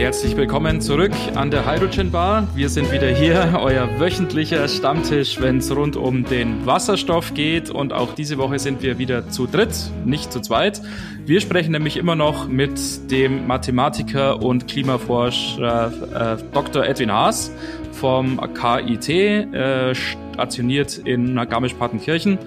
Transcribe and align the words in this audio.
Herzlich 0.00 0.34
willkommen 0.34 0.80
zurück 0.80 1.12
an 1.34 1.50
der 1.50 1.70
Hydrogen 1.70 2.10
Bar. 2.10 2.48
Wir 2.54 2.70
sind 2.70 2.90
wieder 2.90 3.08
hier, 3.08 3.60
euer 3.62 4.00
wöchentlicher 4.00 4.66
Stammtisch, 4.66 5.38
wenn 5.42 5.58
es 5.58 5.76
rund 5.76 5.94
um 5.94 6.24
den 6.24 6.64
Wasserstoff 6.64 7.34
geht. 7.34 7.68
Und 7.68 7.92
auch 7.92 8.14
diese 8.14 8.38
Woche 8.38 8.58
sind 8.58 8.82
wir 8.82 8.96
wieder 8.96 9.28
zu 9.28 9.46
dritt, 9.46 9.74
nicht 10.06 10.32
zu 10.32 10.40
zweit. 10.40 10.80
Wir 11.26 11.42
sprechen 11.42 11.72
nämlich 11.72 11.98
immer 11.98 12.16
noch 12.16 12.48
mit 12.48 13.10
dem 13.10 13.46
Mathematiker 13.46 14.42
und 14.42 14.66
Klimaforscher 14.68 16.38
äh, 16.38 16.42
Dr. 16.54 16.86
Edwin 16.86 17.12
Haas 17.12 17.52
vom 17.92 18.40
KIT, 18.54 19.10
äh, 19.10 19.94
stationiert 19.94 20.96
in 20.96 21.36
Garmisch-Partenkirchen. 21.36 22.38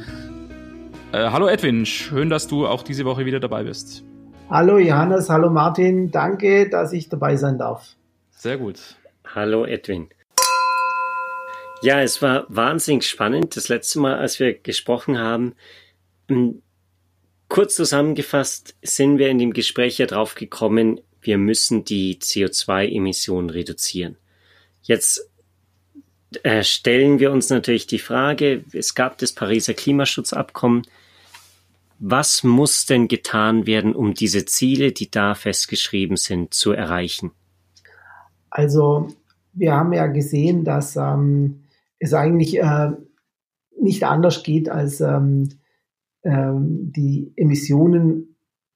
Äh, 1.11 1.29
hallo 1.29 1.47
Edwin, 1.47 1.85
schön, 1.85 2.31
dass 2.31 2.47
du 2.47 2.65
auch 2.65 2.81
diese 2.81 3.05
Woche 3.05 3.27
wieder 3.27 3.39
dabei 3.39 3.61
bist. 3.61 4.03
Hallo 4.49 4.77
Johannes, 4.77 5.29
hallo 5.29 5.49
Martin, 5.49 6.11
danke, 6.11 6.69
dass 6.69 6.93
ich 6.93 7.09
dabei 7.09 7.35
sein 7.37 7.57
darf. 7.57 7.95
Sehr 8.31 8.57
gut. 8.57 8.97
Hallo 9.25 9.65
Edwin. 9.65 10.09
Ja, 11.81 12.01
es 12.01 12.21
war 12.21 12.45
wahnsinnig 12.49 13.07
spannend. 13.07 13.55
Das 13.55 13.67
letzte 13.69 13.99
Mal, 13.99 14.15
als 14.15 14.39
wir 14.39 14.53
gesprochen 14.53 15.17
haben, 15.17 15.55
kurz 17.49 17.75
zusammengefasst 17.75 18.75
sind 18.81 19.17
wir 19.17 19.29
in 19.29 19.39
dem 19.39 19.53
Gespräch 19.53 19.97
ja 19.97 20.05
drauf 20.05 20.35
gekommen, 20.35 21.01
wir 21.21 21.37
müssen 21.37 21.83
die 21.85 22.19
CO2-Emissionen 22.19 23.49
reduzieren. 23.49 24.17
Jetzt 24.81 25.29
äh, 26.43 26.63
stellen 26.63 27.19
wir 27.19 27.31
uns 27.31 27.49
natürlich 27.49 27.87
die 27.87 27.99
Frage, 27.99 28.63
es 28.73 28.95
gab 28.95 29.17
das 29.17 29.33
Pariser 29.33 29.73
Klimaschutzabkommen, 29.73 30.83
was 32.05 32.43
muss 32.43 32.85
denn 32.85 33.07
getan 33.07 33.65
werden, 33.65 33.95
um 33.95 34.13
diese 34.13 34.43
Ziele, 34.43 34.91
die 34.91 35.09
da 35.09 35.35
festgeschrieben 35.35 36.17
sind, 36.17 36.53
zu 36.53 36.73
erreichen? 36.73 37.31
Also 38.49 39.07
wir 39.53 39.73
haben 39.73 39.93
ja 39.93 40.07
gesehen, 40.07 40.65
dass 40.65 40.97
ähm, 40.97 41.63
es 41.99 42.13
eigentlich 42.13 42.59
äh, 42.59 42.91
nicht 43.79 44.03
anders 44.03 44.43
geht, 44.43 44.67
als 44.67 44.99
ähm, 44.99 45.47
ähm, 46.23 46.91
die 46.91 47.31
Emissionen 47.37 48.32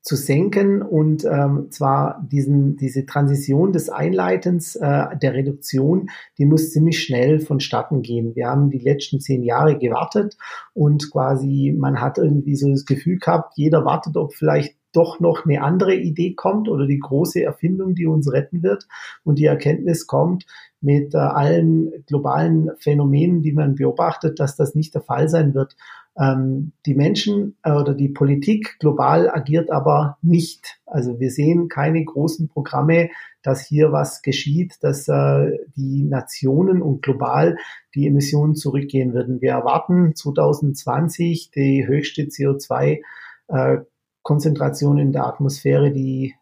zu 0.08 0.16
senken 0.16 0.82
und 0.82 1.26
ähm, 1.26 1.68
zwar 1.70 2.26
diesen, 2.32 2.78
diese 2.78 3.06
Transition 3.06 3.74
des 3.74 3.90
Einleitens 3.90 4.78
äh, 4.78 5.18
der 5.22 5.34
Reduktion, 5.34 6.10
die 6.38 6.46
muss 6.46 6.72
ziemlich 6.72 7.04
schnell 7.04 7.42
vonstatten 7.42 8.04
gehen. 8.04 8.34
Wir 8.34 8.48
haben 8.48 8.70
die 8.70 8.80
letzten 8.80 9.20
zehn 9.20 9.44
Jahre 9.44 9.78
gewartet 9.78 10.38
und 10.74 11.12
quasi 11.12 11.76
man 11.78 12.00
hat 12.00 12.20
irgendwie 12.20 12.56
so 12.56 12.70
das 12.70 12.86
Gefühl 12.86 13.18
gehabt, 13.18 13.58
jeder 13.58 13.84
wartet, 13.84 14.16
ob 14.16 14.34
vielleicht 14.34 14.78
doch 14.94 15.20
noch 15.20 15.46
eine 15.46 15.62
andere 15.62 15.94
Idee 15.94 16.34
kommt 16.36 16.70
oder 16.70 16.88
die 16.88 17.00
große 17.00 17.44
Erfindung, 17.44 17.94
die 17.94 18.08
uns 18.08 18.32
retten 18.32 18.64
wird. 18.64 18.88
Und 19.26 19.38
die 19.40 19.46
Erkenntnis 19.46 20.08
kommt 20.08 20.46
mit 20.80 21.14
äh, 21.14 21.18
allen 21.18 21.92
globalen 22.08 22.72
Phänomenen, 22.80 23.42
die 23.42 23.52
man 23.52 23.76
beobachtet, 23.76 24.40
dass 24.40 24.56
das 24.56 24.74
nicht 24.74 24.96
der 24.96 25.02
Fall 25.02 25.28
sein 25.28 25.54
wird. 25.54 25.76
Ähm, 26.20 26.72
die 26.86 26.96
Menschen 26.96 27.58
äh, 27.64 27.72
oder 27.72 27.94
die 27.94 28.10
Politik 28.10 28.80
global 28.80 29.30
agiert 29.30 29.70
aber 29.70 30.18
nicht. 30.22 30.80
Also 30.86 31.20
wir 31.20 31.30
sehen 31.30 31.68
keine 31.68 32.04
großen 32.04 32.48
Programme, 32.48 33.10
dass 33.44 33.66
hier 33.66 33.92
was 33.92 34.24
geschieht, 34.24 34.78
dass 34.82 35.08
äh, 35.08 35.52
die 35.76 36.04
Nationen 36.04 36.82
und 36.82 37.04
global 37.04 37.58
die 37.94 38.08
Emissionen 38.08 38.56
zurückgehen 38.56 39.14
würden. 39.14 39.42
Wir 39.42 39.52
erwarten 39.52 40.16
2020 40.16 41.52
die 41.52 41.86
höchste 41.86 42.24
CO2 42.24 43.02
äh, 43.50 43.78
Konzentration 44.24 44.98
in 44.98 45.12
der 45.12 45.26
Atmosphäre, 45.26 45.92
die 45.92 46.36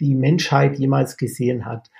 die 0.00 0.14
Menschheit 0.14 0.78
jemals 0.78 1.16
gesehen 1.16 1.64
hat. 1.64 1.90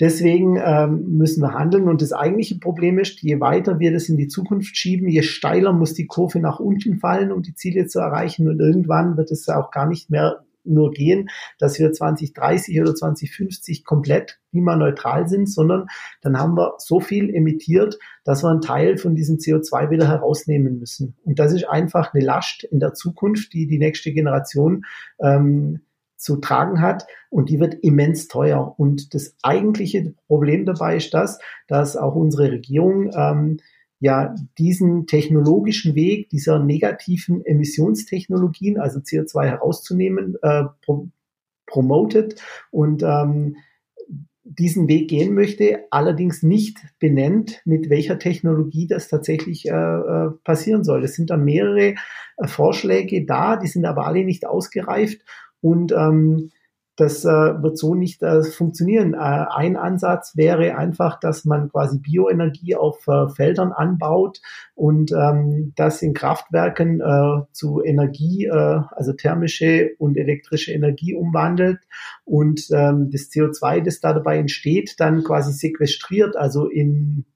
Deswegen 0.00 0.56
ähm, 0.64 1.16
müssen 1.16 1.42
wir 1.42 1.54
handeln. 1.54 1.88
Und 1.88 2.02
das 2.02 2.12
eigentliche 2.12 2.58
Problem 2.58 2.98
ist, 2.98 3.20
je 3.20 3.40
weiter 3.40 3.80
wir 3.80 3.92
das 3.92 4.08
in 4.08 4.16
die 4.16 4.28
Zukunft 4.28 4.76
schieben, 4.76 5.08
je 5.08 5.22
steiler 5.22 5.72
muss 5.72 5.94
die 5.94 6.06
Kurve 6.06 6.38
nach 6.38 6.60
unten 6.60 6.98
fallen, 6.98 7.32
um 7.32 7.42
die 7.42 7.54
Ziele 7.54 7.86
zu 7.86 7.98
erreichen. 7.98 8.48
Und 8.48 8.60
irgendwann 8.60 9.16
wird 9.16 9.30
es 9.30 9.48
auch 9.48 9.70
gar 9.70 9.88
nicht 9.88 10.10
mehr 10.10 10.44
nur 10.68 10.92
gehen, 10.92 11.28
dass 11.58 11.78
wir 11.78 11.92
2030 11.92 12.80
oder 12.80 12.94
2050 12.94 13.84
komplett 13.84 14.38
klimaneutral 14.50 15.28
sind, 15.28 15.50
sondern 15.50 15.86
dann 16.20 16.38
haben 16.38 16.56
wir 16.56 16.74
so 16.78 17.00
viel 17.00 17.34
emittiert, 17.34 17.98
dass 18.24 18.42
wir 18.42 18.50
einen 18.50 18.60
Teil 18.60 18.98
von 18.98 19.14
diesem 19.14 19.38
CO2 19.38 19.90
wieder 19.90 20.08
herausnehmen 20.08 20.78
müssen. 20.78 21.16
Und 21.24 21.38
das 21.38 21.52
ist 21.52 21.68
einfach 21.68 22.12
eine 22.12 22.24
Last 22.24 22.64
in 22.64 22.80
der 22.80 22.94
Zukunft, 22.94 23.52
die 23.52 23.66
die 23.66 23.78
nächste 23.78 24.12
Generation 24.12 24.84
ähm, 25.20 25.80
zu 26.18 26.36
tragen 26.36 26.82
hat 26.82 27.06
und 27.30 27.48
die 27.48 27.60
wird 27.60 27.74
immens 27.82 28.28
teuer. 28.28 28.74
Und 28.76 29.14
das 29.14 29.36
eigentliche 29.42 30.14
Problem 30.26 30.66
dabei 30.66 30.96
ist 30.96 31.14
das, 31.14 31.38
dass 31.68 31.96
auch 31.96 32.16
unsere 32.16 32.50
Regierung 32.50 33.10
ähm, 33.14 33.58
ja 34.00 34.34
diesen 34.58 35.06
technologischen 35.06 35.94
Weg 35.94 36.28
dieser 36.28 36.58
negativen 36.58 37.44
Emissionstechnologien, 37.44 38.78
also 38.78 38.98
CO2 38.98 39.46
herauszunehmen, 39.46 40.36
äh, 40.42 40.64
pro 40.84 41.08
promotet 41.66 42.40
und 42.70 43.02
ähm, 43.02 43.56
diesen 44.42 44.88
Weg 44.88 45.10
gehen 45.10 45.34
möchte, 45.34 45.84
allerdings 45.90 46.42
nicht 46.42 46.78
benennt, 46.98 47.60
mit 47.66 47.90
welcher 47.90 48.18
Technologie 48.18 48.86
das 48.86 49.08
tatsächlich 49.08 49.68
äh, 49.68 49.72
äh 49.72 50.30
passieren 50.44 50.82
soll. 50.82 51.04
Es 51.04 51.14
sind 51.14 51.28
da 51.28 51.36
mehrere 51.36 51.94
äh, 52.38 52.46
Vorschläge 52.46 53.26
da, 53.26 53.56
die 53.56 53.66
sind 53.66 53.84
aber 53.84 54.06
alle 54.06 54.24
nicht 54.24 54.46
ausgereift 54.46 55.20
und 55.60 55.92
ähm, 55.92 56.50
das 56.98 57.24
äh, 57.24 57.28
wird 57.28 57.78
so 57.78 57.94
nicht 57.94 58.22
äh, 58.24 58.42
funktionieren. 58.42 59.14
Äh, 59.14 59.18
ein 59.18 59.76
Ansatz 59.76 60.36
wäre 60.36 60.76
einfach, 60.76 61.20
dass 61.20 61.44
man 61.44 61.70
quasi 61.70 62.00
Bioenergie 62.00 62.74
auf 62.74 63.06
äh, 63.06 63.28
Feldern 63.28 63.70
anbaut 63.70 64.40
und 64.74 65.12
ähm, 65.12 65.72
das 65.76 66.02
in 66.02 66.12
Kraftwerken 66.12 67.00
äh, 67.00 67.44
zu 67.52 67.82
Energie, 67.84 68.46
äh, 68.46 68.80
also 68.90 69.12
thermische 69.12 69.90
und 69.98 70.16
elektrische 70.16 70.72
Energie 70.72 71.14
umwandelt 71.14 71.78
und 72.24 72.66
ähm, 72.72 73.10
das 73.12 73.30
CO2, 73.30 73.80
das 73.84 74.00
da 74.00 74.12
dabei 74.12 74.38
entsteht, 74.38 74.96
dann 74.98 75.22
quasi 75.22 75.52
sequestriert, 75.52 76.36
also 76.36 76.66
in 76.66 77.26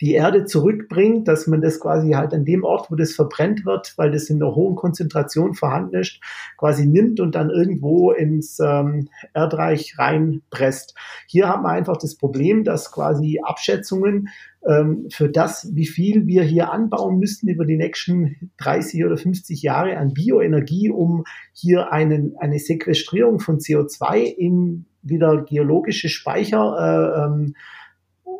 die 0.00 0.12
Erde 0.12 0.44
zurückbringt, 0.44 1.26
dass 1.26 1.46
man 1.46 1.62
das 1.62 1.80
quasi 1.80 2.12
halt 2.12 2.34
an 2.34 2.44
dem 2.44 2.64
Ort, 2.64 2.90
wo 2.90 2.96
das 2.96 3.14
verbrennt 3.14 3.64
wird, 3.64 3.94
weil 3.96 4.10
das 4.10 4.28
in 4.28 4.42
einer 4.42 4.54
hohen 4.54 4.76
Konzentration 4.76 5.54
vorhanden 5.54 5.96
ist, 5.96 6.20
quasi 6.58 6.86
nimmt 6.86 7.18
und 7.20 7.34
dann 7.34 7.50
irgendwo 7.50 8.12
ins 8.12 8.58
ähm, 8.60 9.08
Erdreich 9.32 9.98
reinpresst. 9.98 10.94
Hier 11.26 11.48
haben 11.48 11.62
wir 11.62 11.70
einfach 11.70 11.96
das 11.96 12.16
Problem, 12.16 12.64
dass 12.64 12.92
quasi 12.92 13.40
Abschätzungen 13.42 14.28
ähm, 14.66 15.06
für 15.10 15.30
das, 15.30 15.74
wie 15.74 15.86
viel 15.86 16.26
wir 16.26 16.42
hier 16.42 16.72
anbauen 16.72 17.18
müssen 17.18 17.48
über 17.48 17.64
die 17.64 17.76
nächsten 17.76 18.50
30 18.58 19.04
oder 19.04 19.16
50 19.16 19.62
Jahre 19.62 19.96
an 19.96 20.12
Bioenergie, 20.12 20.90
um 20.90 21.24
hier 21.52 21.92
einen, 21.92 22.36
eine 22.38 22.58
Sequestrierung 22.58 23.40
von 23.40 23.58
CO2 23.58 24.22
in 24.24 24.86
wieder 25.02 25.42
geologische 25.44 26.08
Speicher 26.08 26.76
äh, 26.78 27.24
ähm, 27.24 27.54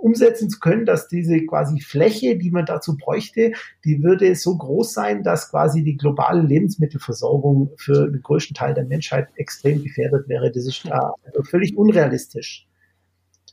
umsetzen 0.01 0.51
zu 0.51 0.59
können, 0.61 0.87
dass 0.87 1.09
diese 1.09 1.45
quasi 1.47 1.81
Fläche, 1.81 2.37
die 2.37 2.51
man 2.51 2.67
dazu 2.67 2.97
bräuchte, 2.97 3.53
die 3.84 4.03
würde 4.03 4.34
so 4.34 4.57
groß 4.57 4.93
sein, 4.93 5.23
dass 5.23 5.51
quasi 5.51 5.83
die 5.83 5.97
globale 5.97 6.43
Lebensmittelversorgung 6.43 7.73
für 7.77 8.11
den 8.11 8.23
größten 8.23 8.55
Teil 8.55 8.75
der 8.75 8.84
Menschheit 8.84 9.29
extrem 9.37 9.83
gefährdet 9.83 10.29
wäre. 10.29 10.51
Das 10.51 10.67
ist 10.67 10.84
äh, 10.87 11.43
völlig 11.45 11.77
unrealistisch. 11.77 12.67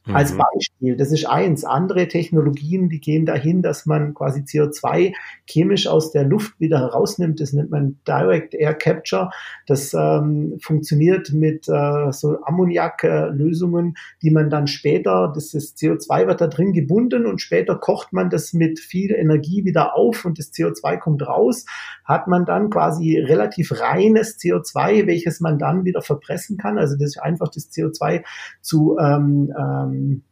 Mhm. 0.05 0.15
Als 0.17 0.37
Beispiel, 0.37 0.97
das 0.97 1.13
ist 1.13 1.25
eins. 1.25 1.63
Andere 1.63 2.09
Technologien, 2.09 2.89
die 2.89 2.99
gehen 2.99 3.25
dahin, 3.25 3.61
dass 3.61 3.85
man 3.85 4.13
quasi 4.13 4.41
CO2 4.41 5.13
chemisch 5.49 5.87
aus 5.87 6.11
der 6.11 6.25
Luft 6.25 6.59
wieder 6.59 6.79
herausnimmt. 6.79 7.39
Das 7.39 7.53
nennt 7.53 7.71
man 7.71 7.99
Direct 8.05 8.53
Air 8.53 8.73
Capture. 8.73 9.29
Das 9.65 9.93
ähm, 9.93 10.57
funktioniert 10.61 11.31
mit 11.31 11.69
äh, 11.69 12.11
so 12.11 12.37
Ammoniaklösungen, 12.43 13.95
die 14.21 14.31
man 14.31 14.49
dann 14.49 14.67
später, 14.67 15.31
das 15.33 15.53
ist 15.53 15.77
CO2 15.77 16.27
wird 16.27 16.41
da 16.41 16.47
drin 16.47 16.73
gebunden 16.73 17.25
und 17.25 17.39
später 17.39 17.75
kocht 17.75 18.11
man 18.11 18.29
das 18.29 18.51
mit 18.51 18.79
viel 18.79 19.11
Energie 19.11 19.63
wieder 19.63 19.95
auf 19.95 20.25
und 20.25 20.37
das 20.37 20.51
CO2 20.51 20.97
kommt 20.97 21.25
raus. 21.25 21.65
Hat 22.03 22.27
man 22.27 22.45
dann 22.45 22.69
quasi 22.69 23.19
relativ 23.19 23.71
reines 23.79 24.37
CO2, 24.37 25.07
welches 25.07 25.39
man 25.39 25.57
dann 25.57 25.85
wieder 25.85 26.01
verpressen 26.01 26.57
kann. 26.57 26.77
Also 26.77 26.95
das 26.95 27.11
ist 27.11 27.21
einfach 27.21 27.47
das 27.47 27.71
CO2 27.71 28.23
zu 28.59 28.97
ähm, 28.99 29.53
ähm, 29.57 29.92
ähm, 29.93 30.23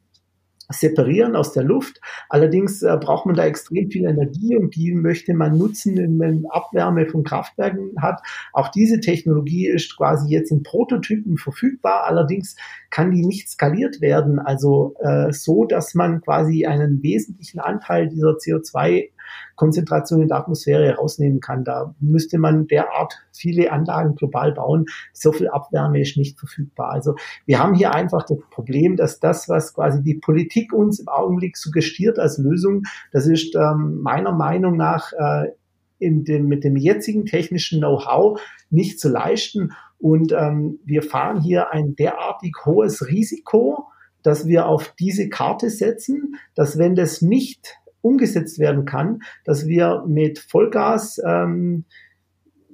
separieren 0.74 1.36
aus 1.36 1.54
der 1.54 1.64
Luft. 1.64 2.00
Allerdings 2.30 2.82
äh, 2.82 2.98
braucht 3.00 3.26
man 3.26 3.36
da 3.36 3.46
extrem 3.46 3.90
viel 3.90 4.06
Energie 4.06 4.56
und 4.56 4.76
die 4.76 4.94
möchte 4.94 5.34
man 5.34 5.58
nutzen, 5.58 5.98
wenn 5.98 6.18
man 6.18 6.46
Abwärme 6.50 7.08
von 7.08 7.24
Kraftwerken 7.24 7.94
hat. 8.02 8.22
Auch 8.54 8.70
diese 8.70 9.00
Technologie 9.00 9.68
ist 9.68 9.96
quasi 9.96 10.30
jetzt 10.30 10.52
in 10.52 10.64
Prototypen 10.64 11.38
verfügbar. 11.38 12.06
Allerdings 12.06 12.56
kann 12.90 13.12
die 13.12 13.26
nicht 13.26 13.50
skaliert 13.50 14.02
werden. 14.02 14.40
Also 14.40 14.96
äh, 15.00 15.32
so, 15.32 15.66
dass 15.66 15.94
man 15.94 16.22
quasi 16.22 16.66
einen 16.66 17.02
wesentlichen 17.04 17.60
Anteil 17.60 18.08
dieser 18.10 18.32
CO2 18.38 19.10
Konzentration 19.56 20.22
in 20.22 20.28
der 20.28 20.38
Atmosphäre 20.38 20.96
rausnehmen 20.96 21.40
kann. 21.40 21.64
Da 21.64 21.94
müsste 22.00 22.38
man 22.38 22.68
derart 22.68 23.22
viele 23.32 23.72
Anlagen 23.72 24.16
global 24.16 24.54
bauen. 24.54 24.86
So 25.14 25.32
viel 25.32 25.50
Abwärme 25.50 26.02
ist 26.02 26.18
nicht 26.18 26.40
verfügbar. 26.40 26.92
Also 26.92 27.16
wir 27.46 27.60
haben 27.60 27.76
hier 27.76 27.94
einfach 27.94 28.24
das 28.24 28.40
Problem, 28.50 28.96
dass 28.96 29.20
das, 29.20 29.50
was 29.50 29.74
quasi 29.74 30.02
die 30.02 30.16
Politik 30.16 30.74
uns 30.74 31.00
im 31.00 31.08
Augenblick 31.08 31.58
suggestiert 31.58 32.20
als 32.20 32.38
Lösung, 32.38 32.84
das 33.12 33.28
ist 33.28 33.56
ähm, 33.56 34.02
meiner 34.02 34.32
Meinung 34.32 34.78
nach 34.78 35.14
äh, 35.14 35.52
in 36.00 36.26
dem, 36.26 36.48
mit 36.48 36.64
dem 36.64 36.76
jetzigen 36.76 37.26
technischen 37.26 37.80
Know-how 37.80 38.42
nicht 38.70 39.00
zu 39.00 39.10
leisten. 39.10 39.74
Und 40.00 40.32
ähm, 40.32 40.80
wir 40.84 41.04
fahren 41.04 41.40
hier 41.40 41.72
ein 41.72 41.96
derartig 41.96 42.54
hohes 42.66 43.08
Risiko, 43.08 43.86
dass 44.24 44.48
wir 44.48 44.66
auf 44.66 44.94
diese 45.00 45.30
Karte 45.30 45.70
setzen, 45.70 46.36
dass 46.56 46.78
wenn 46.78 46.96
das 46.96 47.22
nicht 47.22 47.76
umgesetzt 48.02 48.60
werden 48.60 48.86
kann, 48.86 49.22
dass 49.46 49.68
wir 49.68 50.04
mit 50.08 50.40
Vollgas, 50.40 51.22
ähm, 51.26 51.86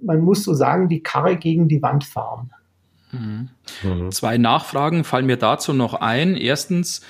man 0.02 0.22
muss 0.22 0.44
so 0.44 0.54
sagen, 0.54 0.90
die 0.90 1.02
Karre 1.02 1.38
gegen 1.38 1.68
die 1.68 1.82
Wand 1.82 2.04
fahren. 2.04 2.52
Mhm. 3.12 3.50
Mhm. 3.84 4.12
Zwei 4.12 4.38
Nachfragen 4.38 5.04
fallen 5.04 5.26
mir 5.26 5.38
dazu 5.38 5.74
noch 5.74 5.94
ein. 5.94 6.36
Erstens, 6.36 7.02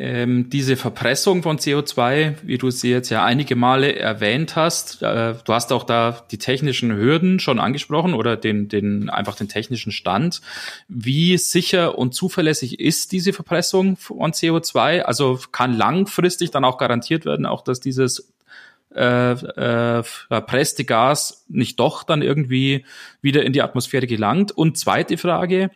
ähm, 0.00 0.48
diese 0.48 0.76
Verpressung 0.76 1.42
von 1.42 1.58
CO2, 1.58 2.36
wie 2.44 2.56
du 2.56 2.70
sie 2.70 2.90
jetzt 2.90 3.10
ja 3.10 3.24
einige 3.24 3.56
Male 3.56 3.96
erwähnt 3.96 4.54
hast, 4.54 5.02
äh, 5.02 5.34
du 5.44 5.52
hast 5.52 5.72
auch 5.72 5.82
da 5.82 6.22
die 6.30 6.38
technischen 6.38 6.92
Hürden 6.96 7.40
schon 7.40 7.58
angesprochen 7.58 8.14
oder 8.14 8.36
den, 8.36 8.68
den, 8.68 9.10
einfach 9.10 9.34
den 9.34 9.48
technischen 9.48 9.90
Stand. 9.90 10.40
Wie 10.86 11.36
sicher 11.36 11.98
und 11.98 12.14
zuverlässig 12.14 12.78
ist 12.78 13.10
diese 13.10 13.32
Verpressung 13.32 13.96
von 13.96 14.30
CO2? 14.30 15.00
Also 15.00 15.40
kann 15.50 15.76
langfristig 15.76 16.52
dann 16.52 16.64
auch 16.64 16.78
garantiert 16.78 17.24
werden, 17.24 17.44
auch 17.44 17.64
dass 17.64 17.80
dieses 17.80 18.32
äh, 18.94 19.32
äh, 19.32 20.02
verpresste 20.04 20.84
Gas 20.84 21.44
nicht 21.48 21.80
doch 21.80 22.04
dann 22.04 22.22
irgendwie 22.22 22.84
wieder 23.20 23.42
in 23.42 23.52
die 23.52 23.62
Atmosphäre 23.62 24.06
gelangt? 24.06 24.52
Und 24.52 24.78
zweite 24.78 25.18
Frage, 25.18 25.70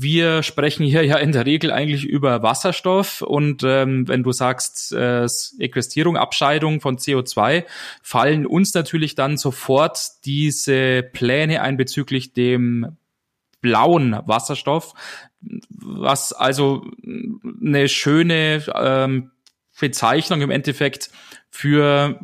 wir 0.00 0.44
sprechen 0.44 0.86
hier 0.86 1.04
ja 1.04 1.16
in 1.16 1.32
der 1.32 1.44
Regel 1.44 1.72
eigentlich 1.72 2.04
über 2.04 2.40
Wasserstoff 2.44 3.20
und 3.20 3.64
ähm, 3.64 4.06
wenn 4.06 4.22
du 4.22 4.30
sagst 4.30 4.92
äh, 4.92 5.26
Sequestrierung, 5.26 6.16
Abscheidung 6.16 6.80
von 6.80 6.98
CO2, 6.98 7.64
fallen 8.00 8.46
uns 8.46 8.72
natürlich 8.74 9.16
dann 9.16 9.36
sofort 9.36 9.98
diese 10.24 11.02
Pläne 11.02 11.62
ein 11.62 11.76
bezüglich 11.76 12.32
dem 12.32 12.96
blauen 13.60 14.16
Wasserstoff, 14.24 14.94
was 15.68 16.32
also 16.32 16.86
eine 17.60 17.88
schöne 17.88 18.62
ähm, 18.76 19.32
Bezeichnung 19.80 20.42
im 20.42 20.52
Endeffekt 20.52 21.10
für, 21.50 22.20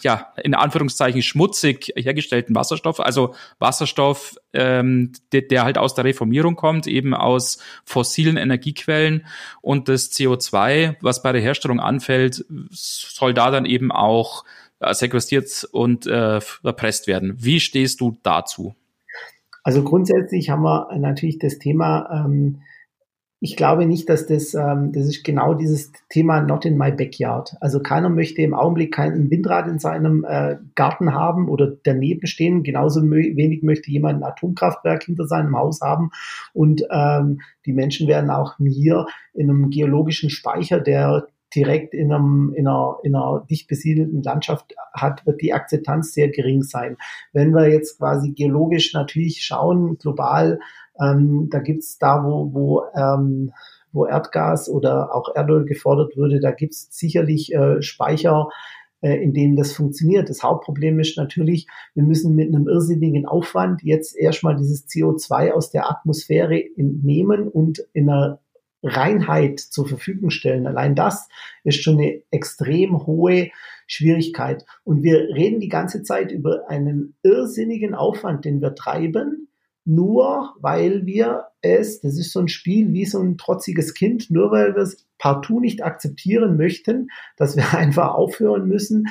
ja, 0.00 0.32
in 0.42 0.54
Anführungszeichen 0.54 1.22
schmutzig 1.22 1.92
hergestellten 1.96 2.54
Wasserstoff, 2.54 2.98
also 2.98 3.34
Wasserstoff, 3.58 4.36
ähm, 4.52 5.12
der, 5.32 5.42
der 5.42 5.64
halt 5.64 5.78
aus 5.78 5.94
der 5.94 6.04
Reformierung 6.04 6.56
kommt, 6.56 6.86
eben 6.86 7.14
aus 7.14 7.58
fossilen 7.84 8.36
Energiequellen 8.36 9.26
und 9.60 9.88
das 9.88 10.10
CO2, 10.12 10.96
was 11.00 11.22
bei 11.22 11.32
der 11.32 11.42
Herstellung 11.42 11.78
anfällt, 11.80 12.44
soll 12.70 13.34
da 13.34 13.50
dann 13.50 13.66
eben 13.66 13.92
auch 13.92 14.44
äh, 14.80 14.94
sequestriert 14.94 15.68
und 15.72 16.06
äh, 16.06 16.40
erpresst 16.62 17.06
werden. 17.06 17.36
Wie 17.38 17.60
stehst 17.60 18.00
du 18.00 18.16
dazu? 18.22 18.74
Also 19.62 19.82
grundsätzlich 19.82 20.50
haben 20.50 20.62
wir 20.62 20.88
natürlich 20.98 21.38
das 21.38 21.58
Thema 21.58 22.24
ähm, 22.26 22.60
ich 23.44 23.56
glaube 23.56 23.84
nicht, 23.84 24.08
dass 24.08 24.26
das, 24.26 24.54
ähm, 24.54 24.92
das 24.92 25.04
ist 25.04 25.22
genau 25.22 25.52
dieses 25.52 25.92
Thema 26.08 26.40
not 26.40 26.64
in 26.64 26.78
my 26.78 26.90
backyard. 26.90 27.54
Also 27.60 27.78
keiner 27.78 28.08
möchte 28.08 28.40
im 28.40 28.54
Augenblick 28.54 28.94
kein 28.94 29.30
Windrad 29.30 29.68
in 29.68 29.78
seinem 29.78 30.24
äh, 30.26 30.56
Garten 30.74 31.12
haben 31.12 31.50
oder 31.50 31.70
daneben 31.82 32.26
stehen. 32.26 32.62
Genauso 32.62 33.02
wenig 33.02 33.62
möchte 33.62 33.90
jemand 33.90 34.22
ein 34.22 34.26
Atomkraftwerk 34.26 35.04
hinter 35.04 35.26
seinem 35.26 35.58
Haus 35.58 35.82
haben. 35.82 36.10
Und 36.54 36.86
ähm, 36.90 37.42
die 37.66 37.74
Menschen 37.74 38.08
werden 38.08 38.30
auch 38.30 38.54
hier 38.56 39.04
in 39.34 39.50
einem 39.50 39.68
geologischen 39.68 40.30
Speicher, 40.30 40.80
der 40.80 41.26
direkt 41.54 41.92
in, 41.92 42.14
einem, 42.14 42.54
in, 42.56 42.66
einer, 42.66 42.96
in 43.02 43.14
einer 43.14 43.44
dicht 43.50 43.68
besiedelten 43.68 44.22
Landschaft 44.22 44.74
hat, 44.94 45.24
wird 45.26 45.42
die 45.42 45.52
Akzeptanz 45.52 46.14
sehr 46.14 46.30
gering 46.30 46.62
sein. 46.62 46.96
Wenn 47.34 47.52
wir 47.52 47.70
jetzt 47.70 47.98
quasi 47.98 48.32
geologisch 48.32 48.94
natürlich 48.94 49.44
schauen, 49.44 49.98
global, 49.98 50.60
ähm, 51.00 51.48
da 51.50 51.58
gibt's 51.60 51.98
da, 51.98 52.24
wo, 52.24 52.52
wo, 52.52 52.82
ähm, 52.94 53.52
wo 53.92 54.06
Erdgas 54.06 54.68
oder 54.68 55.14
auch 55.14 55.34
Erdöl 55.34 55.64
gefordert 55.64 56.16
würde, 56.16 56.40
da 56.40 56.50
gibt's 56.50 56.88
sicherlich 56.90 57.54
äh, 57.54 57.80
Speicher, 57.82 58.48
äh, 59.00 59.22
in 59.22 59.32
denen 59.32 59.56
das 59.56 59.72
funktioniert. 59.72 60.30
Das 60.30 60.42
Hauptproblem 60.42 60.98
ist 60.98 61.16
natürlich, 61.16 61.66
wir 61.94 62.04
müssen 62.04 62.34
mit 62.34 62.48
einem 62.48 62.68
irrsinnigen 62.68 63.26
Aufwand 63.26 63.82
jetzt 63.82 64.16
erstmal 64.16 64.56
dieses 64.56 64.86
CO2 64.88 65.52
aus 65.52 65.70
der 65.70 65.90
Atmosphäre 65.90 66.58
entnehmen 66.76 67.48
und 67.48 67.84
in 67.92 68.08
einer 68.08 68.40
Reinheit 68.82 69.60
zur 69.60 69.88
Verfügung 69.88 70.30
stellen. 70.30 70.66
Allein 70.66 70.94
das 70.94 71.28
ist 71.64 71.82
schon 71.82 71.98
eine 71.98 72.22
extrem 72.30 73.06
hohe 73.06 73.50
Schwierigkeit. 73.86 74.64
Und 74.84 75.02
wir 75.02 75.18
reden 75.34 75.60
die 75.60 75.68
ganze 75.68 76.02
Zeit 76.02 76.32
über 76.32 76.68
einen 76.68 77.14
irrsinnigen 77.22 77.94
Aufwand, 77.94 78.44
den 78.44 78.60
wir 78.60 78.74
treiben, 78.74 79.48
nur 79.84 80.54
weil 80.60 81.06
wir 81.06 81.46
es, 81.60 82.00
das 82.00 82.18
ist 82.18 82.32
so 82.32 82.40
ein 82.40 82.48
Spiel 82.48 82.92
wie 82.92 83.04
so 83.04 83.20
ein 83.20 83.36
trotziges 83.38 83.94
Kind, 83.94 84.30
nur 84.30 84.50
weil 84.50 84.74
wir 84.74 84.82
es 84.82 85.06
partout 85.18 85.60
nicht 85.60 85.82
akzeptieren 85.82 86.56
möchten, 86.56 87.08
dass 87.36 87.56
wir 87.56 87.74
einfach 87.78 88.14
aufhören 88.14 88.66
müssen, 88.66 89.06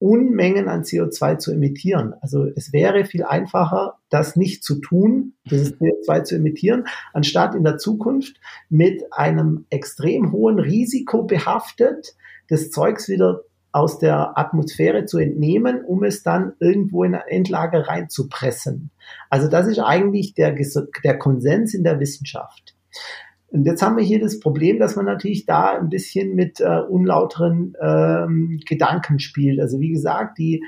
Unmengen 0.00 0.68
an 0.68 0.84
CO2 0.84 1.38
zu 1.38 1.52
emittieren. 1.52 2.14
Also 2.20 2.44
es 2.44 2.72
wäre 2.72 3.04
viel 3.04 3.24
einfacher, 3.24 3.98
das 4.10 4.36
nicht 4.36 4.62
zu 4.62 4.76
tun, 4.76 5.34
dieses 5.50 5.74
CO2 5.74 6.22
zu 6.22 6.36
emittieren, 6.36 6.84
anstatt 7.12 7.56
in 7.56 7.64
der 7.64 7.78
Zukunft 7.78 8.40
mit 8.68 9.12
einem 9.12 9.66
extrem 9.70 10.30
hohen 10.30 10.60
Risiko 10.60 11.24
behaftet, 11.24 12.14
das 12.48 12.70
Zeugs 12.70 13.08
wieder 13.08 13.42
aus 13.72 13.98
der 13.98 14.38
Atmosphäre 14.38 15.04
zu 15.04 15.18
entnehmen, 15.18 15.84
um 15.84 16.02
es 16.04 16.22
dann 16.22 16.52
irgendwo 16.58 17.04
in 17.04 17.14
eine 17.14 17.28
Endlage 17.28 17.86
reinzupressen. 17.86 18.90
Also 19.30 19.48
das 19.48 19.66
ist 19.66 19.78
eigentlich 19.78 20.34
der, 20.34 20.56
der 21.04 21.18
Konsens 21.18 21.74
in 21.74 21.84
der 21.84 22.00
Wissenschaft. 22.00 22.74
Und 23.50 23.64
jetzt 23.64 23.82
haben 23.82 23.96
wir 23.96 24.04
hier 24.04 24.20
das 24.20 24.40
Problem, 24.40 24.78
dass 24.78 24.96
man 24.96 25.06
natürlich 25.06 25.46
da 25.46 25.78
ein 25.78 25.88
bisschen 25.88 26.34
mit 26.34 26.60
äh, 26.60 26.80
unlauteren 26.80 27.74
ähm, 27.80 28.60
Gedanken 28.66 29.18
spielt. 29.18 29.60
Also 29.60 29.80
wie 29.80 29.90
gesagt, 29.90 30.38
die 30.38 30.62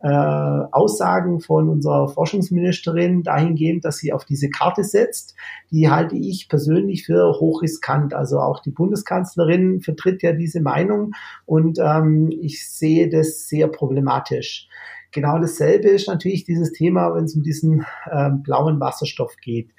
äh, 0.00 0.08
Aussagen 0.08 1.40
von 1.40 1.68
unserer 1.68 2.08
Forschungsministerin 2.08 3.22
dahingehend, 3.22 3.84
dass 3.84 3.98
sie 3.98 4.12
auf 4.12 4.24
diese 4.24 4.50
Karte 4.50 4.84
setzt, 4.84 5.34
die 5.70 5.90
halte 5.90 6.16
ich 6.16 6.48
persönlich 6.48 7.06
für 7.06 7.40
hochriskant. 7.40 8.14
Also 8.14 8.38
auch 8.38 8.60
die 8.60 8.70
Bundeskanzlerin 8.70 9.80
vertritt 9.80 10.22
ja 10.22 10.32
diese 10.32 10.60
Meinung 10.60 11.12
und 11.46 11.78
ähm, 11.78 12.30
ich 12.30 12.68
sehe 12.68 13.08
das 13.08 13.48
sehr 13.48 13.68
problematisch. 13.68 14.68
Genau 15.12 15.38
dasselbe 15.38 15.88
ist 15.88 16.08
natürlich 16.08 16.44
dieses 16.44 16.72
Thema, 16.72 17.14
wenn 17.14 17.24
es 17.24 17.34
um 17.34 17.42
diesen 17.42 17.86
äh, 18.10 18.30
blauen 18.30 18.80
Wasserstoff 18.80 19.36
geht. 19.40 19.70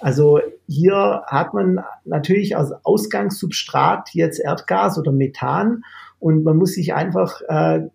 Also 0.00 0.40
hier 0.66 1.22
hat 1.28 1.54
man 1.54 1.80
natürlich 2.04 2.56
als 2.56 2.72
Ausgangssubstrat 2.84 4.10
jetzt 4.12 4.40
Erdgas 4.40 4.98
oder 4.98 5.12
Methan 5.12 5.84
und 6.18 6.44
man 6.44 6.56
muss 6.56 6.74
sich 6.74 6.92
einfach 6.92 7.40
äh, 7.48 7.88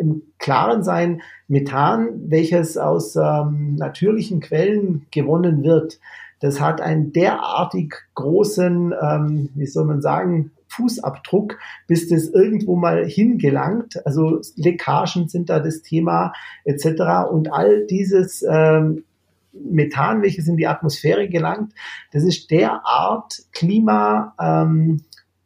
im 0.00 0.22
Klaren 0.38 0.82
sein, 0.82 1.22
Methan, 1.46 2.30
welches 2.30 2.76
aus 2.76 3.16
ähm, 3.16 3.76
natürlichen 3.76 4.40
Quellen 4.40 5.06
gewonnen 5.10 5.62
wird, 5.62 6.00
das 6.40 6.58
hat 6.58 6.80
einen 6.80 7.12
derartig 7.12 7.94
großen, 8.14 8.94
ähm, 9.00 9.50
wie 9.54 9.66
soll 9.66 9.84
man 9.84 10.00
sagen, 10.00 10.52
Fußabdruck, 10.68 11.58
bis 11.86 12.08
das 12.08 12.28
irgendwo 12.28 12.76
mal 12.76 13.04
hingelangt. 13.04 14.04
Also 14.06 14.40
Leckagen 14.56 15.28
sind 15.28 15.50
da 15.50 15.60
das 15.60 15.82
Thema 15.82 16.32
etc. 16.64 17.30
Und 17.30 17.52
all 17.52 17.86
dieses 17.86 18.42
ähm, 18.48 19.04
Methan, 19.52 20.22
welches 20.22 20.48
in 20.48 20.56
die 20.56 20.66
Atmosphäre 20.66 21.28
gelangt, 21.28 21.74
das 22.12 22.22
ist 22.22 22.50
derart 22.50 23.42
Klima, 23.52 24.34
ähm, 24.40 25.02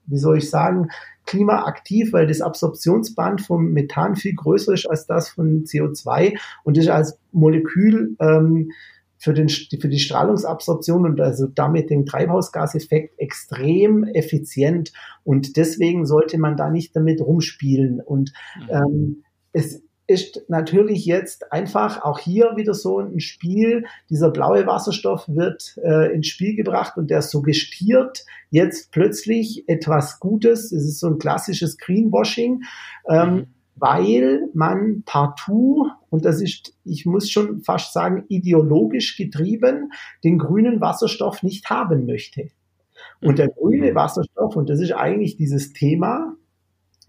wie 0.06 0.18
soll 0.18 0.38
ich 0.38 0.50
sagen, 0.50 0.90
klimaaktiv, 1.26 2.12
weil 2.12 2.26
das 2.26 2.40
Absorptionsband 2.40 3.40
vom 3.40 3.72
Methan 3.72 4.16
viel 4.16 4.34
größer 4.34 4.74
ist 4.74 4.86
als 4.86 5.06
das 5.06 5.28
von 5.28 5.64
CO2 5.64 6.38
und 6.64 6.76
ist 6.76 6.88
als 6.88 7.18
Molekül 7.32 8.16
ähm, 8.20 8.70
für, 9.16 9.32
den, 9.32 9.48
für 9.48 9.88
die 9.88 9.98
Strahlungsabsorption 9.98 11.06
und 11.06 11.20
also 11.20 11.46
damit 11.46 11.88
den 11.88 12.04
Treibhausgaseffekt 12.04 13.18
extrem 13.18 14.04
effizient. 14.04 14.92
Und 15.22 15.56
deswegen 15.56 16.04
sollte 16.04 16.38
man 16.38 16.56
da 16.56 16.68
nicht 16.68 16.94
damit 16.94 17.20
rumspielen. 17.22 18.00
Und 18.00 18.32
mhm. 18.56 18.68
ähm, 18.70 19.24
es 19.52 19.82
ist 20.06 20.42
natürlich 20.48 21.06
jetzt 21.06 21.50
einfach 21.52 22.02
auch 22.02 22.18
hier 22.18 22.52
wieder 22.56 22.74
so 22.74 23.00
ein 23.00 23.20
Spiel. 23.20 23.86
Dieser 24.10 24.30
blaue 24.30 24.66
Wasserstoff 24.66 25.28
wird 25.28 25.78
äh, 25.82 26.14
ins 26.14 26.26
Spiel 26.26 26.56
gebracht 26.56 26.96
und 26.96 27.10
der 27.10 27.22
suggestiert 27.22 28.24
jetzt 28.50 28.92
plötzlich 28.92 29.68
etwas 29.68 30.20
Gutes. 30.20 30.72
Es 30.72 30.84
ist 30.84 31.00
so 31.00 31.08
ein 31.08 31.18
klassisches 31.18 31.78
Greenwashing. 31.78 32.62
Ähm, 33.08 33.34
mhm 33.34 33.46
weil 33.76 34.48
man 34.54 35.02
partout, 35.04 35.90
und 36.10 36.24
das 36.24 36.40
ist, 36.40 36.74
ich 36.84 37.06
muss 37.06 37.30
schon 37.30 37.60
fast 37.62 37.92
sagen, 37.92 38.24
ideologisch 38.28 39.16
getrieben, 39.16 39.92
den 40.22 40.38
grünen 40.38 40.80
Wasserstoff 40.80 41.42
nicht 41.42 41.68
haben 41.70 42.06
möchte. 42.06 42.50
Und 43.20 43.38
der 43.38 43.48
grüne 43.48 43.90
mhm. 43.90 43.94
Wasserstoff, 43.94 44.56
und 44.56 44.68
das 44.68 44.80
ist 44.80 44.92
eigentlich 44.92 45.36
dieses 45.36 45.72
Thema, 45.72 46.36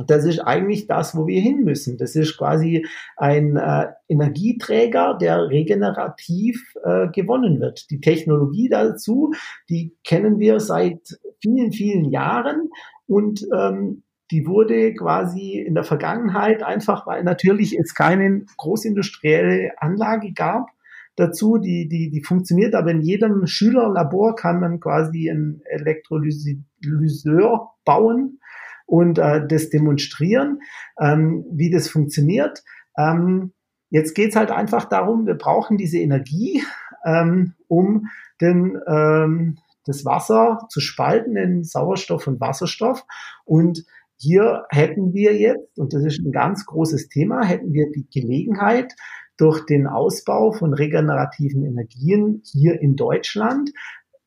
das 0.08 0.26
ist 0.26 0.40
eigentlich 0.40 0.88
das, 0.88 1.16
wo 1.16 1.28
wir 1.28 1.42
hin 1.42 1.64
müssen. 1.64 1.98
Das 1.98 2.16
ist 2.16 2.38
quasi 2.38 2.86
ein 3.18 3.58
äh, 3.58 3.88
Energieträger, 4.08 5.18
der 5.20 5.50
regenerativ 5.50 6.74
äh, 6.84 7.08
gewonnen 7.10 7.60
wird. 7.60 7.90
Die 7.90 8.02
Technologie 8.02 8.70
dazu, 8.70 9.34
die 9.70 9.96
kennen 10.04 10.40
wir 10.40 10.60
seit 10.60 11.20
vielen, 11.42 11.72
vielen 11.72 12.06
Jahren 12.06 12.70
und 13.08 13.46
ähm, 13.56 14.04
die 14.32 14.48
wurde 14.48 14.96
quasi 14.96 15.60
in 15.60 15.76
der 15.76 15.84
Vergangenheit 15.84 16.64
einfach, 16.64 17.06
weil 17.06 17.24
natürlich 17.24 17.78
es 17.78 17.94
keine 17.94 18.46
großindustrielle 18.58 19.74
Anlage 19.78 20.34
gab, 20.34 20.70
dazu, 21.16 21.58
die, 21.58 21.88
die, 21.88 22.10
die 22.10 22.24
funktioniert, 22.24 22.76
aber 22.76 22.92
in 22.92 23.02
jedem 23.02 23.48
Schülerlabor 23.48 24.36
kann 24.36 24.60
man 24.60 24.80
quasi 24.80 25.30
einen 25.30 25.62
Elektrolyseur 25.66 27.72
bauen 27.86 28.40
und 28.86 29.18
äh, 29.18 29.46
das 29.48 29.70
demonstrieren, 29.70 30.60
ähm, 31.00 31.46
wie 31.52 31.70
das 31.70 31.90
funktioniert. 31.90 32.64
Ähm, 32.98 33.54
jetzt 33.90 34.14
geht's 34.14 34.36
halt 34.36 34.52
einfach 34.52 34.86
darum, 34.86 35.26
wir 35.26 35.36
brauchen 35.36 35.78
diese 35.78 35.98
Energie, 36.00 36.64
ähm, 37.06 37.54
um 37.68 38.08
den, 38.42 38.80
ähm, 38.88 39.58
das 39.86 40.06
Wasser 40.06 40.66
zu 40.70 40.80
spalten 40.80 41.36
in 41.36 41.64
Sauerstoff 41.64 42.28
und 42.28 42.40
Wasserstoff. 42.40 43.06
Und 43.44 43.86
hier 44.18 44.66
hätten 44.70 45.14
wir 45.14 45.36
jetzt, 45.36 45.78
und 45.78 45.94
das 45.94 46.04
ist 46.04 46.20
ein 46.20 46.32
ganz 46.32 46.66
großes 46.66 47.10
Thema, 47.10 47.46
hätten 47.46 47.74
wir 47.74 47.92
die 47.92 48.08
Gelegenheit, 48.10 48.94
durch 49.38 49.66
den 49.66 49.86
Ausbau 49.88 50.54
von 50.54 50.74
regenerativen 50.74 51.66
Energien 51.66 52.42
hier 52.46 52.80
in 52.82 52.96
Deutschland 52.96 53.72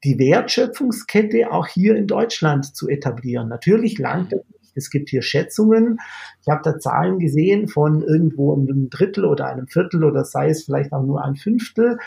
die 0.05 0.19
Wertschöpfungskette 0.19 1.51
auch 1.51 1.67
hier 1.67 1.97
in 1.97 2.07
Deutschland 2.07 2.77
zu 2.77 2.89
etablieren. 2.89 3.49
Natürlich 3.49 3.99
langt 3.99 4.33
das 4.33 4.41
nicht. 4.49 4.59
Es 4.79 4.91
gibt 4.91 5.11
hier 5.11 5.23
Schätzungen. 5.23 5.99
Ich 6.41 6.49
habe 6.49 6.63
da 6.63 6.79
Zahlen 6.79 7.19
gesehen 7.19 7.67
von 7.67 8.03
irgendwo 8.03 8.55
einem 8.55 8.91
Drittel 8.91 9.25
oder 9.25 9.47
einem 9.47 9.67
Viertel 9.67 10.05
oder 10.05 10.25
sei 10.25 10.51
es 10.51 10.65
vielleicht 10.65 10.93
auch 10.93 11.03
nur 11.03 11.25
ein 11.25 11.35
Fünftel 11.35 11.99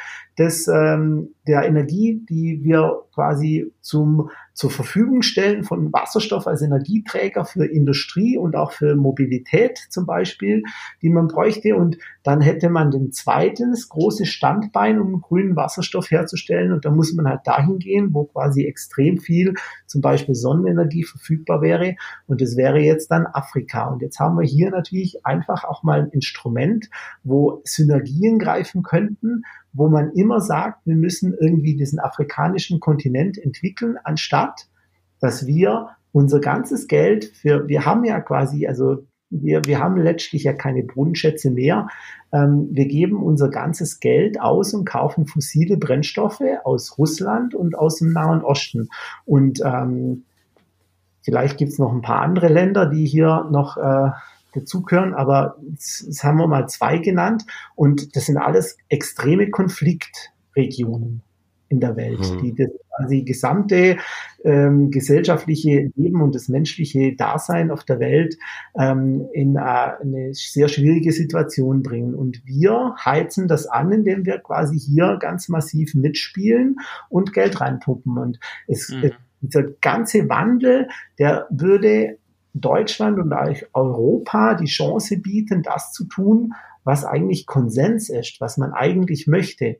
des, 0.41 0.67
ähm, 0.67 1.35
der 1.47 1.63
Energie, 1.65 2.25
die 2.27 2.63
wir 2.63 3.03
quasi 3.13 3.71
zum 3.81 4.29
zur 4.53 4.69
Verfügung 4.69 5.21
stellen 5.21 5.63
von 5.63 5.91
Wasserstoff 5.93 6.45
als 6.45 6.61
Energieträger 6.61 7.45
für 7.45 7.65
Industrie 7.65 8.37
und 8.37 8.55
auch 8.55 8.73
für 8.73 8.95
Mobilität 8.95 9.79
zum 9.89 10.05
Beispiel, 10.05 10.63
die 11.01 11.09
man 11.09 11.27
bräuchte. 11.27 11.75
Und 11.75 11.97
dann 12.23 12.41
hätte 12.41 12.69
man 12.69 12.91
den 12.91 13.11
zweiten 13.11 13.73
große 13.73 14.25
Standbein, 14.25 14.99
um 14.99 15.21
grünen 15.21 15.55
Wasserstoff 15.55 16.11
herzustellen. 16.11 16.73
Und 16.73 16.85
da 16.85 16.91
muss 16.91 17.13
man 17.13 17.27
halt 17.27 17.41
dahin 17.45 17.79
gehen, 17.79 18.13
wo 18.13 18.25
quasi 18.25 18.65
extrem 18.65 19.17
viel 19.19 19.53
zum 19.87 20.01
Beispiel 20.01 20.35
Sonnenenergie 20.35 21.05
verfügbar 21.05 21.61
wäre. 21.61 21.95
Und 22.27 22.41
das 22.41 22.57
wäre 22.57 22.79
jetzt 22.79 23.09
dann 23.09 23.25
Afrika. 23.25 23.87
Und 23.87 24.01
jetzt 24.01 24.19
haben 24.19 24.37
wir 24.37 24.45
hier 24.45 24.69
natürlich 24.69 25.25
einfach 25.25 25.63
auch 25.63 25.81
mal 25.83 26.01
ein 26.01 26.09
Instrument, 26.09 26.89
wo 27.23 27.61
Synergien 27.63 28.37
greifen 28.37 28.83
könnten 28.83 29.43
wo 29.73 29.87
man 29.87 30.11
immer 30.11 30.41
sagt, 30.41 30.85
wir 30.85 30.95
müssen 30.95 31.33
irgendwie 31.33 31.75
diesen 31.75 31.99
afrikanischen 31.99 32.79
Kontinent 32.79 33.37
entwickeln, 33.37 33.97
anstatt 34.03 34.67
dass 35.21 35.45
wir 35.45 35.89
unser 36.11 36.39
ganzes 36.39 36.87
Geld 36.87 37.25
für, 37.25 37.67
wir 37.67 37.85
haben 37.85 38.03
ja 38.03 38.19
quasi, 38.19 38.67
also 38.67 39.05
wir, 39.29 39.63
wir 39.65 39.79
haben 39.79 39.95
letztlich 39.97 40.43
ja 40.43 40.51
keine 40.51 40.83
Brunnenschätze 40.83 41.51
mehr. 41.51 41.87
Ähm, 42.33 42.67
wir 42.71 42.85
geben 42.85 43.23
unser 43.23 43.49
ganzes 43.49 44.01
Geld 44.01 44.41
aus 44.41 44.73
und 44.73 44.83
kaufen 44.83 45.25
fossile 45.25 45.77
Brennstoffe 45.77 46.43
aus 46.65 46.97
Russland 46.97 47.55
und 47.55 47.77
aus 47.77 47.97
dem 47.97 48.11
Nahen 48.11 48.43
Osten. 48.43 48.89
Und 49.23 49.61
ähm, 49.63 50.25
vielleicht 51.21 51.57
gibt's 51.57 51.79
noch 51.79 51.93
ein 51.93 52.01
paar 52.01 52.21
andere 52.21 52.49
Länder, 52.49 52.87
die 52.87 53.05
hier 53.05 53.47
noch 53.51 53.77
äh, 53.77 54.09
dazugehören, 54.53 55.13
aber 55.13 55.57
das 55.71 56.23
haben 56.23 56.37
wir 56.37 56.47
mal 56.47 56.67
zwei 56.67 56.97
genannt 56.97 57.45
und 57.75 58.15
das 58.15 58.25
sind 58.25 58.37
alles 58.37 58.77
extreme 58.89 59.49
Konfliktregionen 59.49 61.23
in 61.71 61.79
der 61.79 61.95
Welt, 61.95 62.19
mhm. 62.19 62.41
die 62.41 62.55
das 62.55 62.69
quasi 62.97 63.23
gesamte 63.23 63.97
ähm, 64.43 64.91
gesellschaftliche 64.91 65.91
Leben 65.95 66.21
und 66.21 66.35
das 66.35 66.49
menschliche 66.49 67.15
Dasein 67.15 67.71
auf 67.71 67.85
der 67.85 67.99
Welt 67.99 68.37
ähm, 68.77 69.27
in 69.33 69.57
eine 69.57 70.33
sehr 70.33 70.67
schwierige 70.67 71.13
Situation 71.13 71.81
bringen. 71.81 72.13
Und 72.13 72.45
wir 72.45 72.95
heizen 73.03 73.47
das 73.47 73.67
an, 73.67 73.91
indem 73.91 74.25
wir 74.25 74.39
quasi 74.39 74.77
hier 74.77 75.17
ganz 75.19 75.47
massiv 75.47 75.95
mitspielen 75.95 76.77
und 77.09 77.33
Geld 77.33 77.61
reinpuppen. 77.61 78.17
Und 78.17 78.39
es, 78.67 78.89
mhm. 78.89 79.11
dieser 79.41 79.63
ganze 79.63 80.27
Wandel, 80.27 80.89
der 81.17 81.47
würde 81.49 82.17
Deutschland 82.53 83.19
und 83.19 83.33
Europa 83.73 84.55
die 84.55 84.65
Chance 84.65 85.17
bieten, 85.17 85.63
das 85.63 85.91
zu 85.93 86.05
tun, 86.05 86.53
was 86.83 87.05
eigentlich 87.05 87.45
Konsens 87.45 88.09
ist, 88.09 88.41
was 88.41 88.57
man 88.57 88.73
eigentlich 88.73 89.27
möchte. 89.27 89.77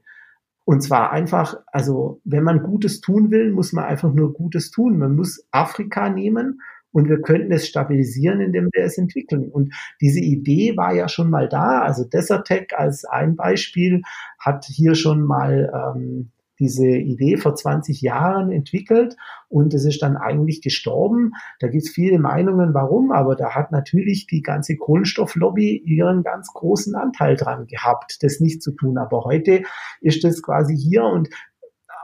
Und 0.64 0.82
zwar 0.82 1.12
einfach, 1.12 1.58
also 1.68 2.22
wenn 2.24 2.44
man 2.44 2.64
Gutes 2.64 3.02
tun 3.02 3.32
will, 3.32 3.52
muss 3.52 3.74
man 3.74 3.86
einfach 3.86 4.14
nur 4.14 4.34
Gutes 4.34 4.72
tun. 4.72 4.98
Man 4.98 5.16
muss 5.16 5.46
Afrika 5.52 6.10
nehmen 6.10 6.62
und 6.92 7.10
wir 7.10 7.22
könnten 7.22 7.52
es 7.52 7.68
stabilisieren, 7.68 8.42
indem 8.42 8.70
wir 8.72 8.84
es 8.84 8.98
entwickeln. 8.98 9.50
Und 9.50 9.74
diese 10.02 10.20
Idee 10.20 10.78
war 10.78 10.94
ja 10.94 11.08
schon 11.08 11.30
mal 11.30 11.50
da. 11.50 11.82
Also 11.82 12.04
Desertec 12.04 12.74
als 12.78 13.06
ein 13.06 13.36
Beispiel 13.36 14.04
hat 14.38 14.66
hier 14.66 14.96
schon 14.96 15.24
mal 15.24 15.72
ähm, 15.74 16.32
diese 16.62 16.88
Idee 16.88 17.38
vor 17.38 17.56
20 17.56 18.02
Jahren 18.02 18.52
entwickelt 18.52 19.18
und 19.50 19.74
es 19.74 19.84
ist 19.84 20.04
dann 20.04 20.16
eigentlich 20.16 20.62
gestorben. 20.62 21.32
Da 21.60 21.68
gibt 21.68 21.86
es 21.86 21.90
viele 21.90 22.20
Meinungen, 22.20 22.76
warum, 22.76 23.12
aber 23.12 23.36
da 23.36 23.56
hat 23.56 23.72
natürlich 23.72 24.28
die 24.28 24.44
ganze 24.44 24.78
Kohlenstofflobby 24.78 25.76
ihren 25.84 26.22
ganz 26.22 26.54
großen 26.54 26.94
Anteil 26.94 27.36
dran 27.36 27.66
gehabt, 27.66 28.20
das 28.22 28.40
nicht 28.40 28.62
zu 28.62 28.74
tun. 28.74 29.00
Aber 29.00 29.26
heute 29.26 29.64
ist 30.02 30.24
das 30.24 30.44
quasi 30.44 30.78
hier 30.78 31.04
und 31.04 31.30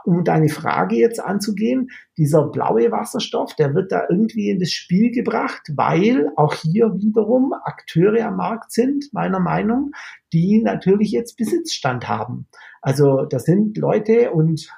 um 0.08 0.24
deine 0.24 0.48
Frage 0.48 0.96
jetzt 0.96 1.20
anzugehen, 1.20 1.90
dieser 2.16 2.48
blaue 2.48 2.90
Wasserstoff, 2.90 3.54
der 3.56 3.74
wird 3.74 3.92
da 3.92 4.04
irgendwie 4.08 4.48
in 4.48 4.58
das 4.58 4.70
Spiel 4.70 5.10
gebracht, 5.10 5.70
weil 5.76 6.30
auch 6.36 6.54
hier 6.54 6.94
wiederum 6.96 7.52
Akteure 7.52 8.24
am 8.24 8.36
Markt 8.36 8.72
sind, 8.72 9.12
meiner 9.12 9.38
Meinung, 9.38 9.90
die 10.32 10.62
natürlich 10.62 11.10
jetzt 11.10 11.36
Besitzstand 11.36 12.08
haben. 12.08 12.46
Also 12.80 13.26
das 13.26 13.44
sind 13.44 13.76
Leute 13.76 14.30
und 14.30 14.72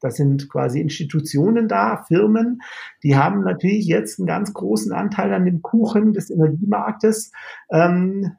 das 0.00 0.16
sind 0.16 0.48
quasi 0.48 0.80
Institutionen 0.80 1.68
da, 1.68 2.02
Firmen, 2.08 2.60
die 3.04 3.16
haben 3.16 3.44
natürlich 3.44 3.86
jetzt 3.86 4.18
einen 4.18 4.26
ganz 4.26 4.52
großen 4.52 4.92
Anteil 4.92 5.32
an 5.32 5.44
dem 5.44 5.62
Kuchen 5.62 6.12
des 6.12 6.28
Energiemarktes 6.28 7.30
ähm, 7.70 8.32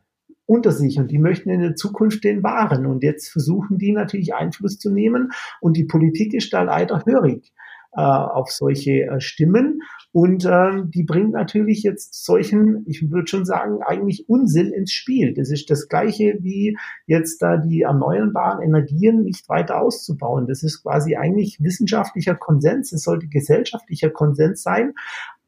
unter 0.51 0.73
sich 0.73 0.99
und 0.99 1.09
die 1.09 1.17
möchten 1.17 1.49
in 1.49 1.61
der 1.61 1.75
Zukunft 1.75 2.25
den 2.25 2.43
wahren. 2.43 2.85
Und 2.85 3.03
jetzt 3.03 3.29
versuchen 3.29 3.77
die 3.77 3.93
natürlich 3.93 4.33
Einfluss 4.35 4.77
zu 4.77 4.91
nehmen 4.91 5.31
und 5.61 5.77
die 5.77 5.85
Politik 5.85 6.33
ist 6.33 6.51
da 6.51 6.63
leider 6.63 7.03
hörig 7.05 7.53
äh, 7.93 8.01
auf 8.01 8.51
solche 8.51 9.03
äh, 9.03 9.21
Stimmen. 9.21 9.79
Und 10.11 10.43
äh, 10.43 10.83
die 10.83 11.03
bringt 11.03 11.31
natürlich 11.31 11.83
jetzt 11.83 12.25
solchen, 12.25 12.83
ich 12.85 13.09
würde 13.09 13.27
schon 13.27 13.45
sagen, 13.45 13.79
eigentlich 13.81 14.27
Unsinn 14.27 14.73
ins 14.73 14.91
Spiel. 14.91 15.33
Das 15.33 15.51
ist 15.51 15.69
das 15.69 15.87
Gleiche 15.87 16.37
wie 16.41 16.77
jetzt 17.05 17.41
da 17.41 17.55
die 17.55 17.83
erneuerbaren 17.83 18.61
Energien 18.61 19.23
nicht 19.23 19.47
weiter 19.47 19.79
auszubauen. 19.81 20.47
Das 20.47 20.63
ist 20.63 20.83
quasi 20.83 21.15
eigentlich 21.15 21.59
wissenschaftlicher 21.61 22.35
Konsens. 22.35 22.91
Es 22.91 23.03
sollte 23.03 23.27
gesellschaftlicher 23.27 24.09
Konsens 24.09 24.63
sein. 24.63 24.93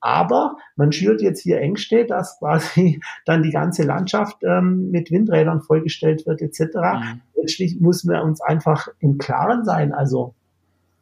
Aber 0.04 0.58
man 0.76 0.92
schürt 0.92 1.22
jetzt 1.22 1.40
hier 1.40 1.62
Ängste, 1.62 2.06
dass 2.06 2.38
quasi 2.38 3.00
dann 3.26 3.42
die 3.42 3.52
ganze 3.52 3.84
Landschaft 3.84 4.36
ähm, 4.44 4.92
mit 4.92 5.12
Windrädern 5.12 5.62
vollgestellt 5.62 6.28
wird 6.28 6.42
etc. 6.42 6.60
Mhm. 6.76 7.22
Letztlich 7.38 7.80
müssen 7.80 8.12
wir 8.12 8.22
uns 8.22 8.42
einfach 8.42 8.90
im 9.00 9.18
Klaren 9.18 9.64
sein. 9.64 9.94
Also 9.94 10.36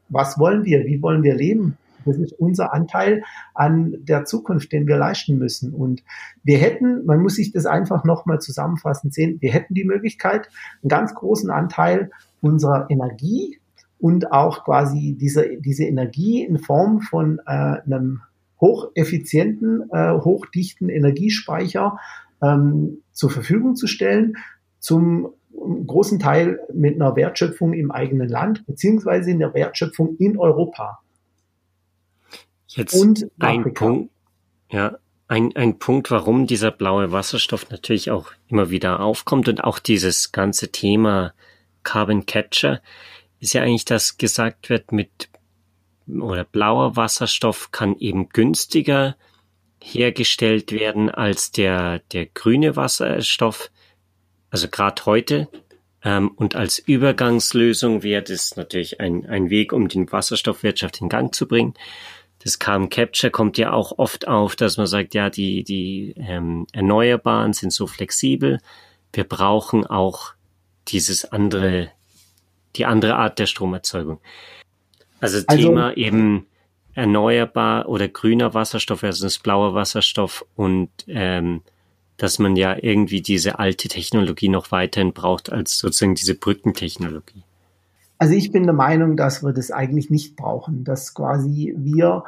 was 0.07 0.37
wollen 0.37 0.65
wir? 0.65 0.85
Wie 0.85 1.01
wollen 1.01 1.23
wir 1.23 1.33
leben? 1.33 1.77
Das 2.05 2.17
ist 2.17 2.33
unser 2.33 2.73
Anteil 2.73 3.23
an 3.55 3.95
der 4.01 4.25
Zukunft, 4.25 4.71
den 4.71 4.85
wir 4.85 4.97
leisten 4.97 5.39
müssen. 5.39 5.73
Und 5.73 6.03
wir 6.43 6.59
hätten, 6.59 7.03
man 7.05 7.21
muss 7.21 7.35
sich 7.35 7.51
das 7.51 7.65
einfach 7.65 8.03
nochmal 8.03 8.39
zusammenfassend 8.39 9.15
sehen, 9.15 9.37
wir 9.41 9.51
hätten 9.51 9.73
die 9.73 9.83
Möglichkeit, 9.83 10.47
einen 10.83 10.89
ganz 10.89 11.15
großen 11.15 11.49
Anteil 11.49 12.11
unserer 12.39 12.85
Energie 12.89 13.59
und 13.97 14.31
auch 14.31 14.63
quasi 14.63 15.15
diese, 15.19 15.57
diese 15.57 15.85
Energie 15.85 16.43
in 16.43 16.59
Form 16.59 17.01
von 17.01 17.39
äh, 17.47 17.51
einem 17.51 18.21
hocheffizienten, 18.61 19.89
äh, 19.91 20.13
hochdichten 20.13 20.89
Energiespeicher 20.89 21.99
ähm, 22.41 23.01
zur 23.11 23.29
Verfügung 23.29 23.75
zu 23.75 23.87
stellen, 23.87 24.37
zum 24.79 25.33
großen 25.85 26.19
Teil 26.19 26.59
mit 26.73 26.95
einer 26.95 27.15
Wertschöpfung 27.15 27.73
im 27.73 27.91
eigenen 27.91 28.29
Land, 28.29 28.65
beziehungsweise 28.65 29.31
in 29.31 29.39
der 29.39 29.53
Wertschöpfung 29.53 30.15
in 30.17 30.37
Europa. 30.37 30.99
Jetzt 32.67 32.93
und 32.93 33.29
ein 33.39 33.73
Punkt, 33.73 34.11
ja, 34.71 34.97
ein, 35.27 35.55
ein 35.55 35.77
Punkt, 35.77 36.09
warum 36.09 36.47
dieser 36.47 36.71
blaue 36.71 37.11
Wasserstoff 37.11 37.69
natürlich 37.69 38.11
auch 38.11 38.31
immer 38.47 38.69
wieder 38.69 39.01
aufkommt 39.01 39.49
und 39.49 39.63
auch 39.63 39.79
dieses 39.79 40.31
ganze 40.31 40.71
Thema 40.71 41.33
Carbon 41.83 42.25
Catcher 42.25 42.81
ist 43.39 43.53
ja 43.53 43.63
eigentlich, 43.63 43.85
dass 43.85 44.17
gesagt 44.17 44.69
wird, 44.69 44.91
mit 44.91 45.29
oder 46.19 46.43
blauer 46.43 46.95
Wasserstoff 46.95 47.71
kann 47.71 47.95
eben 47.97 48.29
günstiger 48.29 49.15
hergestellt 49.81 50.71
werden 50.71 51.09
als 51.09 51.51
der, 51.51 51.99
der 52.11 52.25
grüne 52.27 52.75
Wasserstoff. 52.75 53.71
Also 54.49 54.67
gerade 54.67 55.05
heute. 55.05 55.47
Ähm, 56.03 56.29
und 56.29 56.55
als 56.55 56.79
Übergangslösung 56.79 58.03
wäre 58.03 58.23
das 58.23 58.55
natürlich 58.55 58.99
ein, 58.99 59.25
ein 59.27 59.49
Weg, 59.49 59.71
um 59.73 59.87
die 59.87 60.11
Wasserstoffwirtschaft 60.11 61.01
in 61.01 61.09
Gang 61.09 61.33
zu 61.33 61.47
bringen 61.47 61.73
das 62.43 62.57
Carbon 62.57 62.89
Capture 62.89 63.29
kommt 63.29 63.57
ja 63.57 63.71
auch 63.71 63.97
oft 63.99 64.27
auf, 64.27 64.55
dass 64.55 64.77
man 64.77 64.87
sagt, 64.87 65.13
ja, 65.13 65.29
die, 65.29 65.63
die 65.63 66.15
ähm, 66.17 66.65
Erneuerbaren 66.71 67.53
sind 67.53 67.71
so 67.71 67.85
flexibel. 67.85 68.59
Wir 69.13 69.25
brauchen 69.25 69.85
auch 69.85 70.33
dieses 70.87 71.25
andere, 71.25 71.91
die 72.75 72.85
andere 72.85 73.15
Art 73.17 73.37
der 73.37 73.45
Stromerzeugung. 73.45 74.19
Also, 75.21 75.39
also 75.47 75.69
Thema 75.69 75.95
eben 75.95 76.47
erneuerbar 76.93 77.87
oder 77.87 78.09
grüner 78.09 78.53
Wasserstoff 78.53 78.99
versus 78.99 79.39
blauer 79.39 79.73
Wasserstoff 79.73 80.45
und 80.55 80.89
ähm, 81.07 81.61
dass 82.17 82.37
man 82.37 82.55
ja 82.55 82.75
irgendwie 82.79 83.21
diese 83.21 83.59
alte 83.59 83.87
Technologie 83.87 84.49
noch 84.49 84.71
weiterhin 84.71 85.13
braucht 85.13 85.51
als 85.51 85.79
sozusagen 85.79 86.15
diese 86.15 86.35
Brückentechnologie. 86.35 87.43
Also 88.17 88.35
ich 88.35 88.51
bin 88.51 88.65
der 88.65 88.73
Meinung, 88.73 89.17
dass 89.17 89.41
wir 89.41 89.53
das 89.53 89.71
eigentlich 89.71 90.11
nicht 90.11 90.35
brauchen, 90.35 90.83
dass 90.83 91.15
quasi 91.15 91.73
wir 91.77 92.23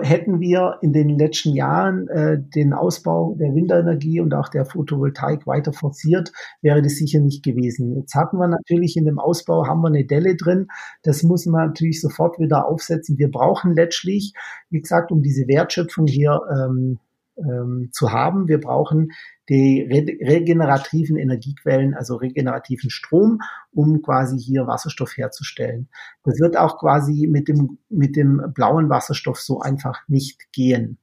hätten 0.00 0.40
wir 0.40 0.78
in 0.82 0.92
den 0.92 1.18
letzten 1.18 1.54
Jahren 1.54 2.08
äh, 2.08 2.38
den 2.40 2.72
Ausbau 2.72 3.34
der 3.38 3.54
Windenergie 3.54 4.20
und 4.20 4.34
auch 4.34 4.48
der 4.48 4.64
Photovoltaik 4.64 5.46
weiter 5.46 5.72
forciert, 5.72 6.32
wäre 6.62 6.82
das 6.82 6.96
sicher 6.96 7.20
nicht 7.20 7.44
gewesen. 7.44 7.94
Jetzt 7.96 8.14
hatten 8.14 8.38
wir 8.38 8.48
natürlich 8.48 8.96
in 8.96 9.04
dem 9.04 9.18
Ausbau 9.18 9.66
haben 9.66 9.82
wir 9.82 9.88
eine 9.88 10.04
Delle 10.04 10.36
drin. 10.36 10.68
Das 11.02 11.22
muss 11.22 11.46
man 11.46 11.68
natürlich 11.68 12.00
sofort 12.00 12.38
wieder 12.38 12.66
aufsetzen. 12.66 13.18
Wir 13.18 13.30
brauchen 13.30 13.74
letztlich, 13.74 14.32
wie 14.70 14.80
gesagt, 14.80 15.12
um 15.12 15.22
diese 15.22 15.46
Wertschöpfung 15.46 16.06
hier 16.06 16.40
ähm, 16.50 16.98
ähm, 17.36 17.90
zu 17.92 18.12
haben. 18.12 18.48
Wir 18.48 18.60
brauchen 18.60 19.12
die 19.48 19.82
regenerativen 19.82 21.16
Energiequellen, 21.16 21.94
also 21.94 22.16
regenerativen 22.16 22.90
Strom, 22.90 23.40
um 23.72 24.02
quasi 24.02 24.38
hier 24.38 24.66
Wasserstoff 24.66 25.16
herzustellen. 25.16 25.88
Das 26.24 26.38
wird 26.40 26.56
auch 26.56 26.78
quasi 26.78 27.26
mit 27.26 27.48
dem, 27.48 27.78
mit 27.88 28.16
dem 28.16 28.52
blauen 28.54 28.88
Wasserstoff 28.88 29.40
so 29.40 29.60
einfach 29.60 30.00
nicht 30.08 30.52
gehen. 30.52 30.98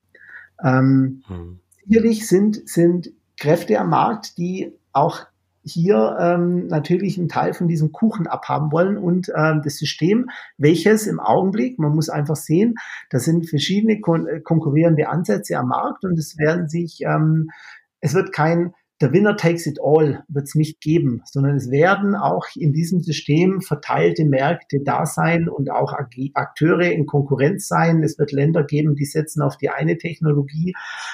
Ähm, 0.64 1.24
hm. 1.28 1.60
Sicherlich 1.86 2.28
sind, 2.28 2.68
sind 2.70 3.12
Kräfte 3.38 3.80
am 3.80 3.90
Markt, 3.90 4.38
die 4.38 4.74
auch 4.94 5.26
hier 5.64 6.18
ähm, 6.20 6.68
natürlich 6.68 7.18
einen 7.18 7.30
Teil 7.30 7.54
von 7.54 7.68
diesem 7.68 7.92
Kuchen 7.92 8.28
abhaben 8.28 8.72
wollen 8.72 8.98
und 8.98 9.32
ähm, 9.36 9.62
das 9.64 9.76
System, 9.76 10.30
welches 10.58 11.08
im 11.08 11.20
Augenblick, 11.20 11.78
man 11.78 11.94
muss 11.94 12.10
einfach 12.10 12.36
sehen, 12.36 12.76
da 13.10 13.20
sind 13.20 13.50
verschiedene 13.50 14.00
kon 14.00 14.28
äh, 14.28 14.42
konkurrierende 14.42 15.08
Ansätze 15.10 15.58
am 15.58 15.68
Markt 15.68 16.04
und 16.04 16.18
es 16.18 16.38
werden 16.38 16.68
sich, 16.68 17.02
ähm, 17.02 17.50
es 18.00 18.14
wird 18.14 18.34
kein 18.34 18.74
der 19.02 19.12
Winner 19.14 19.36
takes 19.36 19.66
it 19.66 19.80
all 19.84 20.24
wird 20.28 20.46
es 20.46 20.56
nicht 20.56 20.80
geben, 20.80 21.22
sondern 21.26 21.56
es 21.56 21.72
werden 21.72 22.16
auch 22.16 22.46
in 22.56 22.72
diesem 22.72 23.02
System 23.02 23.62
verteilte 23.62 24.26
Märkte 24.26 24.80
da 24.84 25.06
sein 25.06 25.50
und 25.50 25.72
auch 25.72 25.94
Akteure 26.34 26.92
in 26.92 27.08
Konkurrenz 27.08 27.68
sein. 27.68 28.04
Es 28.04 28.20
wird 28.20 28.32
Länder 28.32 28.64
geben, 28.64 28.96
die 28.96 29.06
setzen 29.06 29.42
auf 29.42 29.58
die 29.58 29.70
eine 29.70 29.98
Technologie 29.98 30.74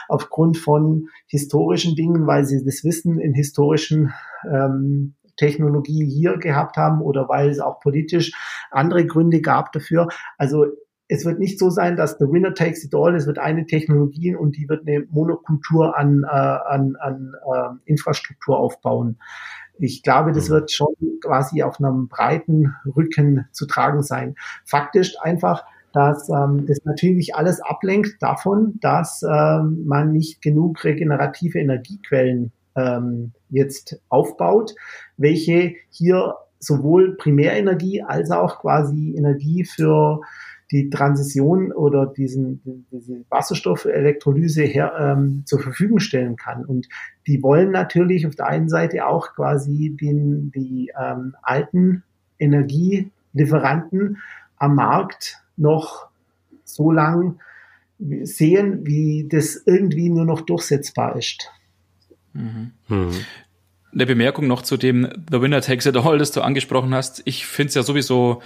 aufgrund 0.09 0.57
von 0.57 1.07
historischen 1.27 1.95
Dingen, 1.95 2.27
weil 2.27 2.45
sie 2.45 2.63
das 2.63 2.83
Wissen 2.83 3.19
in 3.19 3.33
historischen 3.33 4.13
ähm, 4.51 5.15
Technologie 5.37 6.05
hier 6.05 6.37
gehabt 6.37 6.77
haben 6.77 7.01
oder 7.01 7.29
weil 7.29 7.49
es 7.49 7.59
auch 7.59 7.79
politisch 7.79 8.33
andere 8.71 9.05
Gründe 9.05 9.39
gab 9.41 9.71
dafür. 9.71 10.07
Also 10.37 10.65
es 11.09 11.25
wird 11.25 11.39
nicht 11.39 11.57
so 11.57 11.69
sein, 11.69 11.95
dass 11.95 12.17
the 12.17 12.25
winner 12.25 12.53
takes 12.53 12.83
it 12.83 12.93
all. 12.93 13.15
Es 13.15 13.27
wird 13.27 13.39
eine 13.39 13.65
Technologie 13.65 14.35
und 14.35 14.57
die 14.57 14.67
wird 14.67 14.87
eine 14.87 15.05
Monokultur 15.09 15.97
an, 15.97 16.23
äh, 16.23 16.27
an, 16.27 16.95
an 16.99 17.33
äh, 17.53 17.89
Infrastruktur 17.89 18.57
aufbauen. 18.59 19.17
Ich 19.79 20.03
glaube, 20.03 20.31
das 20.31 20.49
mhm. 20.49 20.53
wird 20.53 20.71
schon 20.71 20.93
quasi 21.21 21.63
auf 21.63 21.79
einem 21.79 22.07
breiten 22.07 22.73
Rücken 22.95 23.47
zu 23.51 23.67
tragen 23.67 24.03
sein. 24.03 24.35
Faktisch 24.65 25.15
einfach, 25.21 25.65
dass 25.93 26.29
ähm, 26.29 26.65
das 26.67 26.79
natürlich 26.83 27.35
alles 27.35 27.61
ablenkt 27.61 28.21
davon, 28.21 28.77
dass 28.81 29.23
ähm, 29.23 29.83
man 29.85 30.11
nicht 30.11 30.41
genug 30.41 30.83
regenerative 30.83 31.59
Energiequellen 31.59 32.51
ähm, 32.75 33.31
jetzt 33.49 34.01
aufbaut, 34.09 34.75
welche 35.15 35.75
hier 35.89 36.35
sowohl 36.59 37.15
Primärenergie 37.15 38.03
als 38.03 38.31
auch 38.31 38.59
quasi 38.59 39.15
Energie 39.15 39.63
für 39.63 40.21
die 40.71 40.89
Transition 40.89 41.71
oder 41.71 42.05
diesen, 42.05 42.61
diese 42.91 43.23
Wasserstoffelektrolyse 43.29 44.63
her, 44.63 44.93
ähm, 44.99 45.43
zur 45.45 45.59
Verfügung 45.59 45.99
stellen 45.99 46.35
kann. 46.35 46.65
Und 46.65 46.89
die 47.25 47.41
wollen 47.41 47.71
natürlich 47.71 48.27
auf 48.27 48.35
der 48.35 48.47
einen 48.47 48.69
Seite 48.69 49.07
auch 49.07 49.33
quasi 49.33 49.95
den, 49.99 50.51
die 50.51 50.91
ähm, 50.99 51.35
alten 51.41 52.03
Energielieferanten 52.39 54.17
am 54.57 54.75
Markt 54.75 55.41
noch 55.55 56.07
so 56.63 56.91
lang 56.91 57.39
sehen, 58.23 58.85
wie 58.85 59.27
das 59.27 59.61
irgendwie 59.65 60.09
nur 60.09 60.25
noch 60.25 60.41
durchsetzbar 60.41 61.15
ist. 61.15 61.49
Mhm. 62.33 62.71
Mhm. 62.87 63.11
Eine 63.93 64.05
Bemerkung 64.05 64.47
noch 64.47 64.61
zu 64.61 64.77
dem 64.77 65.07
The 65.31 65.41
Winner 65.41 65.61
Takes 65.61 65.85
It 65.87 65.97
All, 65.97 66.17
das 66.17 66.31
du 66.31 66.41
angesprochen 66.41 66.93
hast. 66.93 67.21
Ich 67.25 67.47
finde 67.47 67.69
es 67.69 67.75
ja 67.75 67.83
sowieso 67.83 68.41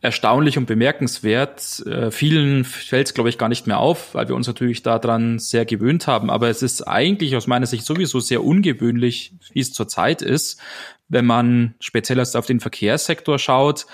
erstaunlich 0.00 0.58
und 0.58 0.66
bemerkenswert. 0.66 1.84
Äh, 1.86 2.10
vielen 2.10 2.64
fällt 2.64 3.08
es, 3.08 3.14
glaube 3.14 3.30
ich, 3.30 3.38
gar 3.38 3.48
nicht 3.48 3.66
mehr 3.66 3.78
auf, 3.78 4.14
weil 4.14 4.28
wir 4.28 4.34
uns 4.34 4.46
natürlich 4.46 4.82
daran 4.82 5.38
sehr 5.38 5.64
gewöhnt 5.64 6.06
haben. 6.06 6.30
Aber 6.30 6.48
es 6.48 6.62
ist 6.62 6.82
eigentlich 6.82 7.36
aus 7.36 7.46
meiner 7.46 7.66
Sicht 7.66 7.84
sowieso 7.84 8.20
sehr 8.20 8.44
ungewöhnlich, 8.44 9.32
wie 9.52 9.60
es 9.60 9.72
zurzeit 9.72 10.22
ist, 10.22 10.60
wenn 11.08 11.26
man 11.26 11.74
speziell 11.80 12.18
erst 12.18 12.36
auf 12.36 12.46
den 12.46 12.60
Verkehrssektor 12.60 13.38
schaut, 13.38 13.86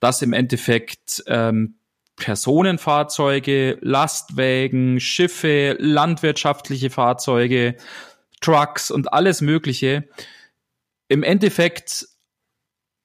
dass 0.00 0.22
im 0.22 0.32
Endeffekt 0.32 1.22
ähm, 1.26 1.74
Personenfahrzeuge, 2.16 3.78
Lastwägen, 3.80 5.00
Schiffe, 5.00 5.76
landwirtschaftliche 5.78 6.90
Fahrzeuge, 6.90 7.76
Trucks 8.40 8.90
und 8.90 9.12
alles 9.12 9.40
Mögliche 9.40 10.04
im 11.08 11.22
Endeffekt 11.22 12.06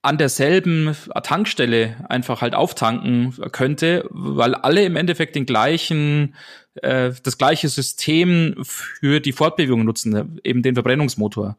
an 0.01 0.17
derselben 0.17 0.95
Tankstelle 1.23 2.05
einfach 2.07 2.41
halt 2.41 2.55
auftanken 2.55 3.35
könnte, 3.51 4.05
weil 4.09 4.55
alle 4.55 4.85
im 4.85 4.95
Endeffekt 4.95 5.35
den 5.35 5.45
gleichen, 5.45 6.35
äh, 6.75 7.11
das 7.23 7.37
gleiche 7.37 7.67
System 7.67 8.55
für 8.61 9.19
die 9.19 9.33
Fortbewegung 9.33 9.83
nutzen, 9.83 10.39
eben 10.43 10.63
den 10.63 10.75
Verbrennungsmotor. 10.75 11.57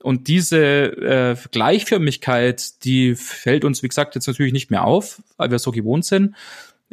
Und 0.00 0.28
diese 0.28 0.58
äh, 0.58 1.36
Gleichförmigkeit, 1.50 2.84
die 2.84 3.14
fällt 3.14 3.64
uns, 3.64 3.82
wie 3.82 3.88
gesagt, 3.88 4.14
jetzt 4.14 4.26
natürlich 4.26 4.52
nicht 4.52 4.70
mehr 4.70 4.84
auf, 4.84 5.22
weil 5.36 5.50
wir 5.50 5.58
so 5.58 5.70
gewohnt 5.70 6.04
sind. 6.04 6.34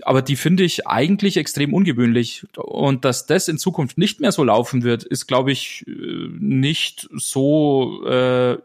Aber 0.04 0.22
die 0.22 0.36
finde 0.36 0.64
ich 0.64 0.88
eigentlich 0.88 1.38
extrem 1.38 1.74
ungewöhnlich. 1.74 2.46
Und 2.56 3.06
dass 3.06 3.26
das 3.26 3.48
in 3.48 3.58
Zukunft 3.58 3.98
nicht 3.98 4.22
mehr 4.22 4.32
so 4.32 4.44
laufen 4.44 4.84
wird, 4.84 5.04
ist, 5.04 5.28
glaube 5.28 5.52
ich, 5.52 5.86
äh, 5.88 6.30
nicht 6.40 7.10
so 7.12 8.06
äh, 8.06 8.58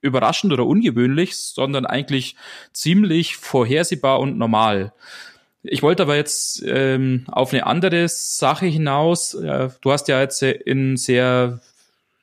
überraschend 0.00 0.52
oder 0.52 0.66
ungewöhnlich, 0.66 1.36
sondern 1.36 1.86
eigentlich 1.86 2.36
ziemlich 2.72 3.36
vorhersehbar 3.36 4.20
und 4.20 4.38
normal. 4.38 4.92
Ich 5.62 5.82
wollte 5.82 6.04
aber 6.04 6.16
jetzt 6.16 6.62
ähm, 6.66 7.26
auf 7.30 7.52
eine 7.52 7.66
andere 7.66 8.08
Sache 8.08 8.66
hinaus. 8.66 9.34
Äh, 9.34 9.68
du 9.80 9.92
hast 9.92 10.08
ja 10.08 10.20
jetzt 10.20 10.42
in 10.42 10.96
sehr 10.96 11.60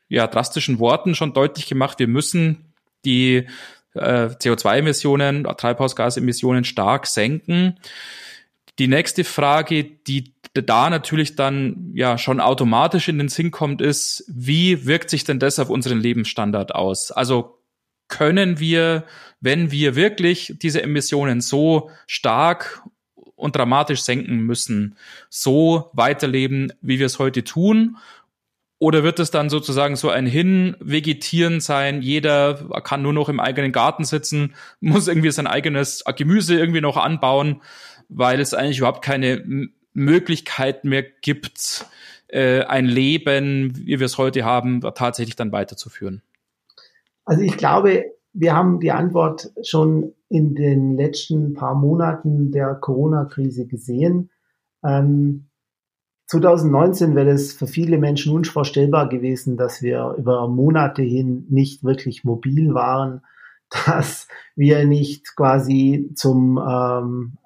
ja, 0.10 0.28
drastischen 0.28 0.80
Worten 0.80 1.16
schon 1.16 1.34
deutlich 1.34 1.68
gemacht, 1.68 2.00
wir 2.00 2.08
müssen 2.08 2.66
die 3.06 3.46
äh, 3.94 4.28
CO2-Emissionen, 4.28 5.44
Treibhausgasemissionen 5.44 6.63
stark 6.63 7.08
senken. 7.08 7.80
Die 8.80 8.88
nächste 8.88 9.24
Frage, 9.24 9.84
die 9.84 10.34
da 10.54 10.90
natürlich 10.90 11.36
dann 11.36 11.92
ja 11.94 12.18
schon 12.18 12.40
automatisch 12.40 13.08
in 13.08 13.18
den 13.18 13.30
Sinn 13.30 13.52
kommt, 13.52 13.82
ist, 13.82 14.24
wie 14.28 14.86
wirkt 14.86 15.10
sich 15.10 15.24
denn 15.24 15.40
das 15.40 15.60
auf 15.60 15.70
unseren 15.70 16.00
Lebensstandard 16.00 16.74
aus? 16.74 17.12
Also 17.12 17.57
können 18.08 18.60
wir, 18.60 19.06
wenn 19.41 19.72
wir 19.72 19.96
wirklich 19.96 20.56
diese 20.62 20.82
Emissionen 20.82 21.41
so 21.41 21.89
stark 22.06 22.82
und 23.36 23.56
dramatisch 23.56 24.02
senken 24.02 24.39
müssen, 24.39 24.98
so 25.30 25.91
weiterleben, 25.93 26.74
wie 26.82 27.00
wir 27.00 27.06
es 27.06 27.20
heute 27.20 27.43
tun? 27.43 27.98
Oder 28.80 29.04
wird 29.04 29.20
es 29.20 29.32
dann 29.32 29.50
sozusagen 29.50 29.96
so 29.96 30.10
ein 30.10 30.28
Hinvegetieren 30.28 31.62
sein? 31.62 32.02
Jeder 32.02 32.82
kann 32.84 33.02
nur 33.02 33.13
noch 33.13 33.30
im 33.30 33.39
eigenen 33.39 33.72
Garten 33.72 34.04
sitzen, 34.04 34.56
muss 34.80 35.08
irgendwie 35.08 35.32
sein 35.32 35.48
eigenes 35.48 36.04
Gemüse 36.15 36.58
irgendwie 36.58 36.82
noch 36.82 36.98
anbauen, 36.98 37.62
weil 38.10 38.39
es 38.39 38.54
eigentlich 38.54 38.80
überhaupt 38.80 39.04
keine 39.04 39.70
Möglichkeit 39.93 40.84
mehr 40.84 41.04
gibt, 41.04 41.86
äh, 42.28 42.63
ein 42.63 42.86
Leben, 42.86 43.76
wie 43.76 44.00
wir 44.00 44.06
es 44.06 44.17
heute 44.17 44.46
haben, 44.46 44.82
tatsächlich 44.82 45.36
dann 45.36 45.52
weiterzuführen? 45.52 46.22
Also 47.28 47.44
ich 47.44 47.58
glaube, 47.58 48.06
wir 48.32 48.56
haben 48.56 48.80
die 48.80 48.92
Antwort 48.92 49.52
schon 49.62 50.13
in 50.30 50.56
den 50.56 50.96
letzten 50.96 51.54
paar 51.54 51.76
Monaten 51.76 52.52
der 52.52 52.74
Corona-Krise 52.76 53.68
gesehen. 53.68 54.30
Ähm, 54.84 55.50
2019 56.28 57.16
wäre 57.16 57.32
es 57.32 57.52
für 57.52 57.68
viele 57.68 57.98
Menschen 57.98 58.34
unvorstellbar 58.34 59.10
gewesen, 59.10 59.58
dass 59.58 59.82
wir 59.82 60.16
über 60.18 60.48
Monate 60.48 61.02
hin 61.02 61.46
nicht 61.50 61.84
wirklich 61.84 62.24
mobil 62.24 62.74
waren, 62.74 63.24
dass 63.86 64.30
wir 64.56 64.86
nicht 64.86 65.36
quasi 65.36 66.10
zum 66.16 66.58
ähm, 66.58 67.38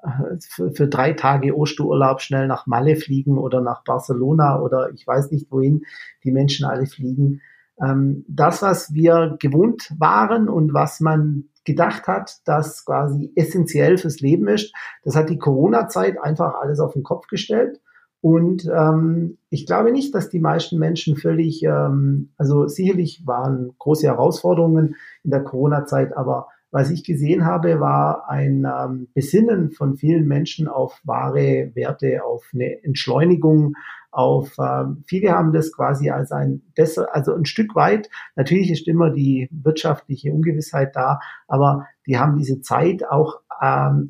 für, 0.48 0.72
für 0.74 0.88
drei 0.88 1.14
Tage 1.14 1.58
Osterurlaub 1.58 2.22
schnell 2.22 2.46
nach 2.46 2.68
Malle 2.68 2.96
fliegen 2.96 3.40
oder 3.40 3.62
nach 3.62 3.84
Barcelona 3.84 4.62
oder 4.62 4.92
ich 4.94 5.08
weiß 5.08 5.32
nicht 5.32 5.52
wohin 5.52 5.86
die 6.24 6.32
Menschen 6.32 6.68
alle 6.68 6.86
fliegen. 6.86 7.42
Ähm, 7.84 8.26
das, 8.28 8.62
was 8.62 8.94
wir 8.94 9.38
gewohnt 9.40 9.94
waren 9.98 10.50
und 10.50 10.74
was 10.74 11.00
man 11.00 11.46
gedacht 11.64 12.08
hat, 12.08 12.38
das 12.46 12.86
quasi 12.86 13.32
essentiell 13.36 13.98
fürs 13.98 14.20
Leben 14.20 14.48
ist, 14.48 14.74
das 15.04 15.16
hat 15.16 15.30
die 15.30 15.38
Corona-Zeit 15.38 16.22
einfach 16.22 16.56
alles 16.62 16.80
auf 16.80 16.94
den 16.94 17.04
Kopf 17.04 17.28
gestellt. 17.28 17.80
Und 18.22 18.70
ähm, 18.72 19.40
ich 19.50 19.66
glaube 19.66 19.92
nicht, 19.92 20.14
dass 20.14 20.30
die 20.30 20.40
meisten 20.40 20.78
Menschen 20.78 21.18
völlig, 21.18 21.64
ähm, 21.64 22.30
also 22.38 22.68
sicherlich 22.68 23.24
waren 23.26 23.74
große 23.80 24.06
Herausforderungen 24.06 24.96
in 25.24 25.32
der 25.32 25.44
Corona-Zeit, 25.44 26.16
aber 26.16 26.48
was 26.70 26.90
ich 26.90 27.04
gesehen 27.04 27.46
habe, 27.46 27.82
war 27.82 28.30
ein 28.30 28.66
ähm, 28.66 29.08
Besinnen 29.14 29.72
von 29.72 29.98
vielen 29.98 30.26
Menschen 30.26 30.70
auf 30.70 31.02
wahre 31.04 31.72
Werte, 31.74 32.24
auf 32.24 32.50
eine 32.54 32.82
Entschleunigung, 32.84 33.74
auf 34.12 34.56
ähm, 34.60 35.04
viele 35.08 35.32
haben 35.32 35.54
das 35.54 35.72
quasi 35.72 36.10
als 36.10 36.32
ein 36.32 36.62
besser, 36.76 37.14
also 37.16 37.34
ein 37.34 37.46
Stück 37.46 37.76
weit. 37.76 38.10
Natürlich 38.36 38.70
ist 38.72 38.88
immer 38.88 39.10
die 39.10 39.48
wirtschaftliche 39.52 40.34
Ungewissheit 40.34 40.96
da, 40.96 41.20
aber 41.48 41.88
die 42.06 42.18
haben 42.18 42.38
diese 42.38 42.62
Zeit 42.62 43.08
auch 43.10 43.42
ähm, 43.62 44.10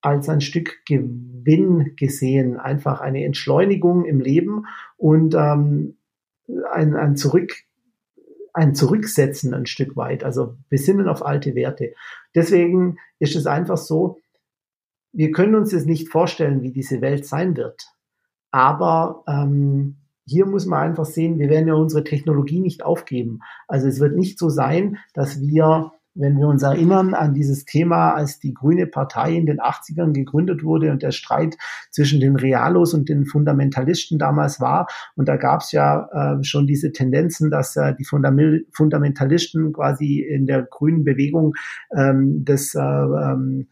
als 0.00 0.28
ein 0.28 0.40
Stück 0.40 0.84
Gewinn 0.86 1.94
gesehen, 1.96 2.58
einfach 2.58 3.00
eine 3.00 3.24
Entschleunigung 3.24 4.04
im 4.04 4.20
Leben 4.20 4.66
und 4.96 5.34
ähm, 5.34 5.96
ein, 6.72 6.94
ein 6.96 7.16
Zurück 7.16 7.52
ein 8.54 8.74
Zurücksetzen 8.74 9.54
ein 9.54 9.66
Stück 9.66 9.96
weit, 9.96 10.24
also 10.24 10.56
besinnen 10.68 11.08
auf 11.08 11.24
alte 11.24 11.54
Werte. 11.54 11.94
Deswegen 12.34 12.98
ist 13.18 13.34
es 13.34 13.46
einfach 13.46 13.78
so, 13.78 14.20
wir 15.12 15.30
können 15.30 15.54
uns 15.54 15.72
jetzt 15.72 15.86
nicht 15.86 16.08
vorstellen, 16.08 16.62
wie 16.62 16.72
diese 16.72 17.00
Welt 17.00 17.26
sein 17.26 17.56
wird. 17.56 17.91
Aber 18.52 19.24
ähm, 19.26 19.96
hier 20.24 20.46
muss 20.46 20.66
man 20.66 20.80
einfach 20.90 21.04
sehen, 21.04 21.38
wir 21.38 21.48
werden 21.50 21.66
ja 21.66 21.74
unsere 21.74 22.04
Technologie 22.04 22.60
nicht 22.60 22.84
aufgeben. 22.84 23.40
Also 23.66 23.88
es 23.88 23.98
wird 23.98 24.14
nicht 24.14 24.38
so 24.38 24.48
sein, 24.48 24.98
dass 25.14 25.40
wir 25.40 25.92
wenn 26.14 26.36
wir 26.36 26.46
uns 26.46 26.62
erinnern 26.62 27.14
an 27.14 27.34
dieses 27.34 27.64
Thema, 27.64 28.12
als 28.12 28.38
die 28.38 28.52
Grüne 28.52 28.86
Partei 28.86 29.34
in 29.34 29.46
den 29.46 29.60
80ern 29.60 30.12
gegründet 30.12 30.62
wurde 30.62 30.90
und 30.90 31.02
der 31.02 31.10
Streit 31.10 31.56
zwischen 31.90 32.20
den 32.20 32.36
Realos 32.36 32.92
und 32.92 33.08
den 33.08 33.24
Fundamentalisten 33.24 34.18
damals 34.18 34.60
war. 34.60 34.88
Und 35.16 35.28
da 35.28 35.36
gab 35.36 35.62
es 35.62 35.72
ja 35.72 36.08
äh, 36.12 36.44
schon 36.44 36.66
diese 36.66 36.92
Tendenzen, 36.92 37.50
dass 37.50 37.76
äh, 37.76 37.94
die 37.98 38.04
Fundam 38.04 38.38
Fundamentalisten 38.72 39.72
quasi 39.72 40.20
in 40.20 40.46
der 40.46 40.62
grünen 40.62 41.04
Bewegung 41.04 41.54
ähm, 41.96 42.44
das 42.44 42.74
äh, 42.74 42.80
ähm, 42.80 43.68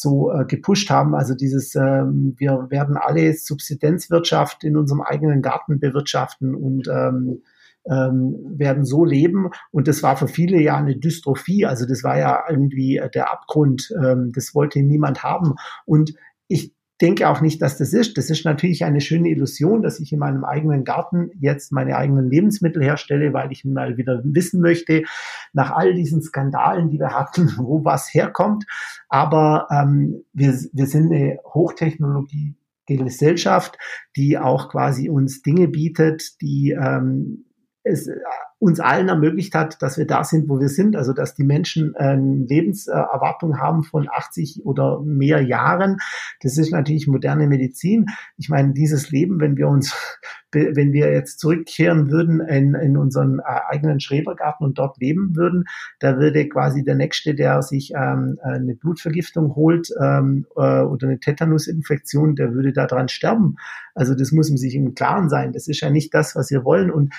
so 0.00 0.32
äh, 0.32 0.44
gepusht 0.44 0.90
haben. 0.90 1.14
Also 1.14 1.34
dieses, 1.34 1.74
ähm, 1.74 2.34
wir 2.38 2.66
werden 2.70 2.96
alle 2.96 3.32
Subsistenzwirtschaft 3.34 4.64
in 4.64 4.76
unserem 4.76 5.00
eigenen 5.00 5.42
Garten 5.42 5.80
bewirtschaften 5.80 6.54
und 6.54 6.88
ähm, 6.88 7.42
ähm, 7.90 8.36
werden 8.56 8.84
so 8.84 9.04
leben. 9.04 9.50
Und 9.70 9.88
das 9.88 10.02
war 10.02 10.16
für 10.16 10.28
viele 10.28 10.60
ja 10.60 10.76
eine 10.76 10.96
Dystrophie. 10.96 11.66
Also 11.66 11.86
das 11.86 12.04
war 12.04 12.18
ja 12.18 12.44
irgendwie 12.48 13.00
der 13.14 13.32
Abgrund. 13.32 13.92
Ähm, 14.02 14.30
das 14.34 14.54
wollte 14.54 14.80
niemand 14.82 15.22
haben. 15.22 15.54
Und 15.84 16.14
ich 16.48 16.74
denke 17.00 17.28
auch 17.28 17.40
nicht, 17.40 17.62
dass 17.62 17.78
das 17.78 17.92
ist. 17.92 18.18
Das 18.18 18.30
ist 18.30 18.44
natürlich 18.44 18.84
eine 18.84 19.00
schöne 19.00 19.28
Illusion, 19.28 19.82
dass 19.82 20.00
ich 20.00 20.12
in 20.12 20.18
meinem 20.18 20.44
eigenen 20.44 20.84
Garten 20.84 21.30
jetzt 21.38 21.72
meine 21.72 21.96
eigenen 21.96 22.30
Lebensmittel 22.30 22.82
herstelle, 22.82 23.32
weil 23.32 23.52
ich 23.52 23.64
mal 23.64 23.96
wieder 23.96 24.20
wissen 24.24 24.60
möchte, 24.60 25.04
nach 25.52 25.70
all 25.70 25.94
diesen 25.94 26.22
Skandalen, 26.22 26.90
die 26.90 26.98
wir 26.98 27.14
hatten, 27.18 27.52
wo 27.58 27.84
was 27.84 28.12
herkommt. 28.12 28.64
Aber 29.08 29.68
ähm, 29.70 30.24
wir, 30.32 30.52
wir 30.72 30.86
sind 30.86 31.12
eine 31.12 31.38
Hochtechnologie 31.44 32.54
Gesellschaft, 32.86 33.76
die 34.16 34.38
auch 34.38 34.70
quasi 34.70 35.10
uns 35.10 35.42
Dinge 35.42 35.68
bietet, 35.68 36.40
die 36.40 36.70
ähm, 36.70 37.44
es 37.88 38.06
äh, 38.06 38.16
uns 38.60 38.80
allen 38.80 39.08
ermöglicht 39.08 39.54
hat, 39.54 39.80
dass 39.82 39.98
wir 39.98 40.06
da 40.06 40.24
sind, 40.24 40.48
wo 40.48 40.58
wir 40.58 40.68
sind. 40.68 40.96
Also 40.96 41.12
dass 41.12 41.34
die 41.34 41.44
Menschen 41.44 41.94
eine 41.94 42.44
Lebenserwartung 42.46 43.58
haben 43.58 43.84
von 43.84 44.08
80 44.10 44.62
oder 44.64 45.00
mehr 45.00 45.40
Jahren. 45.42 45.98
Das 46.42 46.58
ist 46.58 46.72
natürlich 46.72 47.06
moderne 47.06 47.46
Medizin. 47.46 48.06
Ich 48.36 48.48
meine, 48.48 48.72
dieses 48.72 49.10
Leben, 49.10 49.40
wenn 49.40 49.56
wir 49.56 49.68
uns, 49.68 49.94
wenn 50.52 50.92
wir 50.92 51.12
jetzt 51.12 51.38
zurückkehren 51.38 52.10
würden 52.10 52.40
in, 52.40 52.74
in 52.74 52.96
unseren 52.96 53.38
äh, 53.38 53.42
eigenen 53.68 54.00
Schrebergarten 54.00 54.66
und 54.66 54.78
dort 54.78 54.98
leben 54.98 55.36
würden, 55.36 55.64
da 56.00 56.18
würde 56.18 56.48
quasi 56.48 56.82
der 56.82 56.96
Nächste, 56.96 57.36
der 57.36 57.62
sich 57.62 57.92
ähm, 57.94 58.38
eine 58.42 58.74
Blutvergiftung 58.74 59.54
holt 59.54 59.88
ähm, 60.00 60.46
äh, 60.56 60.80
oder 60.80 61.06
eine 61.06 61.20
Tetanusinfektion, 61.20 62.34
der 62.34 62.54
würde 62.54 62.72
daran 62.72 63.08
sterben. 63.08 63.54
Also 63.94 64.14
das 64.14 64.32
muss 64.32 64.48
man 64.48 64.56
sich 64.56 64.74
im 64.74 64.94
Klaren 64.94 65.28
sein. 65.28 65.52
Das 65.52 65.68
ist 65.68 65.80
ja 65.80 65.90
nicht 65.90 66.12
das, 66.12 66.34
was 66.34 66.50
wir 66.50 66.64
wollen. 66.64 66.90
Und 66.90 67.12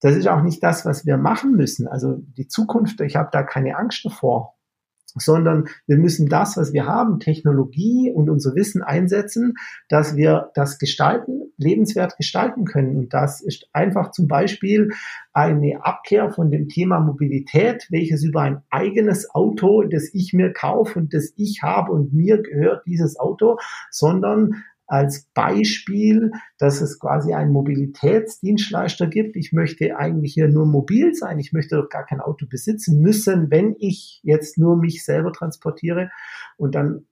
das 0.00 0.16
ist 0.16 0.28
auch 0.28 0.42
nicht 0.42 0.62
das, 0.62 0.84
was 0.84 1.06
wir 1.06 1.16
machen 1.16 1.52
müssen. 1.52 1.88
Also 1.88 2.18
die 2.36 2.48
Zukunft, 2.48 3.00
ich 3.00 3.16
habe 3.16 3.30
da 3.32 3.42
keine 3.42 3.76
Angst 3.76 4.04
davor, 4.04 4.56
sondern 5.18 5.68
wir 5.86 5.96
müssen 5.96 6.28
das, 6.28 6.56
was 6.56 6.72
wir 6.72 6.86
haben, 6.86 7.20
Technologie 7.20 8.12
und 8.14 8.28
unser 8.28 8.54
Wissen 8.54 8.82
einsetzen, 8.82 9.54
dass 9.88 10.16
wir 10.16 10.50
das 10.54 10.78
gestalten, 10.78 11.52
lebenswert 11.56 12.16
gestalten 12.16 12.64
können. 12.64 12.96
Und 12.96 13.14
das 13.14 13.40
ist 13.40 13.68
einfach 13.72 14.10
zum 14.10 14.28
Beispiel 14.28 14.90
eine 15.32 15.80
Abkehr 15.84 16.30
von 16.30 16.50
dem 16.50 16.68
Thema 16.68 17.00
Mobilität, 17.00 17.86
welches 17.90 18.24
über 18.24 18.42
ein 18.42 18.62
eigenes 18.70 19.34
Auto, 19.34 19.82
das 19.82 20.10
ich 20.12 20.32
mir 20.34 20.52
kaufe 20.52 20.98
und 20.98 21.14
das 21.14 21.32
ich 21.36 21.60
habe 21.62 21.92
und 21.92 22.12
mir 22.12 22.42
gehört 22.42 22.84
dieses 22.86 23.18
Auto, 23.18 23.58
sondern 23.90 24.64
als 24.86 25.26
Beispiel, 25.34 26.30
dass 26.58 26.80
es 26.80 26.98
quasi 26.98 27.34
einen 27.34 27.52
Mobilitätsdienstleister 27.52 29.06
gibt. 29.08 29.36
Ich 29.36 29.52
möchte 29.52 29.96
eigentlich 29.96 30.34
hier 30.34 30.48
nur 30.48 30.66
mobil 30.66 31.14
sein. 31.14 31.38
Ich 31.38 31.52
möchte 31.52 31.76
doch 31.76 31.88
gar 31.88 32.06
kein 32.06 32.20
Auto 32.20 32.46
besitzen 32.48 33.00
müssen, 33.00 33.50
wenn 33.50 33.74
ich 33.78 34.20
jetzt 34.22 34.58
nur 34.58 34.76
mich 34.76 35.04
selber 35.04 35.32
transportiere. 35.32 36.10
Und 36.56 36.74
dann 36.74 37.06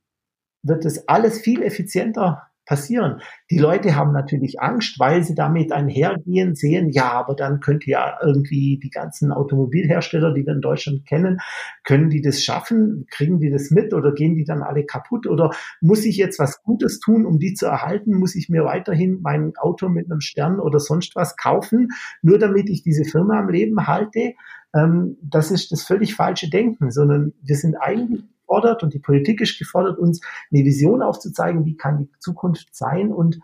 wird 0.63 0.85
es 0.85 1.09
alles 1.09 1.41
viel 1.41 1.63
effizienter 1.63 2.43
passieren. 2.65 3.21
Die 3.51 3.59
Leute 3.59 3.95
haben 3.95 4.13
natürlich 4.13 4.61
Angst, 4.61 4.99
weil 4.99 5.23
sie 5.23 5.35
damit 5.35 5.73
einhergehen, 5.73 6.55
sehen, 6.55 6.91
ja, 6.91 7.13
aber 7.13 7.35
dann 7.35 7.61
könnte 7.61 7.91
ja 7.91 8.19
irgendwie 8.23 8.81
die 8.83 8.91
ganzen 8.91 9.33
Automobilhersteller, 9.33 10.33
die 10.33 10.47
wir 10.47 10.55
in 10.55 10.61
Deutschland 10.61 11.07
kennen, 11.07 11.39
können 11.85 12.11
die 12.11 12.23
das 12.23 12.43
schaffen? 12.43 13.07
Kriegen 13.11 13.39
die 13.39 13.51
das 13.51 13.71
mit 13.71 13.93
oder 13.93 14.13
gehen 14.13 14.35
die 14.35 14.45
dann 14.45 14.63
alle 14.63 14.85
kaputt? 14.85 15.27
Oder 15.27 15.51
muss 15.81 16.05
ich 16.05 16.17
jetzt 16.17 16.39
was 16.39 16.63
Gutes 16.63 17.01
tun, 17.01 17.27
um 17.27 17.39
die 17.39 17.55
zu 17.55 17.67
erhalten? 17.67 18.15
Muss 18.15 18.35
ich 18.35 18.49
mir 18.49 18.65
weiterhin 18.65 19.21
mein 19.23 19.53
Auto 19.57 19.89
mit 19.89 20.11
einem 20.11 20.21
Stern 20.21 20.61
oder 20.61 20.81
sonst 20.81 21.15
was 21.17 21.37
kaufen, 21.37 21.89
nur 22.23 22.39
damit 22.39 22.71
ich 22.71 22.83
diese 22.83 23.05
Firma 23.05 23.39
am 23.39 23.49
Leben 23.49 23.87
halte? 23.87 24.35
Ähm, 24.75 25.17
das 25.23 25.51
ist 25.51 25.71
das 25.73 25.85
völlig 25.85 26.15
falsche 26.15 26.51
Denken, 26.51 26.91
sondern 26.91 27.33
wir 27.43 27.57
sind 27.57 27.77
eigentlich 27.77 28.25
gefordert 28.45 28.83
und 28.83 28.95
die 28.95 28.99
Politik 28.99 29.41
ist 29.41 29.59
gefordert, 29.59 29.99
uns 29.99 30.21
eine 30.53 30.65
Vision 30.65 31.03
aufzuzeigen, 31.03 31.65
wie 31.65 31.77
kann 31.77 31.99
die 31.99 32.11
Zukunft 32.21 32.75
sein 32.75 33.13
und 33.13 33.41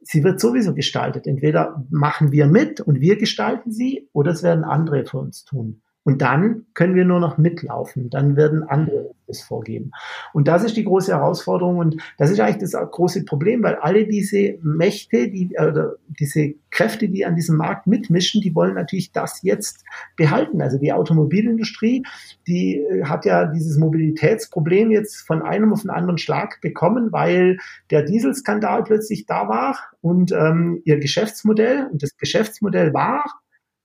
sie 0.00 0.24
wird 0.24 0.40
sowieso 0.40 0.74
gestaltet. 0.74 1.26
Entweder 1.26 1.84
machen 1.90 2.32
wir 2.32 2.46
mit 2.46 2.80
und 2.80 3.00
wir 3.00 3.16
gestalten 3.16 3.72
sie 3.72 4.08
oder 4.12 4.32
es 4.32 4.42
werden 4.42 4.64
andere 4.64 5.04
für 5.04 5.18
uns 5.18 5.44
tun. 5.44 5.82
Und 6.08 6.22
dann 6.22 6.64
können 6.72 6.94
wir 6.94 7.04
nur 7.04 7.20
noch 7.20 7.36
mitlaufen. 7.36 8.08
Dann 8.08 8.34
werden 8.34 8.62
andere 8.62 9.10
es 9.26 9.42
vorgeben. 9.42 9.90
Und 10.32 10.48
das 10.48 10.64
ist 10.64 10.74
die 10.78 10.84
große 10.84 11.12
Herausforderung 11.12 11.76
und 11.76 12.00
das 12.16 12.30
ist 12.30 12.40
eigentlich 12.40 12.70
das 12.70 12.72
große 12.72 13.26
Problem, 13.26 13.62
weil 13.62 13.74
alle 13.74 14.06
diese 14.06 14.56
Mächte, 14.62 15.28
die, 15.28 15.54
äh, 15.54 15.72
diese 16.18 16.54
Kräfte, 16.70 17.10
die 17.10 17.26
an 17.26 17.36
diesem 17.36 17.58
Markt 17.58 17.86
mitmischen, 17.86 18.40
die 18.40 18.54
wollen 18.54 18.72
natürlich 18.72 19.12
das 19.12 19.42
jetzt 19.42 19.84
behalten. 20.16 20.62
Also 20.62 20.78
die 20.78 20.94
Automobilindustrie, 20.94 22.04
die 22.46 22.78
äh, 22.78 23.04
hat 23.04 23.26
ja 23.26 23.44
dieses 23.44 23.76
Mobilitätsproblem 23.76 24.90
jetzt 24.90 25.26
von 25.26 25.42
einem 25.42 25.74
auf 25.74 25.82
den 25.82 25.90
anderen 25.90 26.16
Schlag 26.16 26.62
bekommen, 26.62 27.12
weil 27.12 27.58
der 27.90 28.02
Dieselskandal 28.02 28.82
plötzlich 28.82 29.26
da 29.26 29.46
war 29.46 29.78
und 30.00 30.32
ähm, 30.32 30.80
ihr 30.86 30.98
Geschäftsmodell 30.98 31.86
und 31.92 32.02
das 32.02 32.16
Geschäftsmodell 32.16 32.94
war, 32.94 33.26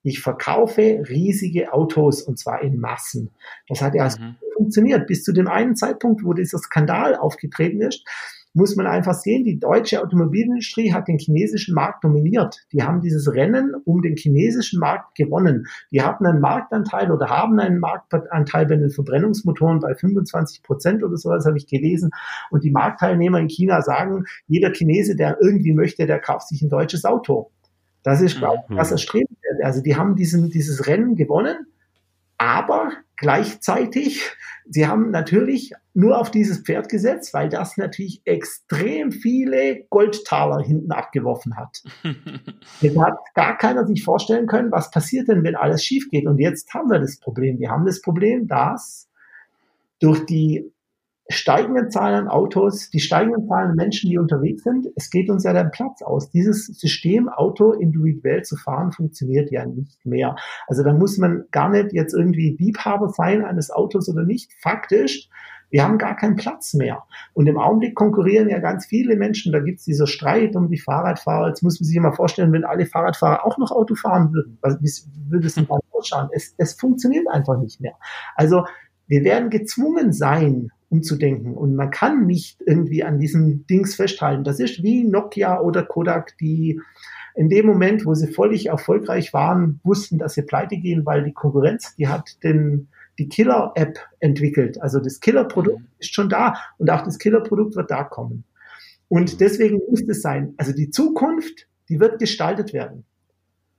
ich 0.03 0.19
verkaufe 0.21 1.03
riesige 1.09 1.73
Autos 1.73 2.21
und 2.21 2.37
zwar 2.37 2.61
in 2.61 2.79
Massen. 2.79 3.31
Das 3.69 3.81
hat 3.81 3.95
ja 3.95 4.05
mhm. 4.07 4.35
funktioniert 4.55 5.07
bis 5.07 5.23
zu 5.23 5.31
dem 5.31 5.47
einen 5.47 5.75
Zeitpunkt, 5.75 6.23
wo 6.23 6.33
dieser 6.33 6.59
Skandal 6.59 7.15
aufgetreten 7.15 7.81
ist. 7.81 8.05
muss 8.53 8.75
man 8.75 8.85
einfach 8.85 9.15
sehen, 9.15 9.45
die 9.45 9.59
deutsche 9.59 10.03
Automobilindustrie 10.03 10.93
hat 10.93 11.07
den 11.07 11.17
chinesischen 11.17 11.73
Markt 11.73 12.03
dominiert. 12.03 12.59
Die 12.71 12.83
haben 12.83 13.01
dieses 13.01 13.33
Rennen 13.33 13.73
um 13.85 14.01
den 14.01 14.15
chinesischen 14.15 14.79
Markt 14.79 15.15
gewonnen. 15.15 15.65
Die 15.89 16.01
hatten 16.03 16.25
einen 16.25 16.41
Marktanteil 16.41 17.09
oder 17.09 17.29
haben 17.29 17.59
einen 17.59 17.79
Marktanteil 17.79 18.67
bei 18.67 18.75
den 18.75 18.91
Verbrennungsmotoren 18.91 19.79
bei 19.79 19.95
25 19.95 20.61
Prozent 20.61 21.03
oder 21.03 21.17
sowas, 21.17 21.45
habe 21.45 21.57
ich 21.57 21.65
gelesen. 21.65 22.11
Und 22.51 22.63
die 22.63 22.71
Marktteilnehmer 22.71 23.39
in 23.39 23.47
China 23.47 23.81
sagen, 23.81 24.25
jeder 24.47 24.71
Chinese, 24.71 25.15
der 25.15 25.37
irgendwie 25.41 25.73
möchte, 25.73 26.05
der 26.05 26.19
kauft 26.19 26.49
sich 26.49 26.61
ein 26.61 26.69
deutsches 26.69 27.05
Auto. 27.05 27.49
Das 28.03 28.21
ist, 28.21 28.37
glaube 28.37 28.63
ich, 28.69 28.75
das 28.75 28.91
erstrebenswert. 28.91 29.63
Also 29.63 29.81
die 29.81 29.95
haben 29.95 30.15
diesen, 30.15 30.49
dieses 30.49 30.87
Rennen 30.87 31.15
gewonnen, 31.15 31.67
aber 32.37 32.91
gleichzeitig, 33.15 34.31
sie 34.69 34.87
haben 34.87 35.11
natürlich 35.11 35.73
nur 35.93 36.19
auf 36.19 36.29
dieses 36.29 36.59
Pferd 36.59 36.89
gesetzt, 36.89 37.33
weil 37.33 37.47
das 37.47 37.77
natürlich 37.77 38.21
extrem 38.25 39.11
viele 39.11 39.85
Goldtaler 39.89 40.61
hinten 40.61 40.91
abgeworfen 40.91 41.55
hat. 41.55 41.83
Jetzt 42.81 42.97
hat 42.97 43.17
gar 43.33 43.57
keiner 43.57 43.87
sich 43.87 44.03
vorstellen 44.03 44.47
können, 44.47 44.71
was 44.71 44.91
passiert 44.91 45.29
denn, 45.29 45.43
wenn 45.43 45.55
alles 45.55 45.85
schief 45.85 46.09
geht. 46.09 46.27
Und 46.27 46.39
jetzt 46.39 46.73
haben 46.73 46.89
wir 46.89 46.99
das 46.99 47.17
Problem. 47.17 47.59
Wir 47.59 47.69
haben 47.69 47.85
das 47.85 48.01
Problem, 48.01 48.47
dass 48.47 49.07
durch 49.99 50.25
die 50.25 50.69
steigenden 51.29 51.89
Zahlen 51.89 52.15
an 52.15 52.27
Autos, 52.27 52.89
die 52.89 52.99
steigenden 52.99 53.47
Zahlen 53.47 53.71
an 53.71 53.75
Menschen, 53.75 54.09
die 54.09 54.17
unterwegs 54.17 54.63
sind, 54.63 54.87
es 54.95 55.09
geht 55.09 55.29
uns 55.29 55.43
ja 55.43 55.53
der 55.53 55.65
Platz 55.65 56.01
aus. 56.01 56.29
Dieses 56.31 56.67
System, 56.67 57.29
Auto 57.29 57.71
individuell 57.71 58.43
zu 58.43 58.57
fahren, 58.57 58.91
funktioniert 58.91 59.51
ja 59.51 59.65
nicht 59.65 60.05
mehr. 60.05 60.35
Also 60.67 60.83
da 60.83 60.93
muss 60.93 61.17
man 61.17 61.45
gar 61.51 61.69
nicht 61.69 61.93
jetzt 61.93 62.13
irgendwie 62.13 62.57
Liebhaber 62.59 63.09
sein 63.09 63.45
eines 63.45 63.71
Autos 63.71 64.09
oder 64.09 64.23
nicht. 64.23 64.51
Faktisch, 64.61 65.29
wir 65.73 65.83
haben 65.83 65.97
gar 65.97 66.15
keinen 66.15 66.35
Platz 66.35 66.75
mehr. 66.75 67.03
Und 67.33 67.47
im 67.47 67.57
Augenblick 67.57 67.95
konkurrieren 67.95 68.47
ja 68.47 68.59
ganz 68.59 68.85
viele 68.85 69.15
Menschen. 69.15 69.51
Da 69.51 69.59
gibt 69.59 69.79
es 69.79 69.85
dieser 69.85 70.05
Streit 70.05 70.55
um 70.55 70.69
die 70.69 70.77
Fahrradfahrer. 70.77 71.47
Jetzt 71.47 71.63
muss 71.63 71.79
man 71.79 71.87
sich 71.87 71.99
mal 71.99 72.11
vorstellen, 72.11 72.51
wenn 72.51 72.63
alle 72.63 72.85
Fahrradfahrer 72.85 73.43
auch 73.43 73.57
noch 73.57 73.71
Auto 73.71 73.95
fahren 73.95 74.31
würden, 74.33 74.59
wie 74.61 75.31
würde 75.31 75.47
es 75.47 75.55
denn 75.55 75.65
dann 75.67 75.79
ausschauen? 75.91 76.29
Es, 76.31 76.53
es 76.57 76.73
funktioniert 76.73 77.27
einfach 77.27 77.57
nicht 77.57 77.81
mehr. 77.81 77.95
Also 78.35 78.65
wir 79.07 79.23
werden 79.23 79.49
gezwungen 79.49 80.13
sein, 80.13 80.69
umzudenken. 80.93 81.55
Und 81.55 81.75
man 81.75 81.89
kann 81.89 82.27
nicht 82.27 82.61
irgendwie 82.65 83.03
an 83.03 83.19
diesen 83.19 83.65
Dings 83.65 83.95
festhalten. 83.95 84.43
Das 84.43 84.59
ist 84.59 84.83
wie 84.83 85.03
Nokia 85.03 85.59
oder 85.59 85.83
Kodak, 85.83 86.37
die 86.37 86.79
in 87.33 87.49
dem 87.49 87.65
Moment, 87.65 88.05
wo 88.05 88.13
sie 88.13 88.27
völlig 88.27 88.67
erfolgreich 88.67 89.33
waren, 89.33 89.79
wussten, 89.83 90.19
dass 90.19 90.35
sie 90.35 90.43
pleite 90.43 90.77
gehen, 90.77 91.03
weil 91.03 91.23
die 91.23 91.33
Konkurrenz, 91.33 91.95
die 91.95 92.07
hat 92.07 92.43
den, 92.43 92.89
die 93.17 93.27
Killer-App 93.27 93.97
entwickelt. 94.19 94.79
Also 94.79 94.99
das 94.99 95.19
Killer-Produkt 95.19 95.79
mhm. 95.79 95.87
ist 95.97 96.13
schon 96.13 96.29
da 96.29 96.57
und 96.77 96.91
auch 96.91 97.03
das 97.03 97.17
Killer-Produkt 97.17 97.75
wird 97.75 97.89
da 97.89 98.03
kommen. 98.03 98.43
Und 99.07 99.41
deswegen 99.41 99.81
muss 99.89 100.03
es 100.07 100.21
sein. 100.21 100.53
Also 100.57 100.73
die 100.73 100.91
Zukunft, 100.91 101.67
die 101.89 101.99
wird 101.99 102.19
gestaltet 102.19 102.71
werden. 102.71 103.03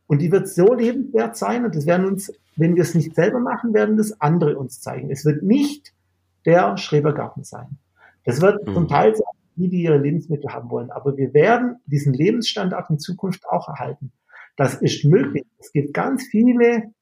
Und 0.09 0.21
die 0.21 0.33
wird 0.33 0.49
so 0.49 0.75
lebenswert 0.75 1.37
sein 1.37 1.65
und 1.65 1.77
das 1.77 1.87
werden 1.87 2.07
uns, 2.07 2.33
wenn 2.57 2.75
wir 2.75 2.83
es 2.83 2.95
nicht 2.95 3.15
selber 3.15 3.39
machen, 3.39 3.73
werden 3.73 3.97
das 3.97 4.21
andere 4.21 4.59
uns 4.59 4.81
zeigen. 4.81 5.11
Es 5.11 5.25
wird 5.25 5.43
nicht 5.45 5.95
der 6.47 6.77
Schrebergarten 6.77 7.45
sein. 7.45 7.79
Das 8.25 8.41
wird 8.41 8.67
mhm. 8.67 8.75
zum 8.75 8.89
Teil 8.89 9.15
sein, 9.15 9.25
die, 9.57 9.69
die 9.69 9.83
ihre 9.83 9.99
Lebensmittel 9.99 10.53
haben 10.53 10.71
wollen. 10.71 10.91
Aber 10.91 11.17
wir 11.17 11.33
werden 11.35 11.77
diesen 11.87 12.13
Lebensstandard 12.15 12.91
in 12.91 12.99
Zukunft 12.99 13.47
auch 13.49 13.69
erhalten. 13.69 14.13
Das 14.57 14.75
ist 14.75 15.05
möglich. 15.05 15.45
Es 15.59 15.73
gibt 15.73 15.95
ganz 15.95 16.25
viele, 16.25 16.93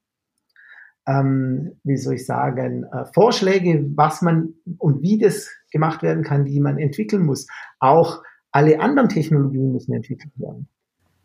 ähm, 1.07 1.79
wie 1.83 1.97
soll 1.97 2.15
ich 2.15 2.25
sagen, 2.25 2.83
äh, 2.85 3.05
Vorschläge, 3.13 3.85
was 3.95 4.21
man 4.21 4.53
und 4.77 5.01
wie 5.01 5.17
das 5.17 5.49
gemacht 5.71 6.03
werden 6.03 6.23
kann, 6.23 6.45
die 6.45 6.59
man 6.59 6.77
entwickeln 6.77 7.25
muss. 7.25 7.47
Auch 7.79 8.23
alle 8.51 8.79
anderen 8.79 9.09
Technologien 9.09 9.71
müssen 9.71 9.93
entwickelt 9.93 10.31
werden. 10.35 10.67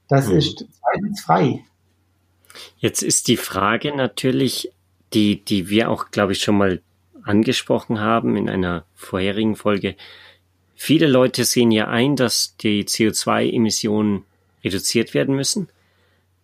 Das 0.09 0.29
mhm. 0.29 0.39
ist 0.39 0.59
zweifelsfrei. 0.59 1.65
Jetzt 2.79 3.03
ist 3.03 3.29
die 3.29 3.37
Frage 3.37 3.95
natürlich, 3.95 4.73
die, 5.13 5.45
die 5.45 5.69
wir 5.69 5.91
auch, 5.91 6.11
glaube 6.11 6.33
ich, 6.33 6.41
schon 6.41 6.57
mal 6.57 6.83
angesprochen 7.29 8.01
haben 8.01 8.37
in 8.37 8.49
einer 8.49 8.85
vorherigen 8.95 9.55
Folge. 9.55 9.95
Viele 10.75 11.07
Leute 11.07 11.45
sehen 11.45 11.71
ja 11.71 11.89
ein, 11.89 12.17
dass 12.17 12.57
die 12.57 12.85
CO2-Emissionen 12.85 14.25
reduziert 14.65 15.15
werden 15.15 15.37
müssen, 15.37 15.69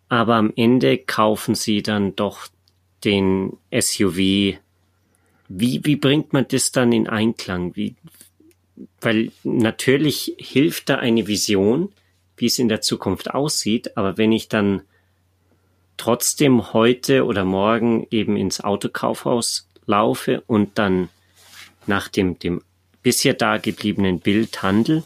aber 0.09 0.35
am 0.35 0.53
Ende 0.55 0.97
kaufen 0.97 1.55
sie 1.55 1.81
dann 1.81 2.15
doch 2.15 2.47
den 3.03 3.57
SUV. 3.73 4.17
Wie, 4.17 4.59
wie 5.47 5.95
bringt 5.95 6.33
man 6.33 6.47
das 6.47 6.71
dann 6.71 6.91
in 6.91 7.07
Einklang? 7.07 7.75
Wie, 7.75 7.95
weil 9.01 9.31
natürlich 9.43 10.35
hilft 10.37 10.89
da 10.89 10.95
eine 10.95 11.27
Vision, 11.27 11.91
wie 12.37 12.47
es 12.47 12.59
in 12.59 12.69
der 12.69 12.81
Zukunft 12.81 13.33
aussieht, 13.33 13.97
aber 13.97 14.17
wenn 14.17 14.31
ich 14.31 14.49
dann 14.49 14.81
trotzdem 15.97 16.73
heute 16.73 17.25
oder 17.25 17.45
morgen 17.45 18.05
eben 18.11 18.35
ins 18.35 18.61
Autokaufhaus 18.61 19.69
laufe 19.85 20.43
und 20.47 20.77
dann 20.77 21.09
nach 21.87 22.07
dem, 22.07 22.39
dem 22.39 22.61
bisher 23.03 23.33
dagebliebenen 23.33 24.19
Bild 24.19 24.63
handle, 24.63 25.03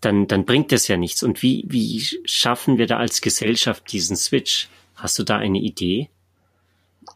dann, 0.00 0.26
dann 0.26 0.44
bringt 0.44 0.72
das 0.72 0.88
ja 0.88 0.96
nichts. 0.96 1.22
Und 1.22 1.42
wie, 1.42 1.64
wie 1.68 2.00
schaffen 2.24 2.78
wir 2.78 2.86
da 2.86 2.96
als 2.96 3.20
Gesellschaft 3.20 3.92
diesen 3.92 4.16
Switch? 4.16 4.68
Hast 4.96 5.18
du 5.18 5.22
da 5.22 5.36
eine 5.36 5.58
Idee? 5.58 6.08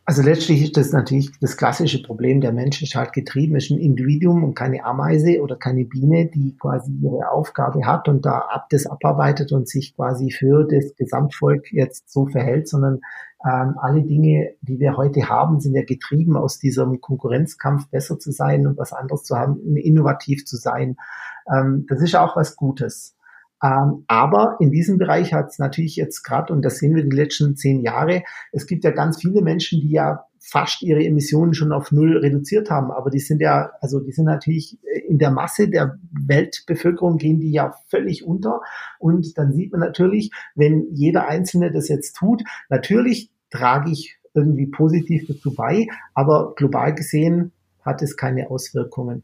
Also 0.06 0.22
letztlich 0.22 0.62
ist 0.62 0.76
das 0.76 0.92
natürlich 0.92 1.30
das 1.40 1.56
klassische 1.56 2.02
Problem. 2.02 2.40
Der 2.40 2.52
Mensch 2.52 2.82
ist 2.82 2.94
halt 2.94 3.12
getrieben, 3.12 3.56
ist 3.56 3.70
ein 3.70 3.78
Individuum 3.78 4.44
und 4.44 4.54
keine 4.54 4.84
Ameise 4.84 5.40
oder 5.40 5.56
keine 5.56 5.84
Biene, 5.84 6.26
die 6.26 6.56
quasi 6.58 6.92
ihre 7.02 7.30
Aufgabe 7.30 7.86
hat 7.86 8.08
und 8.08 8.26
da 8.26 8.38
ab 8.38 8.66
das 8.70 8.86
abarbeitet 8.86 9.52
und 9.52 9.68
sich 9.68 9.96
quasi 9.96 10.30
für 10.30 10.64
das 10.64 10.94
Gesamtvolk 10.96 11.72
jetzt 11.72 12.12
so 12.12 12.26
verhält, 12.26 12.68
sondern 12.68 13.00
ähm, 13.44 13.76
alle 13.78 14.02
Dinge, 14.02 14.54
die 14.62 14.78
wir 14.78 14.96
heute 14.96 15.28
haben, 15.28 15.60
sind 15.60 15.74
ja 15.74 15.84
getrieben 15.84 16.36
aus 16.36 16.58
diesem 16.58 17.00
Konkurrenzkampf, 17.00 17.88
besser 17.90 18.18
zu 18.18 18.32
sein 18.32 18.66
und 18.66 18.78
was 18.78 18.92
anderes 18.92 19.24
zu 19.24 19.36
haben, 19.36 19.76
innovativ 19.76 20.46
zu 20.46 20.56
sein. 20.56 20.96
Ähm, 21.52 21.84
das 21.88 22.00
ist 22.00 22.16
auch 22.16 22.36
was 22.36 22.56
Gutes. 22.56 23.16
Ähm, 23.62 24.04
aber 24.08 24.56
in 24.60 24.70
diesem 24.70 24.98
Bereich 24.98 25.32
hat 25.32 25.50
es 25.50 25.58
natürlich 25.58 25.96
jetzt 25.96 26.22
gerade, 26.22 26.52
und 26.52 26.62
das 26.62 26.78
sehen 26.78 26.94
wir 26.94 27.04
die 27.04 27.16
letzten 27.16 27.56
zehn 27.56 27.82
Jahre, 27.82 28.22
es 28.52 28.66
gibt 28.66 28.84
ja 28.84 28.90
ganz 28.90 29.20
viele 29.20 29.42
Menschen, 29.42 29.80
die 29.80 29.90
ja 29.90 30.26
fast 30.46 30.82
ihre 30.82 31.02
Emissionen 31.02 31.54
schon 31.54 31.72
auf 31.72 31.90
null 31.90 32.18
reduziert 32.18 32.70
haben. 32.70 32.90
Aber 32.90 33.08
die 33.10 33.20
sind 33.20 33.40
ja, 33.40 33.72
also 33.80 34.00
die 34.00 34.12
sind 34.12 34.26
natürlich 34.26 34.78
in 35.08 35.18
der 35.18 35.30
Masse 35.30 35.68
der 35.68 35.98
Weltbevölkerung 36.12 37.16
gehen 37.16 37.40
die 37.40 37.52
ja 37.52 37.74
völlig 37.88 38.26
unter. 38.26 38.60
Und 38.98 39.38
dann 39.38 39.54
sieht 39.54 39.72
man 39.72 39.80
natürlich, 39.80 40.30
wenn 40.54 40.86
jeder 40.92 41.26
Einzelne 41.28 41.72
das 41.72 41.88
jetzt 41.88 42.16
tut, 42.16 42.42
natürlich 42.68 43.30
trage 43.54 43.90
ich 43.90 44.18
irgendwie 44.34 44.66
positiv 44.66 45.26
dazu 45.28 45.54
bei, 45.54 45.86
aber 46.12 46.54
global 46.56 46.94
gesehen 46.94 47.52
hat 47.82 48.02
es 48.02 48.16
keine 48.16 48.50
Auswirkungen 48.50 49.22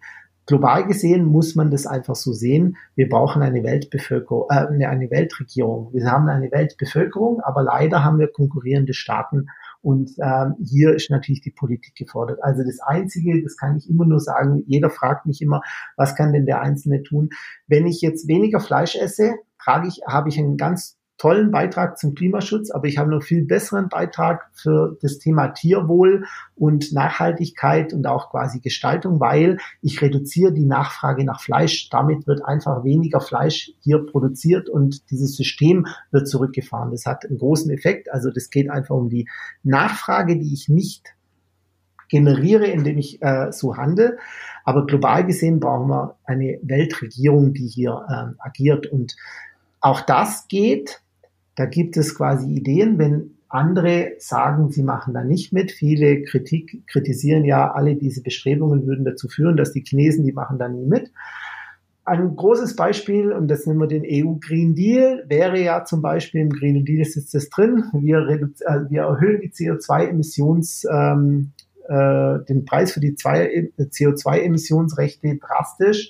global 0.50 0.84
gesehen 0.84 1.26
muss 1.26 1.54
man 1.54 1.70
das 1.70 1.86
einfach 1.86 2.16
so 2.16 2.32
sehen. 2.32 2.76
Wir 2.96 3.08
brauchen 3.08 3.40
eine 3.40 3.62
Weltbevölkerung, 3.62 4.46
äh, 4.50 4.84
eine 4.84 5.08
Weltregierung. 5.08 5.92
Wir 5.92 6.10
haben 6.10 6.28
eine 6.28 6.50
Weltbevölkerung, 6.50 7.40
aber 7.40 7.62
leider 7.62 8.02
haben 8.02 8.18
wir 8.18 8.26
konkurrierende 8.26 8.92
Staaten. 8.92 9.46
Und 9.80 10.10
ähm, 10.18 10.56
hier 10.60 10.92
ist 10.92 11.08
natürlich 11.08 11.40
die 11.40 11.52
Politik 11.52 11.94
gefordert. 11.94 12.42
Also 12.42 12.64
das 12.64 12.80
Einzige, 12.80 13.40
das 13.44 13.56
kann 13.56 13.76
ich 13.76 13.88
immer 13.88 14.04
nur 14.04 14.18
sagen, 14.18 14.64
jeder 14.66 14.90
fragt 14.90 15.24
mich 15.24 15.40
immer, 15.40 15.62
was 15.96 16.16
kann 16.16 16.32
denn 16.32 16.46
der 16.46 16.60
Einzelne 16.60 17.04
tun? 17.04 17.30
Wenn 17.68 17.86
ich 17.86 18.00
jetzt 18.00 18.26
weniger 18.26 18.58
Fleisch 18.58 18.96
esse, 18.96 19.36
trage 19.62 19.86
ich, 19.86 20.00
habe 20.04 20.30
ich 20.30 20.38
einen 20.38 20.56
ganz 20.56 20.98
tollen 21.20 21.50
Beitrag 21.50 21.98
zum 21.98 22.14
Klimaschutz, 22.14 22.70
aber 22.70 22.86
ich 22.86 22.96
habe 22.96 23.10
noch 23.10 23.22
viel 23.22 23.44
besseren 23.44 23.90
Beitrag 23.90 24.48
für 24.54 24.96
das 25.02 25.18
Thema 25.18 25.48
Tierwohl 25.48 26.24
und 26.56 26.92
Nachhaltigkeit 26.92 27.92
und 27.92 28.06
auch 28.06 28.30
quasi 28.30 28.60
Gestaltung, 28.60 29.20
weil 29.20 29.58
ich 29.82 30.00
reduziere 30.00 30.54
die 30.54 30.64
Nachfrage 30.64 31.24
nach 31.24 31.42
Fleisch. 31.42 31.90
Damit 31.90 32.26
wird 32.26 32.42
einfach 32.42 32.84
weniger 32.84 33.20
Fleisch 33.20 33.70
hier 33.80 33.98
produziert 33.98 34.70
und 34.70 35.10
dieses 35.10 35.36
System 35.36 35.86
wird 36.10 36.26
zurückgefahren. 36.26 36.90
Das 36.90 37.04
hat 37.04 37.26
einen 37.26 37.36
großen 37.36 37.70
Effekt. 37.70 38.10
Also 38.10 38.30
das 38.30 38.48
geht 38.48 38.70
einfach 38.70 38.96
um 38.96 39.10
die 39.10 39.28
Nachfrage, 39.62 40.38
die 40.38 40.54
ich 40.54 40.70
nicht 40.70 41.14
generiere, 42.08 42.64
indem 42.64 42.96
ich 42.96 43.20
äh, 43.20 43.52
so 43.52 43.76
handle. 43.76 44.16
Aber 44.64 44.86
global 44.86 45.26
gesehen 45.26 45.60
brauchen 45.60 45.90
wir 45.90 46.16
eine 46.24 46.58
Weltregierung, 46.62 47.52
die 47.52 47.66
hier 47.66 48.06
ähm, 48.10 48.36
agiert. 48.38 48.86
Und 48.86 49.16
auch 49.80 50.00
das 50.00 50.48
geht 50.48 51.02
da 51.60 51.66
gibt 51.66 51.98
es 51.98 52.14
quasi 52.14 52.50
Ideen, 52.50 52.98
wenn 52.98 53.32
andere 53.50 54.12
sagen, 54.18 54.70
sie 54.70 54.82
machen 54.82 55.12
da 55.12 55.22
nicht 55.22 55.52
mit. 55.52 55.72
Viele 55.72 56.22
Kritik, 56.22 56.86
kritisieren 56.86 57.44
ja, 57.44 57.70
alle 57.70 57.96
diese 57.96 58.22
Bestrebungen 58.22 58.86
würden 58.86 59.04
dazu 59.04 59.28
führen, 59.28 59.58
dass 59.58 59.72
die 59.72 59.82
Chinesen, 59.82 60.24
die 60.24 60.32
machen 60.32 60.58
da 60.58 60.70
nie 60.70 60.86
mit. 60.86 61.12
Ein 62.06 62.34
großes 62.34 62.76
Beispiel, 62.76 63.30
und 63.30 63.48
das 63.48 63.66
nennen 63.66 63.78
wir 63.78 63.88
den 63.88 64.06
EU 64.06 64.36
Green 64.40 64.74
Deal, 64.74 65.22
wäre 65.28 65.60
ja 65.60 65.84
zum 65.84 66.00
Beispiel 66.00 66.40
im 66.40 66.48
Green 66.48 66.82
Deal 66.86 67.04
sitzt 67.04 67.34
es 67.34 67.50
drin, 67.50 67.84
wir, 67.92 68.26
äh, 68.26 68.38
wir 68.88 69.02
erhöhen 69.02 69.42
die 69.42 69.50
CO2-Emissions, 69.50 70.86
ähm, 70.90 71.52
äh, 71.88 72.38
den 72.48 72.64
Preis 72.64 72.92
für 72.92 73.00
die 73.00 73.16
CO2-Emissionsrechte 73.16 75.38
drastisch 75.38 76.08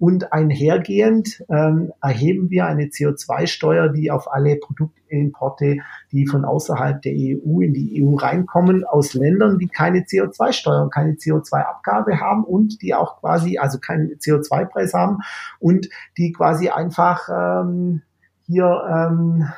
Und 0.00 0.32
einhergehend 0.32 1.44
ähm, 1.50 1.92
erheben 2.00 2.48
wir 2.48 2.64
eine 2.64 2.84
CO2-Steuer, 2.84 3.90
die 3.90 4.10
auf 4.10 4.32
alle 4.32 4.56
Produktimporte, 4.56 5.76
die 6.10 6.26
von 6.26 6.46
außerhalb 6.46 7.02
der 7.02 7.12
EU 7.12 7.60
in 7.60 7.74
die 7.74 8.02
EU 8.02 8.14
reinkommen, 8.14 8.84
aus 8.84 9.12
Ländern, 9.12 9.58
die 9.58 9.68
keine 9.68 9.98
CO2-Steuer, 9.98 10.88
keine 10.88 11.16
CO2-Abgabe 11.16 12.18
haben 12.18 12.44
und 12.44 12.80
die 12.80 12.94
auch 12.94 13.20
quasi, 13.20 13.58
also 13.58 13.78
keinen 13.78 14.12
CO2-Preis 14.14 14.94
haben 14.94 15.18
und 15.58 15.90
die 16.16 16.32
quasi 16.32 16.70
einfach 16.70 17.28
ähm, 17.28 18.00
hier 18.46 18.82
ähm, 18.88 19.50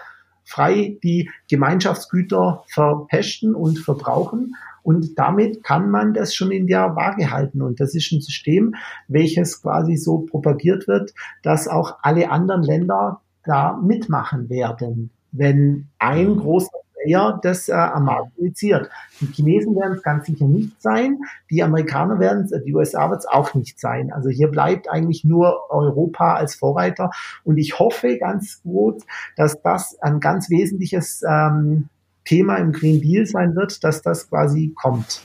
frei 0.42 0.98
die 1.05 1.31
Gemeinschaftsgüter 1.48 2.64
verpesten 2.66 3.55
und 3.55 3.78
verbrauchen. 3.78 4.57
Und 4.83 5.18
damit 5.18 5.62
kann 5.62 5.90
man 5.90 6.14
das 6.14 6.35
schon 6.35 6.51
in 6.51 6.66
der 6.66 6.97
Waage 6.97 7.31
halten. 7.31 7.62
Und 7.62 7.81
das 7.81 7.95
ist 7.95 8.11
ein 8.12 8.21
System, 8.21 8.75
welches 9.09 9.62
quasi 9.62 9.97
so 9.97 10.18
propagiert 10.18 10.88
wird, 10.88 11.12
dass 11.42 11.68
auch 11.68 11.99
alle 12.03 12.31
anderen 12.31 12.62
Länder 12.62 13.21
da 13.45 13.77
mitmachen 13.77 14.49
werden. 14.49 15.11
Wenn 15.33 15.88
ein 15.99 16.37
großer 16.37 16.83
Player 17.03 17.38
das 17.42 17.68
äh, 17.68 17.73
am 17.73 18.05
Markt 18.05 18.37
initiiert. 18.38 18.90
Die 19.21 19.27
Chinesen 19.27 19.75
werden 19.77 19.95
es 19.97 20.03
ganz 20.03 20.27
sicher 20.27 20.47
nicht 20.47 20.81
sein, 20.81 21.18
die 21.51 21.62
Amerikaner 21.62 22.18
werden 22.18 22.45
es, 22.45 22.53
äh, 22.53 22.62
die 22.62 22.75
USA 22.75 23.11
wird 23.11 23.21
es 23.21 23.27
auch 23.27 23.55
nicht 23.55 23.79
sein. 23.81 24.12
Also 24.12 24.29
hier 24.29 24.49
bleibt 24.49 24.88
eigentlich 24.88 25.25
nur 25.25 25.71
Europa 25.71 26.35
als 26.35 26.55
Vorreiter 26.55 27.11
und 27.45 27.59
ich 27.59 27.79
hoffe 27.79 28.18
ganz 28.18 28.62
gut, 28.62 29.03
dass 29.37 29.61
das 29.62 30.01
ein 30.01 30.21
ganz 30.21 30.51
wesentliches 30.51 31.23
ähm, 31.29 31.88
Thema 32.24 32.56
im 32.56 32.72
Green 32.72 33.00
Deal 33.00 33.26
sein 33.26 33.54
wird, 33.56 33.82
dass 33.85 34.02
das 34.02 34.28
quasi 34.28 34.72
kommt. 34.74 35.22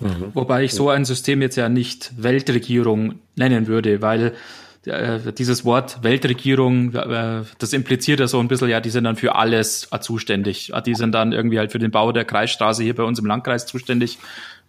Mhm. 0.00 0.30
Wobei 0.34 0.64
ich 0.64 0.72
so 0.72 0.88
ein 0.88 1.04
System 1.04 1.42
jetzt 1.42 1.56
ja 1.56 1.68
nicht 1.68 2.12
Weltregierung 2.16 3.16
nennen 3.36 3.66
würde, 3.66 4.00
weil 4.00 4.32
äh, 4.86 5.32
dieses 5.32 5.64
Wort 5.66 6.02
Weltregierung, 6.02 6.94
äh, 6.94 7.42
das 7.58 7.72
impliziert 7.74 8.20
ja 8.20 8.26
so 8.26 8.40
ein 8.40 8.48
bisschen, 8.48 8.68
ja, 8.70 8.80
die 8.80 8.88
sind 8.88 9.04
dann 9.04 9.16
für 9.16 9.34
alles 9.34 9.88
äh, 9.90 10.00
zuständig. 10.00 10.72
Die 10.86 10.94
sind 10.94 11.12
dann 11.12 11.32
irgendwie 11.32 11.58
halt 11.58 11.70
für 11.70 11.78
den 11.78 11.90
Bau 11.90 12.12
der 12.12 12.24
Kreisstraße 12.24 12.82
hier 12.82 12.94
bei 12.94 13.02
uns 13.02 13.18
im 13.18 13.26
Landkreis 13.26 13.66
zuständig 13.66 14.18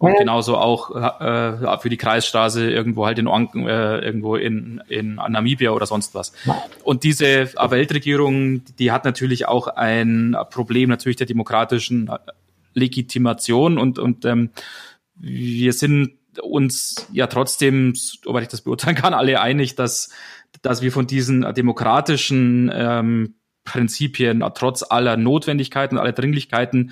und 0.02 0.18
genauso 0.18 0.58
auch 0.58 0.96
äh, 0.96 1.78
für 1.78 1.90
die 1.90 1.98
Kreisstraße 1.98 2.70
irgendwo 2.70 3.06
halt 3.06 3.20
in 3.20 3.28
Onken, 3.28 3.68
äh, 3.68 4.00
irgendwo 4.00 4.36
in, 4.36 4.82
in 4.88 5.16
Namibia 5.16 5.72
oder 5.72 5.86
sonst 5.86 6.16
was. 6.16 6.34
Und 6.84 7.04
diese 7.04 7.54
Weltregierung, 7.54 8.64
die 8.80 8.92
hat 8.92 9.06
natürlich 9.06 9.48
auch 9.48 9.68
ein 9.68 10.36
Problem 10.50 10.90
natürlich 10.90 11.18
der 11.18 11.28
demokratischen 11.28 12.10
Legitimation 12.74 13.78
und, 13.78 14.00
und 14.00 14.26
ähm, 14.26 14.50
wir 15.16 15.74
sind 15.74 16.14
uns 16.42 17.08
ja 17.12 17.28
trotzdem, 17.28 17.94
soweit 17.96 18.44
ich 18.44 18.50
das 18.50 18.62
beurteilen 18.62 18.96
kann, 18.96 19.14
alle 19.14 19.40
einig, 19.40 19.76
dass, 19.76 20.10
dass 20.62 20.82
wir 20.82 20.92
von 20.92 21.06
diesen 21.06 21.42
demokratischen 21.54 22.72
ähm, 22.74 23.36
Prinzipien 23.66 24.44
trotz 24.56 24.84
aller 24.84 25.18
Notwendigkeiten, 25.18 26.00
aller 26.00 26.14
Dringlichkeiten 26.14 26.92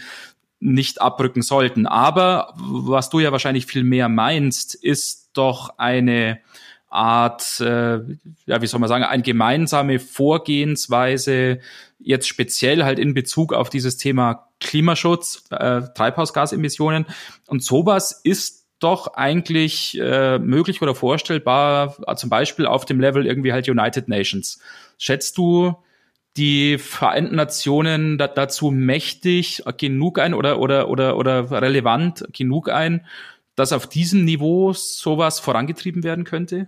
nicht 0.59 1.01
abrücken 1.01 1.41
sollten. 1.41 1.87
Aber 1.87 2.53
was 2.55 3.09
du 3.09 3.19
ja 3.19 3.31
wahrscheinlich 3.31 3.65
viel 3.65 3.83
mehr 3.83 4.09
meinst, 4.09 4.75
ist 4.75 5.29
doch 5.33 5.77
eine 5.77 6.39
Art, 6.89 7.59
äh, 7.61 7.99
ja, 8.45 8.61
wie 8.61 8.67
soll 8.67 8.79
man 8.79 8.89
sagen, 8.89 9.03
eine 9.03 9.23
gemeinsame 9.23 9.99
Vorgehensweise, 9.99 11.59
jetzt 11.99 12.27
speziell 12.27 12.83
halt 12.83 12.99
in 12.99 13.13
Bezug 13.13 13.53
auf 13.53 13.69
dieses 13.69 13.97
Thema 13.97 14.47
Klimaschutz, 14.59 15.45
äh, 15.51 15.81
Treibhausgasemissionen. 15.95 17.05
Und 17.47 17.63
sowas 17.63 18.19
ist 18.23 18.65
doch 18.79 19.13
eigentlich 19.13 19.99
äh, 19.99 20.39
möglich 20.39 20.81
oder 20.81 20.95
vorstellbar, 20.95 21.95
zum 22.15 22.29
Beispiel 22.29 22.65
auf 22.65 22.85
dem 22.85 22.99
Level 22.99 23.25
irgendwie 23.25 23.53
halt 23.53 23.67
United 23.69 24.07
Nations. 24.07 24.59
Schätzt 24.97 25.37
du 25.37 25.75
die 26.37 26.77
Vereinten 26.77 27.35
Nationen 27.35 28.17
da, 28.17 28.27
dazu 28.27 28.71
mächtig 28.71 29.63
genug 29.77 30.19
ein 30.19 30.33
oder, 30.33 30.59
oder, 30.59 30.89
oder, 30.89 31.17
oder 31.17 31.51
relevant 31.61 32.27
genug 32.31 32.69
ein, 32.69 33.05
dass 33.55 33.73
auf 33.73 33.87
diesem 33.87 34.25
Niveau 34.25 34.73
sowas 34.73 35.39
vorangetrieben 35.39 36.03
werden 36.03 36.23
könnte? 36.23 36.67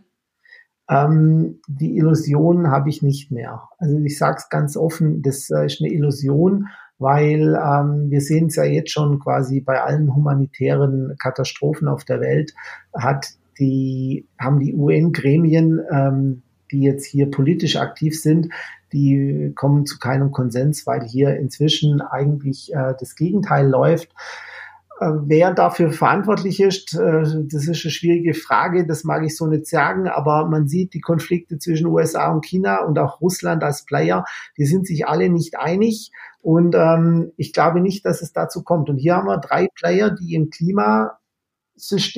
Ähm, 0.90 1.62
die 1.68 1.96
Illusion 1.98 2.70
habe 2.70 2.90
ich 2.90 3.02
nicht 3.02 3.32
mehr. 3.32 3.70
Also 3.78 3.98
ich 4.00 4.18
sage 4.18 4.38
es 4.40 4.50
ganz 4.50 4.76
offen, 4.76 5.22
das 5.22 5.50
äh, 5.50 5.66
ist 5.66 5.82
eine 5.82 5.92
Illusion 5.92 6.68
weil 7.02 7.56
ähm, 7.56 8.12
wir 8.12 8.22
sehen 8.22 8.46
es 8.46 8.56
ja 8.56 8.64
jetzt 8.64 8.92
schon 8.92 9.20
quasi 9.20 9.60
bei 9.60 9.82
allen 9.82 10.16
humanitären 10.16 11.16
Katastrophen 11.18 11.88
auf 11.88 12.06
der 12.06 12.22
Welt, 12.22 12.54
hat 12.94 13.26
die, 13.60 14.28
haben 14.40 14.60
die 14.60 14.76
UN-Gremien, 14.76 15.82
ähm, 15.92 16.44
die 16.72 16.82
jetzt 16.82 17.06
hier 17.06 17.30
politisch 17.30 17.76
aktiv 17.76 18.20
sind, 18.20 18.50
die 18.94 19.54
kommen 19.56 19.86
zu 19.86 20.00
keinem 20.00 20.32
Konsens, 20.32 20.86
weil 20.86 21.04
hier 21.04 21.38
inzwischen 21.38 22.02
eigentlich 22.02 22.74
äh, 22.74 22.94
das 23.00 23.16
Gegenteil 23.16 23.68
läuft. 23.68 24.10
Äh, 25.00 25.12
wer 25.26 25.54
dafür 25.54 25.92
verantwortlich 25.92 26.60
ist, 26.60 26.94
äh, 26.96 27.24
das 27.46 27.68
ist 27.68 27.84
eine 27.84 27.92
schwierige 27.92 28.34
Frage, 28.34 28.86
das 28.86 29.04
mag 29.04 29.24
ich 29.24 29.36
so 29.36 29.48
nicht 29.48 29.68
sagen, 29.68 30.08
aber 30.08 30.46
man 30.46 30.68
sieht 30.68 30.94
die 30.94 31.02
Konflikte 31.02 31.58
zwischen 31.58 31.88
USA 31.88 32.32
und 32.32 32.46
China 32.46 32.84
und 32.84 33.00
auch 33.00 33.22
Russland 33.22 33.64
als 33.64 33.86
Player, 33.86 34.26
die 34.58 34.66
sind 34.66 34.86
sich 34.86 35.08
alle 35.08 35.30
nicht 35.30 35.58
einig 35.58 36.12
und 36.42 36.76
ähm, 36.76 37.32
ich 37.38 37.54
glaube 37.54 37.82
nicht, 37.82 38.06
dass 38.06 38.22
es 38.22 38.34
dazu 38.34 38.64
kommt. 38.64 38.90
Und 38.90 38.98
hier 38.98 39.16
haben 39.16 39.28
wir 39.28 39.38
drei 39.38 39.68
Player, 39.76 40.12
die 40.12 40.36
im 40.36 40.50
Klima 40.50 41.18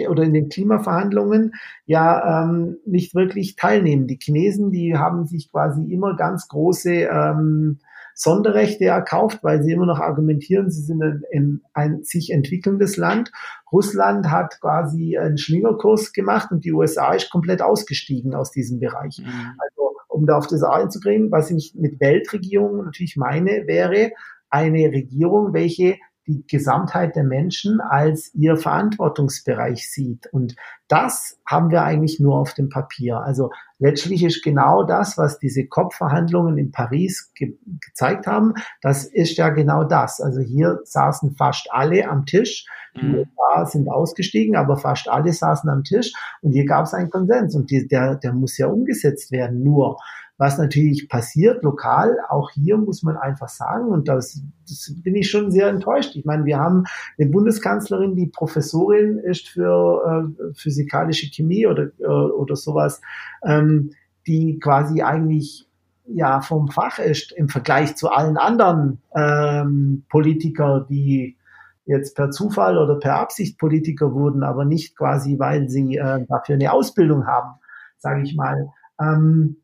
oder 0.10 0.24
in 0.24 0.34
den 0.34 0.50
Klimaverhandlungen 0.50 1.54
ja 1.86 2.44
ähm, 2.44 2.78
nicht 2.86 3.16
wirklich 3.16 3.56
teilnehmen. 3.56 4.08
Die 4.08 4.20
Chinesen, 4.22 4.72
die 4.72 4.98
haben 4.98 5.26
sich 5.26 5.52
quasi 5.52 5.84
immer 5.92 6.16
ganz 6.16 6.48
große 6.48 6.92
ähm, 6.92 7.80
Sonderrechte 8.16 8.86
erkauft, 8.86 9.40
weil 9.42 9.64
sie 9.64 9.72
immer 9.72 9.86
noch 9.86 10.00
argumentieren, 10.00 10.70
sie 10.70 10.82
sind 10.82 11.02
ein, 11.02 11.24
ein, 11.34 11.62
ein 11.74 12.04
sich 12.04 12.32
entwickelndes 12.32 12.98
Land. 12.98 13.32
Russland 13.72 14.30
hat 14.30 14.60
quasi 14.62 15.18
einen 15.18 15.38
Schlingerkurs 15.38 16.14
gemacht 16.14 16.52
und 16.52 16.64
die 16.64 16.74
USA 16.74 17.14
ist 17.14 17.32
komplett 17.32 17.62
ausgestiegen 17.62 18.36
aus 18.36 18.52
diesem 18.52 18.80
Bereich. 18.80 19.20
Mhm. 19.20 19.58
Also 19.58 19.96
um 20.08 20.28
da 20.28 20.38
auf 20.38 20.48
das 20.48 20.64
einzugehen, 20.64 21.32
was 21.32 21.50
ich 21.50 21.74
mit 21.76 22.00
Weltregierung 22.00 22.86
natürlich 22.86 23.18
meine, 23.18 23.66
wäre 23.66 24.12
eine 24.50 24.92
Regierung, 24.92 25.54
welche 25.54 25.98
die 26.28 26.46
Gesamtheit 26.48 27.16
der 27.16 27.24
Menschen 27.24 27.82
als 27.82 28.34
ihr 28.34 28.56
Verantwortungsbereich 28.56 29.90
sieht. 29.90 30.28
Und 30.32 30.56
das 30.88 31.40
haben 31.46 31.70
wir 31.70 31.84
eigentlich 31.84 32.20
nur 32.20 32.38
auf 32.38 32.54
dem 32.54 32.70
Papier. 32.70 33.18
Also 33.18 33.52
letztlich 33.80 34.24
ist 34.24 34.44
genau 34.44 34.84
das, 34.84 35.18
was 35.18 35.40
diese 35.40 35.66
COP-Verhandlungen 35.68 36.58
in 36.58 36.72
Paris 36.72 37.32
ge 37.36 37.58
gezeigt 37.86 38.28
haben, 38.28 38.54
das 38.82 39.06
ist 39.06 39.38
ja 39.38 39.50
genau 39.50 39.84
das. 39.84 40.22
Also 40.22 40.40
hier 40.40 40.80
saßen 40.84 41.36
fast 41.36 41.68
alle 41.72 42.08
am 42.08 42.26
Tisch. 42.26 42.66
Die 42.96 43.06
mhm. 43.06 43.16
USA 43.16 43.66
sind 43.66 43.90
ausgestiegen, 43.90 44.56
aber 44.56 44.78
fast 44.78 45.10
alle 45.10 45.34
saßen 45.34 45.70
am 45.70 45.84
Tisch 45.84 46.14
und 46.42 46.52
hier 46.52 46.66
gab 46.66 46.86
es 46.86 46.94
einen 46.94 47.10
Konsens 47.10 47.56
und 47.56 47.72
die, 47.72 47.88
der, 47.88 48.16
der 48.16 48.34
muss 48.34 48.58
ja 48.58 48.68
umgesetzt 48.68 49.32
werden. 49.32 49.64
Nur 49.64 49.98
was 50.44 50.58
natürlich 50.58 51.08
passiert 51.08 51.64
lokal, 51.64 52.18
auch 52.28 52.52
hier 52.52 52.76
muss 52.76 53.02
man 53.02 53.16
einfach 53.16 53.48
sagen, 53.48 53.88
und 53.88 54.10
das, 54.10 54.42
das 54.68 54.94
bin 55.02 55.16
ich 55.16 55.30
schon 55.30 55.52
sehr 55.52 55.70
enttäuscht. 55.70 56.18
Ich 56.18 56.26
meine, 56.26 56.44
wir 56.44 56.60
haben 56.60 56.84
eine 57.18 57.30
Bundeskanzlerin, 57.30 58.18
die 58.18 58.28
Professorin 58.28 59.20
ist 59.20 59.48
für 59.48 60.34
äh, 60.36 60.54
physikalische 60.54 61.32
Chemie 61.32 61.66
oder, 61.66 61.92
äh, 61.98 62.06
oder 62.08 62.58
sowas, 62.58 63.00
ähm, 63.46 63.92
die 64.28 64.60
quasi 64.60 65.02
eigentlich 65.02 65.66
ja 66.08 66.42
vom 66.42 66.68
Fach 66.68 67.00
ist 67.00 67.32
im 67.32 67.48
Vergleich 67.48 67.96
zu 67.96 68.10
allen 68.10 68.36
anderen 68.36 69.02
ähm, 69.16 70.04
Politiker, 70.10 70.86
die 70.90 71.38
jetzt 71.86 72.18
per 72.18 72.32
Zufall 72.32 72.78
oder 72.78 73.00
per 73.00 73.16
Absicht 73.16 73.58
Politiker 73.58 74.12
wurden, 74.12 74.44
aber 74.44 74.66
nicht 74.66 74.98
quasi, 74.98 75.40
weil 75.40 75.70
sie 75.70 75.96
äh, 75.96 76.26
dafür 76.28 76.56
eine 76.56 76.74
Ausbildung 76.74 77.28
haben, 77.28 77.62
sage 77.98 78.24
ich 78.24 78.36
mal. 78.36 78.68
Ähm, 79.00 79.63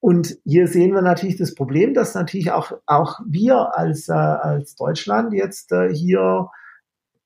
und 0.00 0.38
hier 0.44 0.68
sehen 0.68 0.94
wir 0.94 1.02
natürlich 1.02 1.36
das 1.36 1.54
Problem, 1.54 1.92
dass 1.92 2.14
natürlich 2.14 2.52
auch, 2.52 2.72
auch 2.86 3.18
wir 3.26 3.76
als, 3.76 4.08
äh, 4.08 4.12
als 4.12 4.76
Deutschland 4.76 5.32
jetzt 5.32 5.72
äh, 5.72 5.92
hier 5.92 6.48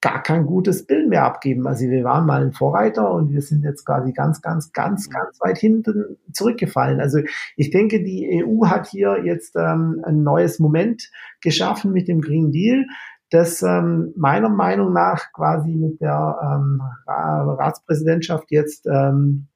gar 0.01 0.23
kein 0.23 0.47
gutes 0.47 0.85
Bild 0.85 1.09
mehr 1.09 1.25
abgeben. 1.25 1.67
Also 1.69 1.89
wir 1.89 2.03
waren 2.03 2.27
mal 2.27 2.43
ein 2.43 2.53
Vorreiter 2.53 3.13
und 3.13 3.31
wir 3.31 3.41
sind 3.41 3.63
jetzt 3.63 3.85
quasi 3.85 4.13
ganz, 4.13 4.43
ganz, 4.43 4.73
ganz, 4.73 5.09
ganz 5.09 5.39
weit 5.41 5.59
hinten 5.59 6.19
zurückgefallen. 6.33 7.01
Also 7.01 7.21
ich 7.57 7.71
denke, 7.71 8.03
die 8.03 8.43
EU 8.45 8.67
hat 8.67 8.89
hier 8.89 9.23
jetzt 9.25 9.55
ähm, 9.55 10.03
ein 10.05 10.25
neues 10.25 10.59
Moment 10.59 11.09
geschaffen 11.41 11.93
mit 11.93 12.09
dem 12.09 12.21
Green 12.21 12.51
Deal, 12.51 12.87
das 13.31 13.63
ähm, 13.63 14.13
meiner 14.17 14.49
Meinung 14.49 14.93
nach 14.93 15.33
quasi 15.33 15.71
mit 15.71 16.01
der 16.01 16.37
ähm, 16.43 16.83
Ratspräsidentschaft 17.07 18.51
jetzt 18.51 18.87
ähm, 18.87 19.47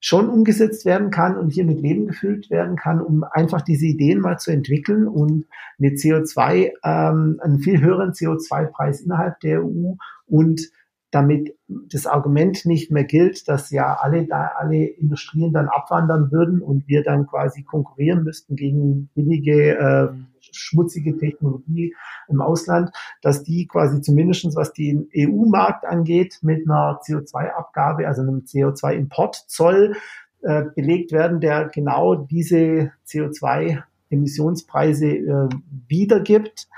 schon 0.00 0.30
umgesetzt 0.30 0.86
werden 0.86 1.10
kann 1.10 1.36
und 1.36 1.50
hier 1.50 1.64
mit 1.64 1.80
Leben 1.80 2.06
gefüllt 2.06 2.50
werden 2.50 2.76
kann, 2.76 3.00
um 3.00 3.22
einfach 3.22 3.60
diese 3.60 3.86
Ideen 3.86 4.20
mal 4.20 4.38
zu 4.38 4.50
entwickeln 4.50 5.06
und 5.06 5.46
eine 5.78 5.90
CO2, 5.90 6.72
ähm, 6.82 7.38
einen 7.42 7.58
viel 7.60 7.80
höheren 7.80 8.12
CO2-Preis 8.12 9.02
innerhalb 9.02 9.38
der 9.40 9.62
EU 9.62 9.94
und 10.26 10.70
damit 11.10 11.56
das 11.68 12.06
Argument 12.06 12.64
nicht 12.66 12.90
mehr 12.90 13.04
gilt, 13.04 13.48
dass 13.48 13.70
ja 13.70 13.98
alle, 14.00 14.26
da, 14.26 14.52
alle 14.56 14.84
Industrien 14.84 15.52
dann 15.52 15.68
abwandern 15.68 16.30
würden 16.30 16.62
und 16.62 16.86
wir 16.88 17.02
dann 17.02 17.26
quasi 17.26 17.62
konkurrieren 17.62 18.22
müssten 18.22 18.56
gegen 18.56 19.10
billige, 19.14 19.76
äh, 19.76 20.08
schmutzige 20.52 21.18
Technologie 21.18 21.94
im 22.28 22.40
Ausland, 22.40 22.90
dass 23.22 23.42
die 23.42 23.66
quasi 23.66 24.00
zumindestens 24.00 24.56
was 24.56 24.72
den 24.72 25.08
EU-Markt 25.16 25.84
angeht, 25.84 26.38
mit 26.42 26.68
einer 26.68 27.00
CO2-Abgabe, 27.04 28.06
also 28.06 28.22
einem 28.22 28.44
CO2-Importzoll 28.46 29.96
äh, 30.42 30.62
belegt 30.74 31.12
werden, 31.12 31.40
der 31.40 31.68
genau 31.68 32.14
diese 32.14 32.92
CO2-Emissionspreise 33.06 35.06
äh, 35.06 35.48
wiedergibt. 35.88 36.68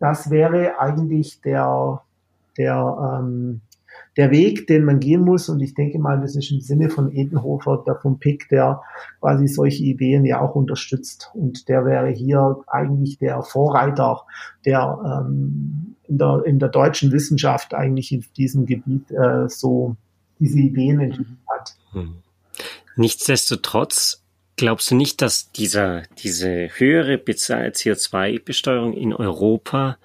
Das 0.00 0.30
wäre 0.30 0.80
eigentlich 0.80 1.40
der 1.40 2.02
der, 2.60 3.18
ähm, 3.18 3.62
der 4.18 4.30
Weg, 4.30 4.66
den 4.66 4.84
man 4.84 5.00
gehen 5.00 5.22
muss. 5.22 5.48
Und 5.48 5.60
ich 5.60 5.74
denke 5.74 5.98
mal, 5.98 6.20
das 6.20 6.36
ist 6.36 6.50
im 6.50 6.60
Sinne 6.60 6.90
von 6.90 7.10
Edenhofer, 7.10 7.82
der 7.86 7.96
vom 7.96 8.18
PIC, 8.18 8.48
der 8.50 8.82
quasi 9.20 9.48
solche 9.48 9.82
Ideen 9.82 10.26
ja 10.26 10.40
auch 10.40 10.54
unterstützt. 10.54 11.30
Und 11.32 11.68
der 11.68 11.86
wäre 11.86 12.08
hier 12.10 12.58
eigentlich 12.66 13.18
der 13.18 13.42
Vorreiter, 13.42 14.22
der 14.66 14.98
ähm, 15.04 15.96
in, 16.06 16.18
der, 16.18 16.42
in 16.44 16.58
der 16.58 16.68
deutschen 16.68 17.12
Wissenschaft 17.12 17.72
eigentlich 17.72 18.12
in 18.12 18.24
diesem 18.36 18.66
Gebiet 18.66 19.10
äh, 19.10 19.48
so 19.48 19.96
diese 20.38 20.58
Ideen 20.58 21.00
entwickelt 21.00 21.38
hat. 21.48 21.76
Hm. 21.92 22.16
Nichtsdestotrotz 22.96 24.22
glaubst 24.56 24.90
du 24.90 24.96
nicht, 24.96 25.22
dass 25.22 25.50
dieser, 25.52 26.02
diese 26.18 26.68
höhere 26.76 27.14
CO2-Besteuerung 27.14 28.92
in 28.92 29.14
Europa 29.14 29.96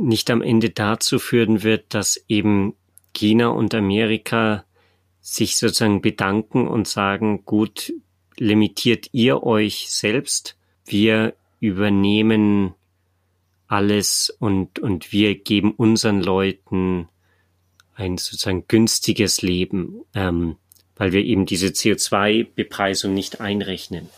nicht 0.00 0.30
am 0.30 0.42
Ende 0.42 0.70
dazu 0.70 1.18
führen 1.18 1.62
wird, 1.62 1.94
dass 1.94 2.22
eben 2.28 2.74
China 3.14 3.48
und 3.48 3.74
Amerika 3.74 4.64
sich 5.20 5.56
sozusagen 5.56 6.02
bedanken 6.02 6.68
und 6.68 6.86
sagen, 6.86 7.44
gut, 7.44 7.92
limitiert 8.38 9.08
ihr 9.12 9.42
euch 9.42 9.90
selbst, 9.90 10.56
wir 10.84 11.34
übernehmen 11.58 12.74
alles 13.66 14.30
und, 14.38 14.78
und 14.78 15.12
wir 15.12 15.34
geben 15.34 15.72
unseren 15.72 16.22
Leuten 16.22 17.08
ein 17.94 18.18
sozusagen 18.18 18.68
günstiges 18.68 19.42
Leben, 19.42 20.02
ähm, 20.14 20.56
weil 20.94 21.12
wir 21.12 21.24
eben 21.24 21.46
diese 21.46 21.68
CO2-Bepreisung 21.68 23.12
nicht 23.12 23.40
einrechnen. 23.40 24.08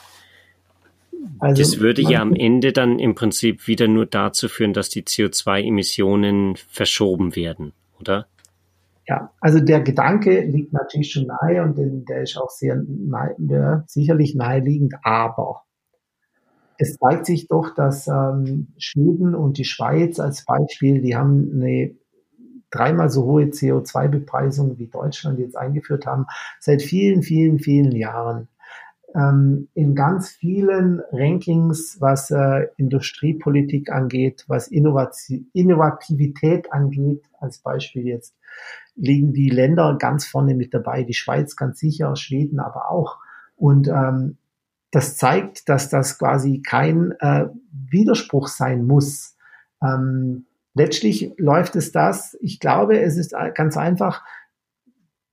Also 1.40 1.62
das 1.62 1.80
würde 1.80 2.02
ja 2.02 2.20
am 2.20 2.34
Ende 2.34 2.72
dann 2.72 2.98
im 2.98 3.14
Prinzip 3.14 3.66
wieder 3.66 3.88
nur 3.88 4.06
dazu 4.06 4.48
führen, 4.48 4.72
dass 4.72 4.88
die 4.88 5.02
CO2-Emissionen 5.02 6.56
verschoben 6.56 7.36
werden, 7.36 7.72
oder? 8.00 8.26
Ja, 9.06 9.32
also 9.40 9.60
der 9.60 9.80
Gedanke 9.80 10.40
liegt 10.42 10.72
natürlich 10.72 11.12
schon 11.12 11.26
nahe 11.26 11.62
und 11.62 11.78
der 12.08 12.22
ist 12.22 12.36
auch 12.36 12.50
sehr 12.50 12.76
nahe, 12.86 13.34
der, 13.38 13.84
sicherlich 13.86 14.34
naheliegend, 14.34 14.94
aber 15.02 15.62
es 16.78 16.96
zeigt 16.96 17.26
sich 17.26 17.48
doch, 17.48 17.74
dass 17.74 18.06
ähm, 18.06 18.68
Schweden 18.78 19.34
und 19.34 19.58
die 19.58 19.64
Schweiz 19.64 20.20
als 20.20 20.44
Beispiel, 20.44 21.00
die 21.00 21.16
haben 21.16 21.50
eine 21.52 21.94
dreimal 22.70 23.10
so 23.10 23.24
hohe 23.24 23.44
CO2-Bepreisung 23.44 24.78
wie 24.78 24.86
Deutschland 24.86 25.38
jetzt 25.38 25.56
eingeführt 25.56 26.06
haben, 26.06 26.26
seit 26.60 26.82
vielen, 26.82 27.22
vielen, 27.22 27.58
vielen 27.58 27.92
Jahren 27.92 28.48
ähm, 29.14 29.68
in 29.74 29.94
ganz 29.94 30.28
vielen 30.28 31.00
Rankings, 31.12 31.96
was 32.00 32.30
äh, 32.30 32.68
Industriepolitik 32.76 33.90
angeht, 33.90 34.44
was 34.48 34.68
Innovati 34.68 35.46
Innovativität 35.52 36.72
angeht, 36.72 37.24
als 37.40 37.58
Beispiel 37.58 38.06
jetzt, 38.06 38.34
liegen 38.94 39.32
die 39.32 39.48
Länder 39.48 39.96
ganz 39.98 40.26
vorne 40.26 40.54
mit 40.54 40.74
dabei, 40.74 41.04
die 41.04 41.14
Schweiz 41.14 41.56
ganz 41.56 41.78
sicher, 41.78 42.16
Schweden 42.16 42.60
aber 42.60 42.90
auch. 42.90 43.18
Und 43.56 43.88
ähm, 43.88 44.36
das 44.90 45.16
zeigt, 45.16 45.68
dass 45.68 45.88
das 45.88 46.18
quasi 46.18 46.62
kein 46.62 47.12
äh, 47.20 47.46
Widerspruch 47.72 48.48
sein 48.48 48.86
muss. 48.86 49.36
Ähm, 49.82 50.46
letztlich 50.74 51.32
läuft 51.36 51.76
es 51.76 51.92
das, 51.92 52.36
ich 52.40 52.60
glaube, 52.60 53.00
es 53.00 53.16
ist 53.16 53.34
ganz 53.54 53.76
einfach, 53.76 54.22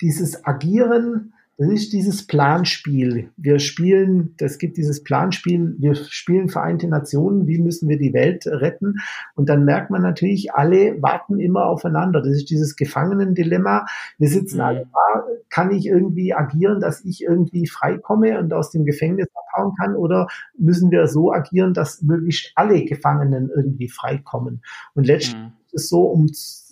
dieses 0.02 0.46
Agieren 0.46 1.34
das 1.58 1.70
ist 1.70 1.94
dieses 1.94 2.28
Planspiel. 2.28 3.32
Wir 3.38 3.60
spielen, 3.60 4.36
das 4.38 4.58
gibt 4.58 4.76
dieses 4.76 5.04
Planspiel, 5.04 5.76
wir 5.80 5.96
spielen 5.96 6.50
Vereinte 6.50 6.88
Nationen, 6.88 7.48
wie 7.48 7.60
müssen 7.60 7.88
wir 7.88 7.98
die 7.98 8.14
Welt 8.14 8.46
retten? 8.46 8.96
Und 9.36 9.48
dann 9.48 9.64
merkt 9.64 9.90
man 9.90 10.02
natürlich, 10.02 10.54
alle 10.54 11.02
warten 11.02 11.40
immer 11.40 11.66
aufeinander. 11.66 12.22
Das 12.22 12.32
ist 12.32 12.50
dieses 12.50 12.76
Gefangenendilemma. 12.76 13.86
Wir 14.18 14.28
sitzen 14.28 14.60
alle 14.60 14.86
mhm. 14.86 14.90
da, 14.92 15.24
kann 15.50 15.72
ich 15.72 15.86
irgendwie 15.86 16.34
agieren, 16.34 16.82
dass 16.82 17.06
ich 17.06 17.22
irgendwie 17.22 17.68
freikomme 17.68 18.38
und 18.40 18.54
aus 18.54 18.72
dem 18.72 18.84
Gefängnis 18.84 19.28
abhauen 19.34 19.74
kann? 19.80 19.96
Oder 19.96 20.28
müssen 20.58 20.92
wir 20.92 21.08
so 21.08 21.32
agieren, 21.32 21.74
dass 21.74 22.02
möglichst 22.02 22.52
alle 22.56 22.84
Gefangenen 22.84 23.50
irgendwie 23.50 23.88
freikommen? 23.88 24.62
Und 24.94 25.08
letztlich 25.08 25.38
mhm 25.38 25.54
es 25.76 25.90
so, 25.90 26.04
um 26.04 26.28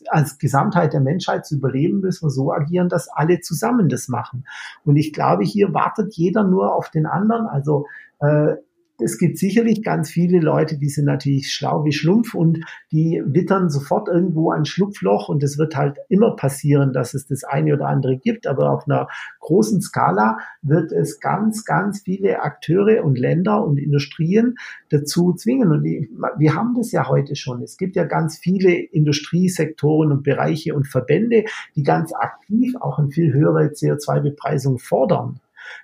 als 0.10 0.38
Gesamtheit 0.38 0.93
der 0.93 1.01
Menschheit 1.01 1.45
zu 1.45 1.56
überleben, 1.56 1.99
müssen 1.99 2.26
wir 2.26 2.32
so 2.32 2.51
agieren, 2.51 2.89
dass 2.89 3.10
alle 3.10 3.39
zusammen 3.41 3.89
das 3.89 4.08
machen. 4.08 4.45
Und 4.84 4.95
ich 4.95 5.14
glaube, 5.14 5.43
hier 5.43 5.74
wartet 5.74 6.14
jeder 6.16 6.43
nur 6.43 6.76
auf 6.76 6.89
den 6.89 7.06
anderen. 7.06 7.47
Also 7.47 7.86
äh, 8.20 8.56
es 9.00 9.18
gibt 9.18 9.38
sicherlich 9.38 9.82
ganz 9.82 10.12
viele 10.12 10.39
Leute, 10.39 10.78
die 10.78 10.89
sind 10.89 11.06
natürlich 11.06 11.52
schlau 11.52 11.84
wie 11.84 11.91
Schlumpf 11.91 12.36
und 12.36 12.60
die 12.91 13.22
wittern 13.26 13.70
sofort 13.70 14.08
irgendwo 14.08 14.52
ein 14.52 14.66
Schlupfloch 14.66 15.30
und 15.30 15.41
es 15.41 15.58
wird 15.58 15.76
halt 15.76 15.98
immer 16.10 16.36
passieren, 16.36 16.94
dass 16.94 17.16
es 17.16 17.26
das 17.26 17.44
eine 17.44 17.74
oder 17.74 17.88
andere 17.88 18.18
gibt. 18.18 18.46
Aber 18.46 18.72
auf 18.72 18.88
einer 18.88 19.08
großen 19.39 19.82
Skala 19.82 20.38
wird 20.62 20.91
es 20.91 21.20
ganz, 21.20 21.66
ganz 21.66 22.02
viele 22.02 22.44
Akteure 22.44 23.04
und 23.04 23.18
Länder 23.18 23.66
und 23.66 23.78
Industrien 23.78 24.56
dazu 24.89 25.34
zwingen. 25.34 25.72
Und 25.72 25.84
die, 25.84 26.10
wir 26.38 26.54
haben 26.54 26.76
das 26.76 26.91
ja 26.91 27.10
heute 27.10 27.36
schon. 27.36 27.64
Es 27.64 27.78
gibt 27.78 27.96
ja 27.96 28.04
ganz 28.04 28.38
viele 28.38 28.74
Industriesektoren 28.74 30.12
und 30.12 30.24
Bereiche 30.24 30.76
und 30.76 30.88
Verbände, 30.88 31.46
die 31.76 31.84
ganz 31.84 32.14
aktiv 32.14 32.76
auch 32.80 33.00
eine 33.00 33.10
viel 33.10 33.34
höhere 33.34 33.70
CO2-Bepreisung 33.70 34.78
fordern 34.78 35.39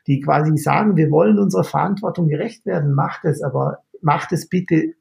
die 0.08 0.20
quasi 0.22 0.58
sagen, 0.58 0.96
wir 0.96 1.12
wollen 1.12 1.40
unserer 1.40 1.64
Verantwortung 1.64 2.28
gerecht 2.28 2.66
werden, 2.66 2.94
macht 2.94 3.26
es, 3.26 3.42
aber 3.42 3.80
macht 4.02 4.32
es 4.32 4.48
bitte 4.48 4.94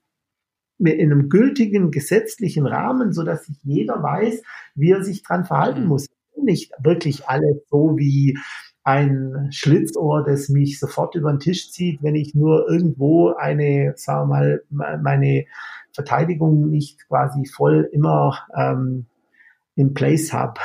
in 0.78 1.12
einem 1.12 1.28
gültigen 1.28 1.90
gesetzlichen 1.90 2.66
Rahmen, 2.66 3.12
so 3.12 3.24
dass 3.24 3.44
sich 3.44 3.56
jeder 3.64 4.02
weiß, 4.02 4.42
wie 4.74 4.92
er 4.92 5.02
sich 5.02 5.22
dran 5.22 5.44
verhalten 5.44 5.82
mhm. 5.82 5.88
muss. 5.88 6.06
Nicht 6.40 6.72
wirklich 6.80 7.28
alles 7.28 7.56
so 7.68 7.96
wie 7.96 8.38
ein 8.84 9.48
Schlitzohr, 9.50 10.24
das 10.24 10.48
mich 10.48 10.78
sofort 10.78 11.14
über 11.14 11.32
den 11.32 11.40
Tisch 11.40 11.72
zieht, 11.72 12.02
wenn 12.02 12.14
ich 12.14 12.34
nur 12.34 12.68
irgendwo 12.70 13.34
eine, 13.34 13.92
sagen 13.96 14.30
wir 14.30 14.60
mal, 14.70 14.98
meine 15.02 15.46
Verteidigung 15.92 16.70
nicht 16.70 17.06
quasi 17.08 17.44
voll 17.44 17.88
immer 17.92 18.38
ähm, 18.56 19.06
in 19.74 19.94
place 19.94 20.32
habe, 20.32 20.60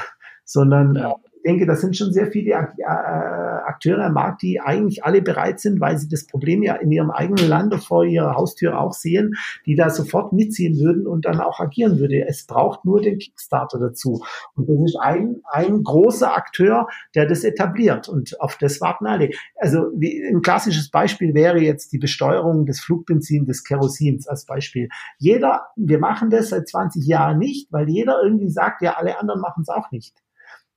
sondern 0.45 0.95
ja 0.95 1.15
denke, 1.43 1.65
das 1.65 1.81
sind 1.81 1.95
schon 1.95 2.13
sehr 2.13 2.27
viele 2.31 2.51
äh, 2.51 2.83
Akteure 2.85 4.05
am 4.05 4.13
Markt, 4.13 4.41
die 4.41 4.59
eigentlich 4.59 5.03
alle 5.03 5.21
bereit 5.21 5.59
sind, 5.59 5.79
weil 5.79 5.97
sie 5.97 6.07
das 6.07 6.25
Problem 6.25 6.63
ja 6.63 6.75
in 6.75 6.91
ihrem 6.91 7.11
eigenen 7.11 7.47
Land 7.47 7.73
vor 7.83 8.05
ihrer 8.05 8.35
Haustür 8.35 8.79
auch 8.79 8.93
sehen, 8.93 9.33
die 9.65 9.75
da 9.75 9.89
sofort 9.89 10.33
mitziehen 10.33 10.79
würden 10.79 11.07
und 11.07 11.25
dann 11.25 11.39
auch 11.39 11.59
agieren 11.59 11.99
würde. 11.99 12.25
Es 12.27 12.45
braucht 12.45 12.85
nur 12.85 13.01
den 13.01 13.17
Kickstarter 13.17 13.79
dazu. 13.79 14.23
Und 14.55 14.69
das 14.69 14.77
ist 14.85 14.97
ein, 14.99 15.41
ein 15.49 15.83
großer 15.83 16.35
Akteur, 16.35 16.87
der 17.15 17.25
das 17.25 17.43
etabliert. 17.43 18.09
Und 18.09 18.39
auf 18.39 18.57
das 18.57 18.81
warten 18.81 19.05
alle. 19.07 19.29
Also 19.57 19.91
wie, 19.95 20.23
ein 20.23 20.41
klassisches 20.41 20.89
Beispiel 20.89 21.33
wäre 21.33 21.59
jetzt 21.59 21.93
die 21.93 21.99
Besteuerung 21.99 22.65
des 22.65 22.79
Flugbenzins, 22.81 23.47
des 23.47 23.63
Kerosins 23.63 24.27
als 24.27 24.45
Beispiel. 24.45 24.89
Jeder, 25.17 25.67
wir 25.75 25.99
machen 25.99 26.29
das 26.29 26.49
seit 26.49 26.67
20 26.67 27.05
Jahren 27.05 27.39
nicht, 27.39 27.71
weil 27.71 27.89
jeder 27.89 28.21
irgendwie 28.23 28.49
sagt, 28.49 28.81
ja, 28.81 28.93
alle 28.93 29.19
anderen 29.19 29.41
machen 29.41 29.61
es 29.61 29.69
auch 29.69 29.91
nicht. 29.91 30.22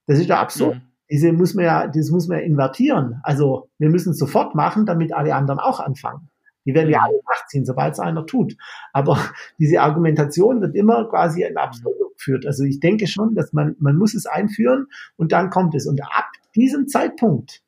Das 0.06 0.18
ist 0.18 0.28
ja 0.28 0.40
absurd. 0.40 0.76
Mhm. 0.76 0.82
Diese 1.10 1.32
muss 1.32 1.54
man 1.54 1.64
ja, 1.64 1.86
das 1.86 2.10
muss 2.10 2.26
man 2.28 2.38
ja 2.38 2.44
invertieren. 2.44 3.20
Also 3.22 3.68
wir 3.78 3.90
müssen 3.90 4.10
es 4.10 4.18
sofort 4.18 4.54
machen, 4.54 4.86
damit 4.86 5.12
alle 5.12 5.34
anderen 5.34 5.60
auch 5.60 5.80
anfangen. 5.80 6.28
Die 6.64 6.74
werden 6.74 6.90
ja 6.90 6.98
mhm. 6.98 7.04
alle 7.04 7.20
nachziehen, 7.30 7.64
sobald 7.64 7.94
es 7.94 8.00
einer 8.00 8.26
tut. 8.26 8.56
Aber 8.92 9.18
diese 9.58 9.80
Argumentation 9.80 10.60
wird 10.60 10.74
immer 10.74 11.08
quasi 11.08 11.42
in 11.44 11.56
Absurdum 11.56 12.08
geführt. 12.16 12.46
Also 12.46 12.64
ich 12.64 12.80
denke 12.80 13.06
schon, 13.06 13.34
dass 13.34 13.52
man, 13.52 13.76
man 13.78 13.96
muss 13.96 14.14
es 14.14 14.26
einführen 14.26 14.86
und 15.16 15.32
dann 15.32 15.50
kommt 15.50 15.74
es. 15.74 15.86
Und 15.86 16.02
ab 16.02 16.30
diesem 16.54 16.88
Zeitpunkt 16.88 17.62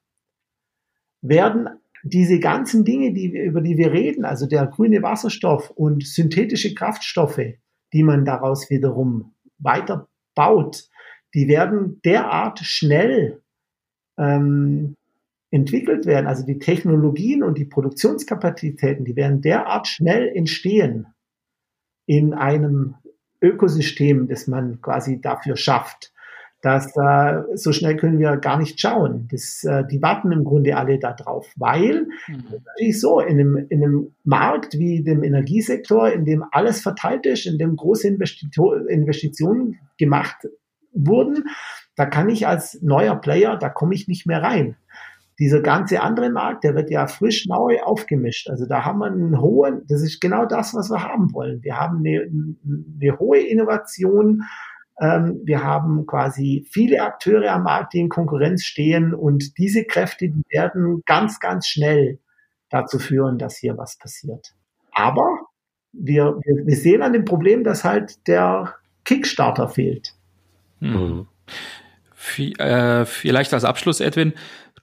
werden 1.21 1.69
diese 2.03 2.39
ganzen 2.39 2.85
Dinge, 2.85 3.13
die 3.13 3.33
wir, 3.33 3.45
über 3.45 3.61
die 3.61 3.77
wir 3.77 3.93
reden, 3.93 4.25
also 4.25 4.47
der 4.47 4.67
grüne 4.67 5.03
Wasserstoff 5.03 5.71
und 5.71 6.07
synthetische 6.07 6.75
Kraftstoffe, 6.75 7.41
die 7.93 8.03
man 8.03 8.25
daraus 8.25 8.71
wiederum 8.71 9.35
weiter 9.59 10.09
baut, 10.35 10.89
die 11.35 11.49
werden 11.49 12.01
derart 12.05 12.61
schnell 12.61 13.43
ähm, 14.19 14.95
entwickelt 15.51 16.07
werden, 16.07 16.27
also 16.27 16.45
die 16.45 16.59
Technologien 16.59 17.43
und 17.43 17.57
die 17.57 17.65
Produktionskapazitäten, 17.65 19.05
die 19.05 19.17
werden 19.17 19.41
derart 19.41 19.87
schnell 19.87 20.29
entstehen 20.29 21.07
in 22.07 22.35
einem 22.35 22.97
Ökosystem, 23.41 24.29
das 24.29 24.47
man 24.47 24.81
quasi 24.83 25.21
dafür 25.21 25.57
schafft, 25.57 26.13
dass 26.61 26.97
äh, 26.97 27.43
so 27.55 27.73
schnell 27.73 27.97
können 27.97 28.19
wir 28.19 28.37
gar 28.37 28.59
nicht 28.59 28.81
schauen. 28.81 29.29
Das, 29.31 29.63
äh, 29.63 29.85
die 29.87 30.03
warten 30.03 30.33
im 30.33 30.45
Grunde 30.45 30.77
alle 30.77 30.99
da 30.99 31.13
drauf, 31.13 31.53
weil 31.57 32.09
mhm. 32.27 32.45
natürlich 32.65 33.01
so 33.01 33.21
in 33.21 33.39
einem, 33.39 33.67
in 33.69 33.85
einem 33.85 34.15
Markt 34.25 34.77
wie 34.77 35.03
dem 35.05 35.23
Energiesektor, 35.23 36.11
in 36.11 36.25
dem 36.25 36.45
alles 36.51 36.81
verteilt 36.81 37.27
ist, 37.27 37.47
in 37.47 37.59
dem 37.59 37.77
große 37.77 38.09
Investitionen 38.09 39.79
gemacht 39.99 40.49
wurden, 40.93 41.45
da 41.97 42.07
kann 42.07 42.29
ich 42.29 42.47
als 42.47 42.81
neuer 42.83 43.17
Player, 43.17 43.57
da 43.57 43.69
komme 43.69 43.95
ich 43.95 44.09
nicht 44.09 44.27
mehr 44.27 44.43
rein. 44.43 44.77
Dieser 45.39 45.61
ganze 45.61 46.01
andere 46.03 46.31
Markt, 46.31 46.65
der 46.65 46.75
wird 46.75 46.91
ja 46.91 47.07
frisch 47.07 47.47
neu 47.47 47.81
aufgemischt. 47.83 48.51
Also 48.51 48.67
da 48.67 48.85
haben 48.85 48.99
wir 48.99 49.07
einen 49.07 49.41
hohen, 49.41 49.83
das 49.89 50.03
ist 50.03 50.21
genau 50.21 50.47
das, 50.47 50.75
was 50.75 50.91
wir 50.91 51.03
haben 51.03 51.33
wollen. 51.33 51.63
Wir 51.63 51.79
haben 51.79 51.99
eine, 51.99 52.29
eine 52.29 53.19
hohe 53.19 53.39
Innovation, 53.39 54.43
ähm, 55.01 55.41
wir 55.45 55.63
haben 55.63 56.07
quasi 56.07 56.67
viele 56.71 57.03
Akteure 57.03 57.53
am 57.53 57.65
Markt, 57.65 57.95
die 57.95 58.01
in 58.01 58.09
Konkurrenz 58.09 58.65
stehen 58.65 59.15
und 59.15 59.57
diese 59.59 59.85
Kräfte, 59.85 60.33
werden 60.51 61.03
ganz, 61.07 61.39
ganz 61.41 61.69
schnell 61.69 62.19
dazu 62.71 62.99
führen, 62.99 63.39
dass 63.39 63.57
hier 63.57 63.79
was 63.79 63.97
passiert. 63.97 64.55
Aber 64.93 65.47
wir, 65.93 66.39
wir 66.45 66.77
sehen 66.77 67.03
an 67.03 67.13
dem 67.13 67.25
Problem, 67.25 67.65
dass 67.65 67.85
halt 67.85 68.27
der 68.27 68.75
Kickstarter 69.05 69.69
fehlt. 69.69 70.15
Mhm. 70.81 71.27
Äh, 72.59 73.05
vielleicht 73.05 73.55
als 73.55 73.65
Abschluss, 73.65 74.01
Edwin, 74.01 74.35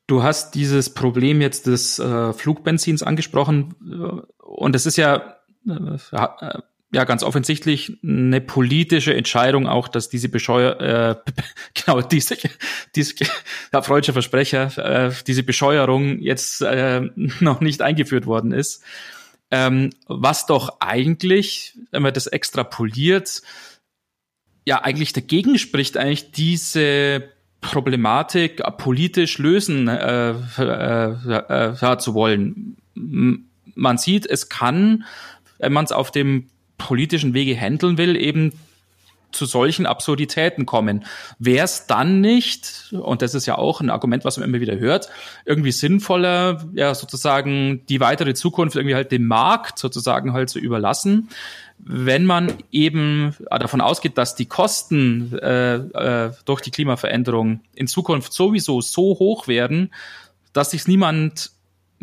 du 0.08 0.24
hast 0.24 0.56
dieses 0.56 0.93
Problem 0.93 1.41
jetzt 1.41 1.68
des 1.68 2.00
äh, 2.00 2.34
Flugbenzins 2.34 3.04
angesprochen 3.04 3.76
und 4.39 4.76
es 4.76 4.86
ist 4.86 4.98
ja 4.98 5.38
äh, 5.68 6.60
ja 6.96 7.04
ganz 7.04 7.24
offensichtlich 7.24 7.98
eine 8.04 8.39
politische 8.41 9.14
Entscheidung 9.14 9.68
auch, 9.68 9.88
dass 9.88 10.10
diese 10.10 10.30
Bescheuer 10.30 10.80
äh, 10.80 11.32
genau 11.74 12.02
diese 12.02 12.38
diese 12.96 13.16
ja, 13.74 13.82
freudscher 13.82 14.14
Versprecher 14.14 14.78
äh, 14.78 15.12
diese 15.28 15.43
Bescheuerung 15.43 16.20
jetzt 16.20 16.62
äh, 16.62 17.02
noch 17.39 17.60
nicht 17.62 17.82
eingeführt 17.82 18.26
worden 18.26 18.52
ist. 18.52 18.84
Ähm, 19.52 19.91
was 20.08 20.48
doch 20.48 20.78
eigentlich, 20.80 21.78
wenn 21.91 22.02
man 22.02 22.14
das 22.14 22.26
extrapoliert, 22.28 23.43
ja 24.66 24.84
eigentlich 24.84 25.13
dagegen 25.13 25.57
spricht, 25.57 25.97
eigentlich 25.97 26.32
diese 26.32 27.30
Problematik 27.61 28.61
politisch 28.78 29.38
lösen 29.38 29.88
äh, 29.88 30.32
äh, 30.57 31.72
äh, 31.72 31.97
zu 31.97 32.13
wollen. 32.13 32.78
Man 32.93 33.97
sieht, 33.97 34.26
es 34.26 34.49
kann, 34.49 35.05
wenn 35.59 35.74
man 35.74 35.86
es 35.86 35.91
auf 35.91 36.11
dem 36.11 36.47
politischen 36.78 37.34
Wege 37.34 37.59
handeln 37.59 37.97
will, 37.97 38.16
eben 38.16 38.53
zu 39.36 39.45
solchen 39.45 39.86
Absurditäten 39.86 40.65
kommen. 40.65 41.05
Wäre 41.38 41.65
es 41.65 41.88
dann 41.88 42.21
nicht, 42.21 42.93
und 42.93 43.21
das 43.21 43.36
ist 43.36 43.45
ja 43.45 43.57
auch 43.57 43.81
ein 43.81 43.89
Argument, 43.89 44.25
was 44.25 44.38
man 44.38 44.49
immer 44.49 44.59
wieder 44.59 44.77
hört, 44.77 45.09
irgendwie 45.45 45.71
sinnvoller, 45.71 46.63
ja, 46.73 46.95
sozusagen 46.95 47.86
die 47.88 47.99
weitere 47.99 48.33
Zukunft 48.33 48.75
irgendwie 48.75 48.95
halt 48.95 49.11
dem 49.11 49.27
Markt 49.27 49.77
sozusagen 49.79 50.33
halt 50.33 50.49
zu 50.49 50.59
überlassen, 50.59 51.29
wenn 51.77 52.25
man 52.25 52.53
eben 52.71 53.36
davon 53.49 53.81
ausgeht, 53.81 54.17
dass 54.17 54.36
die 54.36 54.45
Kosten 54.45 55.38
äh, 55.38 55.75
äh, 55.75 56.31
durch 56.45 56.61
die 56.61 56.71
Klimaveränderung 56.71 57.61
in 57.75 57.88
Zukunft 57.88 58.33
sowieso 58.33 58.81
so 58.81 59.19
hoch 59.19 59.47
werden, 59.47 59.93
dass 60.53 60.71
sich 60.71 60.88
niemand 60.88 61.51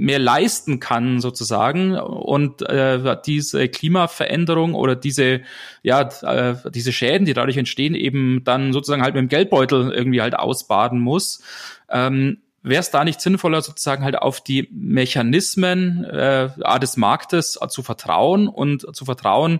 mehr 0.03 0.19
leisten 0.19 0.81
kann 0.81 1.21
sozusagen 1.21 1.97
und 1.97 2.63
äh, 2.63 3.17
diese 3.25 3.69
Klimaveränderung 3.69 4.75
oder 4.75 4.97
diese 4.97 5.43
ja 5.83 6.09
äh, 6.23 6.57
diese 6.71 6.93
Schäden, 6.93 7.25
die 7.25 7.35
dadurch 7.35 7.57
entstehen, 7.57 7.95
eben 7.95 8.43
dann 8.45 8.73
sozusagen 8.73 9.03
halt 9.03 9.15
mit 9.15 9.23
dem 9.23 9.29
Geldbeutel 9.29 9.93
irgendwie 9.93 10.21
halt 10.21 10.35
ausbaden 10.35 11.01
muss. 11.01 11.43
Ähm, 11.89 12.39
Wäre 12.65 12.81
es 12.81 12.93
da 12.93 13.03
nicht 13.03 13.21
sinnvoller, 13.21 13.61
sozusagen 13.61 14.05
halt 14.05 14.17
auf 14.17 14.41
die 14.41 14.69
Mechanismen 14.71 16.05
äh, 16.05 16.49
des 16.81 16.97
Marktes 16.97 17.59
zu 17.69 17.83
vertrauen 17.83 18.47
und 18.47 18.95
zu 18.95 19.05
vertrauen, 19.05 19.59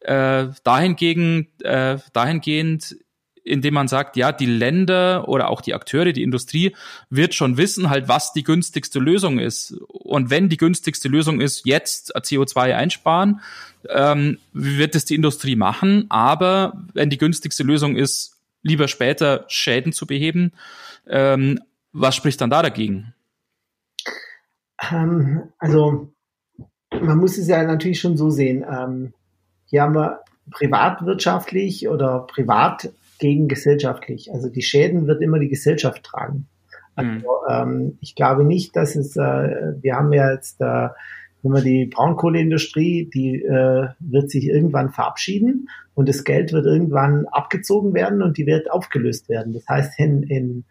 äh, 0.00 0.46
dahingegen, 0.64 1.48
äh, 1.62 1.98
dahingehend 2.14 2.96
indem 3.48 3.74
man 3.74 3.88
sagt, 3.88 4.16
ja, 4.16 4.32
die 4.32 4.46
Länder 4.46 5.28
oder 5.28 5.48
auch 5.48 5.60
die 5.60 5.74
Akteure, 5.74 6.12
die 6.12 6.22
Industrie 6.22 6.74
wird 7.10 7.34
schon 7.34 7.56
wissen 7.56 7.90
halt, 7.90 8.08
was 8.08 8.32
die 8.32 8.44
günstigste 8.44 8.98
Lösung 8.98 9.38
ist. 9.38 9.72
Und 9.88 10.30
wenn 10.30 10.48
die 10.48 10.56
günstigste 10.56 11.08
Lösung 11.08 11.40
ist, 11.40 11.66
jetzt 11.66 12.14
CO2 12.16 12.74
einsparen, 12.74 13.40
ähm, 13.88 14.38
wird 14.52 14.94
es 14.94 15.04
die 15.04 15.14
Industrie 15.14 15.56
machen. 15.56 16.06
Aber 16.08 16.74
wenn 16.94 17.10
die 17.10 17.18
günstigste 17.18 17.62
Lösung 17.62 17.96
ist, 17.96 18.36
lieber 18.62 18.88
später 18.88 19.44
Schäden 19.48 19.92
zu 19.92 20.06
beheben, 20.06 20.52
ähm, 21.08 21.60
was 21.92 22.14
spricht 22.14 22.40
dann 22.40 22.50
da 22.50 22.62
dagegen? 22.62 23.14
Ähm, 24.90 25.44
also 25.58 26.12
man 26.90 27.18
muss 27.18 27.38
es 27.38 27.48
ja 27.48 27.62
natürlich 27.62 28.00
schon 28.00 28.16
so 28.16 28.30
sehen. 28.30 28.64
Ähm, 28.68 29.12
hier 29.66 29.82
haben 29.82 29.94
wir 29.94 30.20
privatwirtschaftlich 30.50 31.88
oder 31.88 32.20
privat 32.20 32.90
gegen 33.18 33.48
gesellschaftlich. 33.48 34.32
Also 34.32 34.48
die 34.48 34.62
Schäden 34.62 35.06
wird 35.06 35.22
immer 35.22 35.38
die 35.38 35.48
Gesellschaft 35.48 36.02
tragen. 36.04 36.46
Also, 36.94 37.10
mhm. 37.10 37.22
ähm, 37.48 37.98
ich 38.00 38.14
glaube 38.14 38.44
nicht, 38.44 38.74
dass 38.74 38.96
es, 38.96 39.16
äh, 39.16 39.20
wir 39.80 39.94
haben 39.94 40.12
ja 40.12 40.32
jetzt, 40.32 40.60
äh, 40.60 40.88
wenn 41.42 41.52
wir 41.52 41.62
die 41.62 41.86
Braunkohleindustrie, 41.86 43.08
die 43.12 43.42
äh, 43.42 43.88
wird 44.00 44.30
sich 44.30 44.46
irgendwann 44.46 44.90
verabschieden 44.90 45.68
und 45.94 46.08
das 46.08 46.24
Geld 46.24 46.52
wird 46.52 46.66
irgendwann 46.66 47.26
abgezogen 47.26 47.94
werden 47.94 48.22
und 48.22 48.36
die 48.36 48.46
wird 48.46 48.70
aufgelöst 48.70 49.28
werden. 49.28 49.52
Das 49.52 49.68
heißt, 49.68 49.98
in, 50.00 50.24
in 50.24 50.64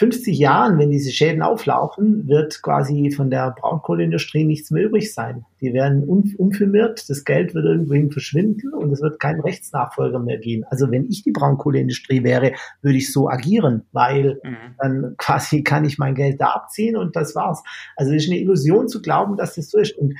50 0.00 0.38
Jahren, 0.38 0.78
wenn 0.78 0.90
diese 0.90 1.12
Schäden 1.12 1.42
auflaufen, 1.42 2.26
wird 2.26 2.62
quasi 2.62 3.10
von 3.10 3.28
der 3.28 3.50
Braunkohleindustrie 3.50 4.44
nichts 4.44 4.70
mehr 4.70 4.84
übrig 4.84 5.12
sein. 5.12 5.44
Die 5.60 5.74
werden 5.74 6.04
um, 6.04 6.34
umfirmiert, 6.38 7.10
das 7.10 7.26
Geld 7.26 7.54
wird 7.54 7.66
irgendwohin 7.66 8.10
verschwinden 8.10 8.72
und 8.72 8.90
es 8.92 9.02
wird 9.02 9.20
keinen 9.20 9.42
Rechtsnachfolger 9.42 10.18
mehr 10.18 10.38
geben. 10.38 10.64
Also 10.70 10.90
wenn 10.90 11.06
ich 11.10 11.22
die 11.22 11.32
Braunkohleindustrie 11.32 12.24
wäre, 12.24 12.54
würde 12.80 12.96
ich 12.96 13.12
so 13.12 13.28
agieren, 13.28 13.82
weil 13.92 14.40
mhm. 14.42 14.56
dann 14.78 15.14
quasi 15.18 15.62
kann 15.64 15.84
ich 15.84 15.98
mein 15.98 16.14
Geld 16.14 16.40
da 16.40 16.52
abziehen 16.52 16.96
und 16.96 17.14
das 17.14 17.34
war's. 17.34 17.62
Also 17.94 18.14
es 18.14 18.24
ist 18.24 18.30
eine 18.30 18.40
Illusion 18.40 18.88
zu 18.88 19.02
glauben, 19.02 19.36
dass 19.36 19.56
das 19.56 19.68
so 19.68 19.78
ist. 19.78 19.98
Und 19.98 20.14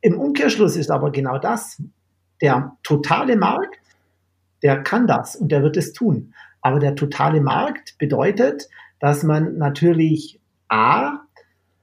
im 0.00 0.18
Umkehrschluss 0.18 0.74
ist 0.74 0.90
aber 0.90 1.12
genau 1.12 1.38
das. 1.38 1.80
Der 2.42 2.76
totale 2.82 3.36
Markt, 3.36 3.78
der 4.64 4.82
kann 4.82 5.06
das 5.06 5.36
und 5.36 5.52
der 5.52 5.62
wird 5.62 5.76
es 5.76 5.92
tun. 5.92 6.34
Aber 6.60 6.80
der 6.80 6.96
totale 6.96 7.40
Markt 7.40 7.96
bedeutet, 7.98 8.68
dass 9.06 9.22
man 9.22 9.56
natürlich 9.56 10.40
A, 10.66 11.20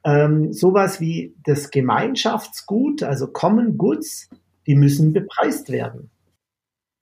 ähm, 0.04 0.52
sowas 0.52 1.00
wie 1.00 1.34
das 1.46 1.72
Gemeinschaftsgut, 1.72 3.02
also 3.02 3.28
Common 3.28 3.78
Goods, 3.78 4.30
die 4.68 4.76
müssen 4.76 5.14
bepreist 5.14 5.70
werden. 5.70 6.10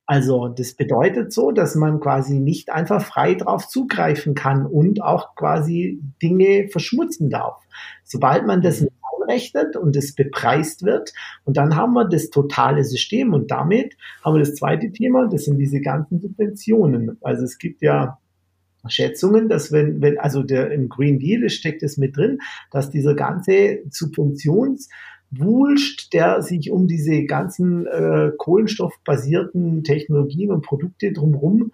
Also 0.05 0.47
das 0.47 0.76
bedeutet 0.76 1.34
so, 1.34 1.49
dass 1.49 1.74
man 1.74 1.99
quasi 1.99 2.38
nicht 2.38 2.69
einfach 2.69 3.03
frei 3.03 3.34
drauf 3.34 3.67
zugreifen 3.67 4.36
kann 4.36 4.67
und 4.67 5.01
auch 5.01 5.34
quasi 5.34 5.99
Dinge 6.22 6.67
verschmutzen 6.69 7.32
darf. 7.32 7.55
Sobald 8.03 8.45
man 8.45 8.61
das 8.61 8.86
einrechnet 9.22 9.76
und 9.76 9.95
es 9.95 10.13
bepreist 10.13 10.84
wird, 10.84 11.13
und 11.45 11.57
dann 11.57 11.76
haben 11.76 11.93
wir 11.93 12.05
das 12.05 12.30
totale 12.30 12.84
System 12.84 13.34
und 13.34 13.49
damit 13.49 13.97
haben 14.24 14.36
wir 14.36 14.41
das 14.41 14.53
zweite 14.53 14.91
Thema, 14.91 15.28
das 15.28 15.45
sind 15.45 15.57
diese 15.57 15.82
ganzen 15.82 16.22
Subventionen. 16.22 17.17
Also 17.22 17.43
es 17.43 17.57
gibt 17.57 17.82
ja 17.82 18.19
Schätzungen, 18.88 19.49
dass 19.49 19.71
wenn, 19.71 20.01
wenn, 20.01 20.19
also 20.19 20.43
der, 20.43 20.71
im 20.71 20.89
Green 20.89 21.19
Deal 21.19 21.49
steckt 21.49 21.84
es 21.84 21.97
mit 21.97 22.17
drin, 22.17 22.39
dass 22.71 22.89
dieser 22.89 23.15
ganze 23.15 23.79
Subventionswulst, 23.89 26.13
der 26.13 26.41
sich 26.41 26.71
um 26.71 26.88
diese 26.88 27.25
ganzen 27.25 27.86
äh, 27.86 28.32
kohlenstoffbasierten 28.38 29.84
Technologien 29.84 30.51
und 30.51 30.63
Produkte 30.63 31.11
drumherum 31.11 31.71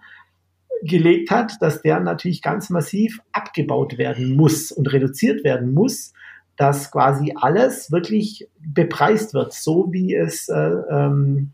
gelegt 0.82 1.30
hat, 1.30 1.54
dass 1.60 1.82
der 1.82 2.00
natürlich 2.00 2.42
ganz 2.42 2.70
massiv 2.70 3.20
abgebaut 3.32 3.98
werden 3.98 4.36
muss 4.36 4.70
und 4.70 4.92
reduziert 4.92 5.44
werden 5.44 5.72
muss, 5.72 6.12
dass 6.56 6.90
quasi 6.90 7.34
alles 7.36 7.90
wirklich 7.90 8.48
bepreist 8.58 9.34
wird, 9.34 9.52
so 9.52 9.88
wie 9.92 10.14
es 10.14 10.48
äh, 10.48 10.72
ähm, 10.90 11.52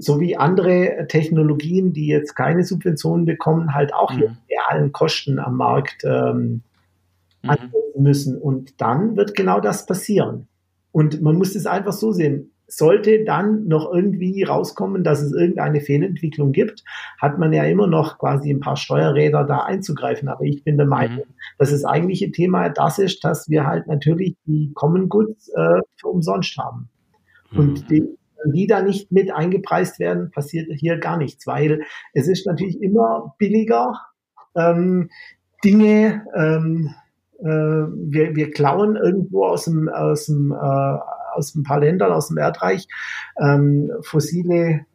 so 0.00 0.18
wie 0.18 0.36
andere 0.36 1.06
Technologien, 1.08 1.92
die 1.92 2.06
jetzt 2.06 2.34
keine 2.34 2.64
Subventionen 2.64 3.26
bekommen, 3.26 3.74
halt 3.74 3.92
auch 3.92 4.12
mhm. 4.12 4.38
realen 4.50 4.92
Kosten 4.92 5.38
am 5.38 5.56
Markt 5.56 6.04
ähm, 6.04 6.62
mhm. 7.42 8.02
müssen. 8.02 8.38
Und 8.38 8.80
dann 8.80 9.16
wird 9.16 9.34
genau 9.34 9.60
das 9.60 9.84
passieren. 9.84 10.48
Und 10.90 11.20
man 11.20 11.36
muss 11.36 11.54
es 11.54 11.66
einfach 11.66 11.92
so 11.92 12.12
sehen. 12.12 12.52
Sollte 12.66 13.24
dann 13.24 13.66
noch 13.66 13.92
irgendwie 13.92 14.42
rauskommen, 14.44 15.04
dass 15.04 15.20
es 15.20 15.32
irgendeine 15.32 15.80
Fehlentwicklung 15.80 16.52
gibt, 16.52 16.84
hat 17.20 17.38
man 17.38 17.52
ja 17.52 17.64
immer 17.64 17.88
noch 17.88 18.18
quasi 18.18 18.50
ein 18.50 18.60
paar 18.60 18.76
Steuerräder 18.76 19.44
da 19.44 19.64
einzugreifen. 19.64 20.28
Aber 20.28 20.44
ich 20.44 20.64
bin 20.64 20.78
der 20.78 20.86
mhm. 20.86 20.90
Meinung, 20.90 21.18
mhm. 21.18 21.34
dass 21.58 21.72
das 21.72 21.84
eigentliche 21.84 22.30
Thema 22.30 22.70
das 22.70 22.98
ist, 22.98 23.22
dass 23.22 23.50
wir 23.50 23.66
halt 23.66 23.86
natürlich 23.86 24.36
die 24.46 24.72
Common 24.74 25.10
Goods 25.10 25.48
äh, 25.48 25.80
für 25.96 26.08
umsonst 26.08 26.56
haben. 26.56 26.88
Und 27.52 27.82
mhm. 27.82 27.86
die, 27.88 28.08
wenn 28.42 28.52
die 28.52 28.66
da 28.66 28.82
nicht 28.82 29.12
mit 29.12 29.32
eingepreist 29.32 29.98
werden, 29.98 30.30
passiert 30.30 30.68
hier 30.72 30.98
gar 30.98 31.16
nichts, 31.16 31.46
weil 31.46 31.82
es 32.12 32.28
ist 32.28 32.46
natürlich 32.46 32.80
immer 32.82 33.34
billiger, 33.38 34.00
ähm, 34.56 35.10
Dinge, 35.64 36.24
ähm, 36.34 36.94
äh, 37.40 37.44
wir, 37.44 38.34
wir 38.34 38.50
klauen 38.50 38.96
irgendwo 38.96 39.46
aus 39.46 39.64
dem, 39.64 39.88
aus 39.88 40.26
dem, 40.26 40.52
äh, 40.52 40.98
aus 41.34 41.54
ein 41.54 41.62
paar 41.62 41.80
Ländern, 41.80 42.12
aus 42.12 42.28
dem 42.28 42.38
Erdreich, 42.38 42.88
ähm, 43.40 43.90
fossile 44.02 44.86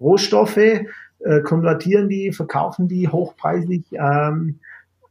Rohstoffe, 0.00 0.56
äh, 0.56 1.40
konvertieren 1.44 2.08
die, 2.08 2.32
verkaufen 2.32 2.88
die 2.88 3.08
hochpreisig 3.08 3.84
ähm, 3.92 4.60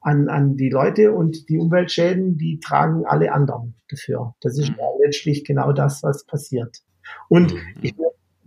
an, 0.01 0.29
an 0.29 0.57
die 0.57 0.69
Leute 0.69 1.13
und 1.13 1.49
die 1.49 1.57
Umweltschäden, 1.57 2.37
die 2.37 2.59
tragen 2.59 3.05
alle 3.05 3.31
anderen 3.31 3.75
dafür. 3.89 4.35
Das 4.41 4.57
ist 4.57 4.71
mhm. 4.71 4.77
letztlich 5.03 5.45
genau 5.45 5.71
das, 5.71 6.03
was 6.03 6.25
passiert. 6.25 6.81
Und 7.29 7.53
mhm. 7.53 7.59
ich, 7.81 7.95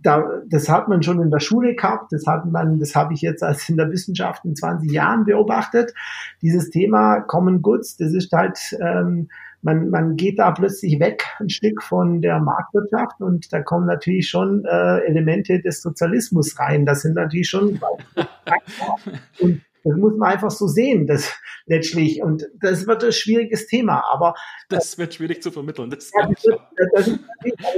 da, 0.05 0.41
das 0.47 0.69
hat 0.69 0.87
man 0.87 1.01
schon 1.01 1.21
in 1.21 1.31
der 1.31 1.39
Schule 1.39 1.75
gehabt, 1.75 2.11
das 2.11 2.27
hat 2.27 2.45
man, 2.45 2.79
das 2.79 2.95
habe 2.95 3.13
ich 3.13 3.21
jetzt 3.21 3.43
als 3.43 3.67
in 3.69 3.77
der 3.77 3.89
Wissenschaft 3.91 4.45
in 4.45 4.55
20 4.55 4.91
Jahren 4.91 5.25
beobachtet. 5.25 5.93
Dieses 6.41 6.69
Thema 6.69 7.21
Common 7.21 7.61
Goods, 7.61 7.97
das 7.97 8.13
ist 8.13 8.31
halt, 8.31 8.59
ähm, 8.79 9.29
man, 9.63 9.89
man 9.89 10.15
geht 10.15 10.37
da 10.37 10.51
plötzlich 10.51 10.99
weg 10.99 11.25
ein 11.39 11.49
Stück 11.49 11.81
von 11.81 12.21
der 12.21 12.39
Marktwirtschaft 12.39 13.19
und 13.19 13.51
da 13.51 13.61
kommen 13.61 13.87
natürlich 13.87 14.29
schon 14.29 14.63
äh, 14.65 14.99
Elemente 15.05 15.59
des 15.59 15.81
Sozialismus 15.81 16.59
rein. 16.59 16.85
Das 16.85 17.01
sind 17.01 17.15
natürlich 17.15 17.49
schon 17.49 17.79
und 19.39 19.61
das 19.85 19.95
muss 19.97 20.17
man 20.17 20.31
einfach 20.31 20.49
so 20.49 20.67
sehen, 20.67 21.05
das 21.05 21.31
letztlich. 21.67 22.21
Und 22.21 22.47
das 22.59 22.87
wird 22.87 23.03
ein 23.03 23.11
schwieriges 23.11 23.67
Thema, 23.67 24.03
aber. 24.11 24.33
Das 24.67 24.97
wird 24.97 25.13
schwierig 25.13 25.43
zu 25.43 25.51
vermitteln. 25.51 25.91
Das, 25.91 26.11
ja, 26.11 26.27
das, 26.27 26.43
wird, 26.43 26.59
das, 26.93 27.07
ist, 27.07 27.19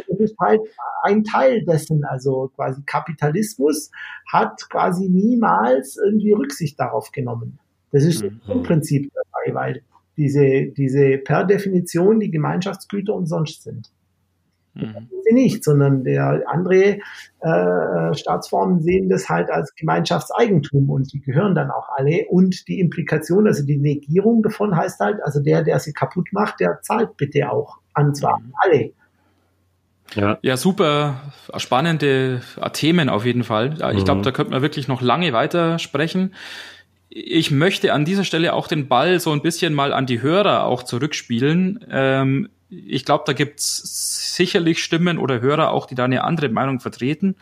das, 0.08 0.20
ist, 0.20 0.36
halt 0.40 0.62
ein 1.04 1.24
Teil 1.26 1.66
dessen. 1.66 2.06
Also 2.06 2.50
quasi 2.56 2.82
Kapitalismus 2.86 3.92
hat 4.32 4.70
quasi 4.70 5.10
niemals 5.10 5.98
irgendwie 5.98 6.32
Rücksicht 6.32 6.80
darauf 6.80 7.12
genommen. 7.12 7.60
Das 7.92 8.06
ist 8.06 8.24
mhm. 8.24 8.40
im 8.48 8.64
Prinzip 8.64 9.12
dabei, 9.14 9.54
weil 9.54 9.84
diese, 10.16 10.68
diese 10.68 11.18
per 11.18 11.44
Definition 11.44 12.22
die 12.22 12.32
Gemeinschaftsgüter 12.32 13.14
umsonst 13.14 13.64
sind. 13.64 13.92
Mhm. 14.78 15.10
Sie 15.24 15.34
nicht, 15.34 15.64
sondern 15.64 16.04
der 16.04 16.44
andere 16.48 17.00
äh, 17.40 18.14
Staatsformen 18.14 18.82
sehen 18.82 19.10
das 19.10 19.30
halt 19.30 19.50
als 19.50 19.74
Gemeinschaftseigentum 19.76 20.90
und 20.90 21.12
die 21.14 21.22
gehören 21.22 21.56
dann 21.56 21.72
auch 21.72 21.88
alle. 21.96 22.26
Und 22.30 22.68
die 22.68 22.80
Implikation, 22.80 23.48
also 23.48 23.66
die 23.66 23.78
Negierung 23.78 24.44
davon 24.44 24.76
heißt 24.76 25.00
halt, 25.00 25.18
also 25.24 25.42
der, 25.42 25.64
der 25.64 25.80
sie 25.80 25.94
kaputt 25.94 26.30
macht, 26.32 26.60
der 26.60 26.82
zahlt 26.82 27.18
bitte 27.18 27.52
auch. 27.52 27.78
Und 27.96 28.16
zwar 28.16 28.40
mhm. 28.40 28.54
alle. 28.64 28.92
Ja. 30.16 30.38
ja, 30.42 30.56
super 30.56 31.22
spannende 31.58 32.42
Themen 32.74 33.10
auf 33.10 33.26
jeden 33.26 33.44
Fall. 33.44 33.74
Ich 33.74 34.06
glaube, 34.06 34.20
mhm. 34.20 34.24
da 34.24 34.32
könnte 34.32 34.52
man 34.52 34.62
wirklich 34.62 34.88
noch 34.88 35.02
lange 35.02 35.34
weiter 35.34 35.80
sprechen. 35.80 36.34
Ich 37.10 37.52
möchte 37.52 37.94
an 37.94 38.06
dieser 38.06 38.24
Stelle 38.24 38.54
auch 38.54 38.68
den 38.68 38.88
Ball 38.88 39.20
so 39.20 39.32
ein 39.32 39.42
bisschen 39.42 39.74
mal 39.74 39.94
an 39.94 40.06
die 40.06 40.22
Hörer 40.22 40.66
auch 40.66 40.84
zurückspielen. 40.84 41.86
Ähm, 41.90 42.50
ich 42.70 43.06
glaube, 43.06 43.24
da 43.26 43.34
gibt's 43.34 44.36
sicherlich 44.36 44.84
Stimmen 44.84 45.18
oder 45.18 45.42
Hörer 45.42 45.72
auch, 45.72 45.86
die 45.86 45.96
da 45.96 46.06
eine 46.06 46.24
andere 46.24 46.50
Meinung 46.50 46.80
vertreten. 46.80 47.36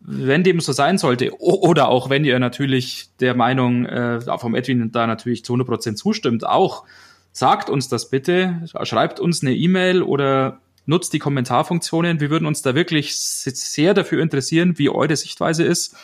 Wenn 0.00 0.44
dem 0.44 0.60
so 0.60 0.72
sein 0.72 0.98
sollte, 0.98 1.40
oder 1.40 1.88
auch 1.88 2.08
wenn 2.10 2.24
ihr 2.24 2.38
natürlich 2.38 3.10
der 3.18 3.34
Meinung 3.34 3.84
äh, 3.86 4.20
vom 4.38 4.54
Edwin 4.54 4.92
da 4.92 5.06
natürlich 5.06 5.44
zu 5.44 5.54
100 5.54 5.66
Prozent 5.66 5.98
zustimmt, 5.98 6.46
auch 6.46 6.84
sagt 7.32 7.70
uns 7.70 7.88
das 7.88 8.10
bitte, 8.10 8.62
schreibt 8.82 9.20
uns 9.20 9.42
eine 9.42 9.54
E-Mail 9.54 10.02
oder 10.02 10.60
nutzt 10.86 11.12
die 11.12 11.18
Kommentarfunktionen. 11.18 12.20
Wir 12.20 12.30
würden 12.30 12.46
uns 12.46 12.62
da 12.62 12.74
wirklich 12.74 13.16
sehr 13.16 13.94
dafür 13.94 14.22
interessieren, 14.22 14.78
wie 14.78 14.88
eure 14.88 15.16
Sichtweise 15.16 15.64
ist. 15.64 15.96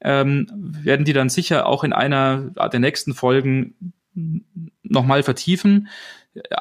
Ähm, 0.00 0.46
werden 0.54 1.04
die 1.04 1.12
dann 1.12 1.28
sicher 1.28 1.66
auch 1.66 1.84
in 1.84 1.92
einer 1.92 2.50
der 2.72 2.80
nächsten 2.80 3.14
Folgen 3.14 3.74
nochmal 4.82 5.22
vertiefen. 5.22 5.88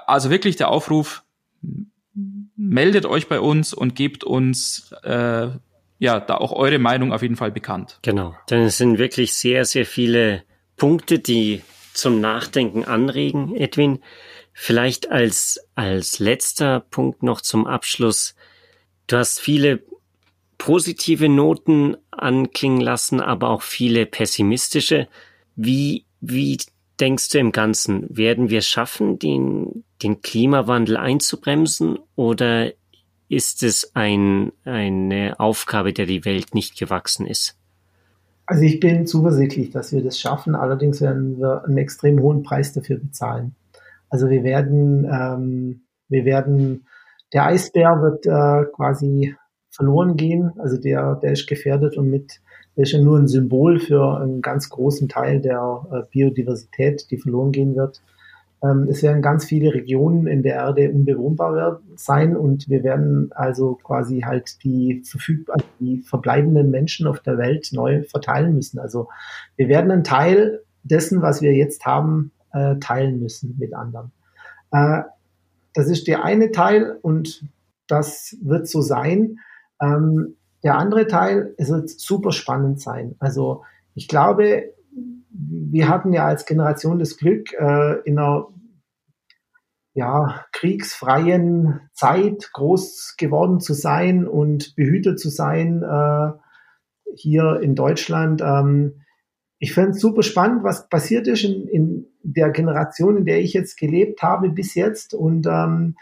Also 0.08 0.30
wirklich 0.30 0.58
der 0.58 0.70
Aufruf, 0.70 1.24
meldet 2.56 3.06
euch 3.06 3.28
bei 3.28 3.40
uns 3.40 3.74
und 3.74 3.96
gebt 3.96 4.24
uns 4.24 4.92
äh, 5.04 5.50
ja 6.00 6.20
da 6.20 6.36
auch 6.36 6.52
eure 6.52 6.80
Meinung 6.80 7.14
auf 7.14 7.22
jeden 7.22 7.36
Fall 7.36 7.52
bekannt. 7.52 8.00
Genau, 8.02 8.36
denn 8.50 8.64
es 8.64 8.78
sind 8.78 8.98
wirklich 8.98 9.34
sehr, 9.34 9.66
sehr 9.66 9.86
viele 9.86 10.44
Punkte, 10.76 11.20
die 11.20 11.62
zum 11.94 12.22
Nachdenken 12.22 12.86
anregen, 12.86 13.56
Edwin. 13.56 14.00
Vielleicht 14.54 15.12
als, 15.12 15.60
als 15.76 16.20
letzter 16.20 16.82
Punkt 16.82 17.24
noch 17.24 17.42
zum 17.42 17.66
Abschluss. 17.66 18.36
Du 19.08 19.18
hast 19.18 19.40
viele 19.40 19.84
positive 20.58 21.30
Noten 21.30 21.98
anklingen 22.12 22.82
lassen, 22.82 23.22
aber 23.22 23.50
auch 23.50 23.62
viele 23.62 24.06
pessimistische. 24.06 25.08
Wie, 25.56 26.06
wie 26.20 26.58
denkst 27.00 27.30
du 27.30 27.40
im 27.40 27.52
Ganzen, 27.52 28.06
werden 28.10 28.50
wir 28.50 28.62
schaffen, 28.62 29.20
den, 29.20 29.84
den 30.04 30.22
Klimawandel 30.22 30.98
einzubremsen 30.98 32.00
oder 32.16 32.72
ist 33.30 33.64
es 33.64 33.96
ein, 33.96 34.52
eine 34.66 35.40
Aufgabe, 35.40 35.94
der 35.94 36.06
die 36.06 36.26
Welt 36.26 36.56
nicht 36.56 36.78
gewachsen 36.78 37.28
ist? 37.28 37.56
Also 38.48 38.64
ich 38.64 38.80
bin 38.80 39.06
zuversichtlich, 39.06 39.70
dass 39.70 39.92
wir 39.94 40.04
das 40.04 40.20
schaffen. 40.20 40.56
Allerdings 40.56 41.02
werden 41.02 41.38
wir 41.38 41.64
einen 41.66 41.78
extrem 41.78 42.20
hohen 42.20 42.42
Preis 42.42 42.74
dafür 42.74 42.98
bezahlen. 42.98 43.56
Also 44.10 44.30
wir 44.30 44.44
werden, 44.44 45.06
ähm, 45.06 45.82
wir 46.08 46.26
werden, 46.26 46.88
der 47.32 47.46
Eisbär 47.46 48.02
wird 48.02 48.26
äh, 48.26 48.68
quasi 48.76 49.36
verloren 49.70 50.18
gehen. 50.18 50.52
Also 50.58 50.78
der, 50.78 51.16
der 51.18 51.34
ist 51.34 51.46
gefährdet 51.46 51.96
und 51.96 52.10
mit 52.10 52.42
ist 52.80 52.94
ja 52.94 53.02
nur 53.02 53.18
ein 53.18 53.28
Symbol 53.28 53.80
für 53.80 54.20
einen 54.20 54.42
ganz 54.42 54.70
großen 54.70 55.10
Teil 55.10 55.42
der 55.42 55.86
äh, 55.92 56.02
Biodiversität, 56.12 57.12
die 57.12 57.18
verloren 57.18 57.52
gehen 57.52 57.76
wird. 57.76 58.02
Ähm, 58.62 58.88
es 58.90 59.04
werden 59.04 59.22
ganz 59.22 59.46
viele 59.46 59.74
Regionen 59.74 60.28
in 60.28 60.44
der 60.44 60.56
Erde 60.56 60.92
unbewohnbar 60.92 61.82
sein 61.96 62.36
und 62.36 62.70
wir 62.70 62.84
werden 62.84 63.32
also 63.34 63.76
quasi 63.76 64.22
halt 64.22 64.64
die 64.64 65.02
verfügbar, 65.06 65.58
die 65.80 66.02
verbleibenden 66.02 66.70
Menschen 66.70 67.08
auf 67.08 67.20
der 67.20 67.38
Welt 67.38 67.70
neu 67.74 68.04
verteilen 68.04 68.56
müssen. 68.56 68.80
Also 68.80 69.10
wir 69.56 69.68
werden 69.68 69.92
einen 69.92 70.04
Teil 70.04 70.62
dessen, 70.84 71.22
was 71.22 71.42
wir 71.42 71.54
jetzt 71.54 71.86
haben, 71.86 72.32
äh, 72.54 72.76
teilen 72.80 73.20
müssen 73.20 73.56
mit 73.60 73.74
anderen. 73.74 74.12
Äh, 74.72 75.04
das 75.74 75.88
ist 75.88 76.08
der 76.08 76.24
eine 76.24 76.52
Teil 76.52 76.98
und 77.02 77.46
das 77.88 78.38
wird 78.42 78.68
so 78.68 78.82
sein. 78.82 79.40
Ähm, 79.82 80.36
der 80.64 80.78
andere 80.78 81.08
Teil, 81.08 81.54
es 81.58 81.70
wird 81.70 81.90
super 81.90 82.32
spannend 82.32 82.82
sein. 82.82 83.16
Also 83.20 83.64
ich 83.96 84.08
glaube, 84.08 84.74
wir 85.32 85.88
hatten 85.88 86.14
ja 86.14 86.26
als 86.26 86.46
Generation 86.46 87.00
das 87.00 87.18
Glück, 87.18 87.54
äh, 87.54 88.00
in 88.02 88.20
einer 88.20 88.48
ja, 89.94 90.46
kriegsfreien 90.52 91.82
Zeit 91.94 92.52
groß 92.54 93.16
geworden 93.18 93.60
zu 93.60 93.74
sein 93.74 94.28
und 94.28 94.76
behütet 94.76 95.20
zu 95.20 95.30
sein 95.30 95.84
äh, 95.84 96.32
hier 97.16 97.60
in 97.62 97.76
Deutschland. 97.76 98.42
Ähm, 98.42 99.02
ich 99.58 99.74
finde 99.74 99.92
es 99.92 100.00
super 100.00 100.24
spannend, 100.24 100.64
was 100.64 100.88
passiert 100.88 101.28
ist 101.28 101.44
in, 101.44 101.68
in, 101.68 102.06
der 102.22 102.50
Generation, 102.52 103.18
in 103.18 103.26
der 103.26 103.40
ich 103.40 103.54
jetzt 103.54 103.78
gelebt 103.78 104.22
habe 104.22 104.50
bis 104.50 104.76
jetzt. 104.76 105.14
Und 105.14 105.48
ähm, 105.48 105.96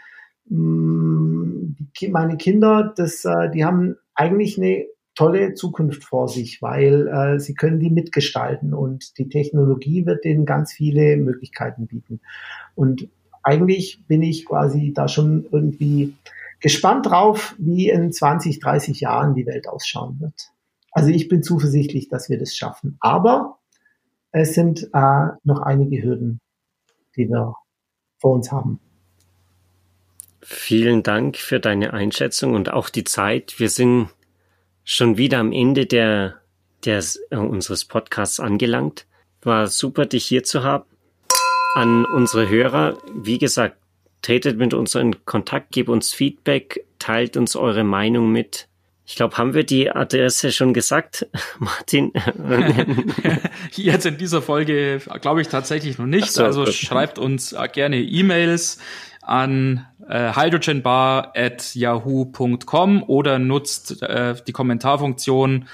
meine 2.10 2.36
Kinder, 2.36 2.92
das, 2.96 3.24
äh, 3.24 3.50
die 3.50 3.64
haben 3.64 3.96
eigentlich 4.18 4.58
eine 4.58 4.86
tolle 5.14 5.54
Zukunft 5.54 6.04
vor 6.04 6.28
sich, 6.28 6.60
weil 6.60 7.08
äh, 7.08 7.40
sie 7.40 7.54
können 7.54 7.80
die 7.80 7.90
mitgestalten 7.90 8.74
und 8.74 9.16
die 9.18 9.28
Technologie 9.28 10.06
wird 10.06 10.24
denen 10.24 10.44
ganz 10.44 10.72
viele 10.72 11.16
Möglichkeiten 11.16 11.86
bieten. 11.86 12.20
Und 12.74 13.08
eigentlich 13.42 14.04
bin 14.06 14.22
ich 14.22 14.44
quasi 14.44 14.92
da 14.92 15.08
schon 15.08 15.46
irgendwie 15.50 16.14
gespannt 16.60 17.06
drauf, 17.06 17.54
wie 17.58 17.88
in 17.88 18.12
20, 18.12 18.58
30 18.58 19.00
Jahren 19.00 19.34
die 19.34 19.46
Welt 19.46 19.68
ausschauen 19.68 20.20
wird. 20.20 20.50
Also 20.90 21.10
ich 21.10 21.28
bin 21.28 21.42
zuversichtlich, 21.42 22.08
dass 22.08 22.28
wir 22.28 22.38
das 22.38 22.56
schaffen. 22.56 22.96
Aber 23.00 23.58
es 24.32 24.54
sind 24.54 24.90
äh, 24.92 25.26
noch 25.44 25.60
einige 25.62 26.02
Hürden, 26.02 26.40
die 27.16 27.28
wir 27.28 27.54
vor 28.18 28.34
uns 28.34 28.50
haben. 28.50 28.80
Vielen 30.50 31.02
Dank 31.02 31.36
für 31.36 31.60
deine 31.60 31.92
Einschätzung 31.92 32.54
und 32.54 32.72
auch 32.72 32.88
die 32.88 33.04
Zeit. 33.04 33.56
Wir 33.58 33.68
sind 33.68 34.08
schon 34.82 35.18
wieder 35.18 35.40
am 35.40 35.52
Ende 35.52 35.84
der, 35.84 36.36
der 36.86 37.04
äh, 37.28 37.36
unseres 37.36 37.84
Podcasts 37.84 38.40
angelangt. 38.40 39.04
War 39.42 39.66
super, 39.66 40.06
dich 40.06 40.24
hier 40.24 40.44
zu 40.44 40.62
haben. 40.62 40.86
An 41.74 42.06
unsere 42.06 42.48
Hörer, 42.48 42.96
wie 43.14 43.36
gesagt, 43.36 43.76
tretet 44.22 44.56
mit 44.56 44.72
uns 44.72 44.94
in 44.94 45.22
Kontakt, 45.26 45.70
gebt 45.70 45.90
uns 45.90 46.14
Feedback, 46.14 46.82
teilt 46.98 47.36
uns 47.36 47.54
eure 47.54 47.84
Meinung 47.84 48.32
mit. 48.32 48.68
Ich 49.04 49.16
glaube, 49.16 49.36
haben 49.36 49.52
wir 49.52 49.64
die 49.64 49.90
Adresse 49.90 50.50
schon 50.50 50.72
gesagt, 50.72 51.26
Martin? 51.58 52.10
Jetzt 53.72 54.06
in 54.06 54.16
dieser 54.16 54.40
Folge 54.40 55.02
glaube 55.20 55.42
ich 55.42 55.48
tatsächlich 55.48 55.98
noch 55.98 56.06
nicht. 56.06 56.32
So, 56.32 56.42
also 56.42 56.64
gut. 56.64 56.72
schreibt 56.72 57.18
uns 57.18 57.54
gerne 57.74 57.98
E-Mails 57.98 58.78
an 59.28 59.86
äh, 60.08 60.34
hydrogenbar 60.34 61.32
at 61.36 61.74
yahoo.com 61.74 63.02
oder 63.02 63.38
nutzt 63.38 64.02
äh, 64.02 64.34
die 64.46 64.52
Kommentarfunktion 64.52 65.68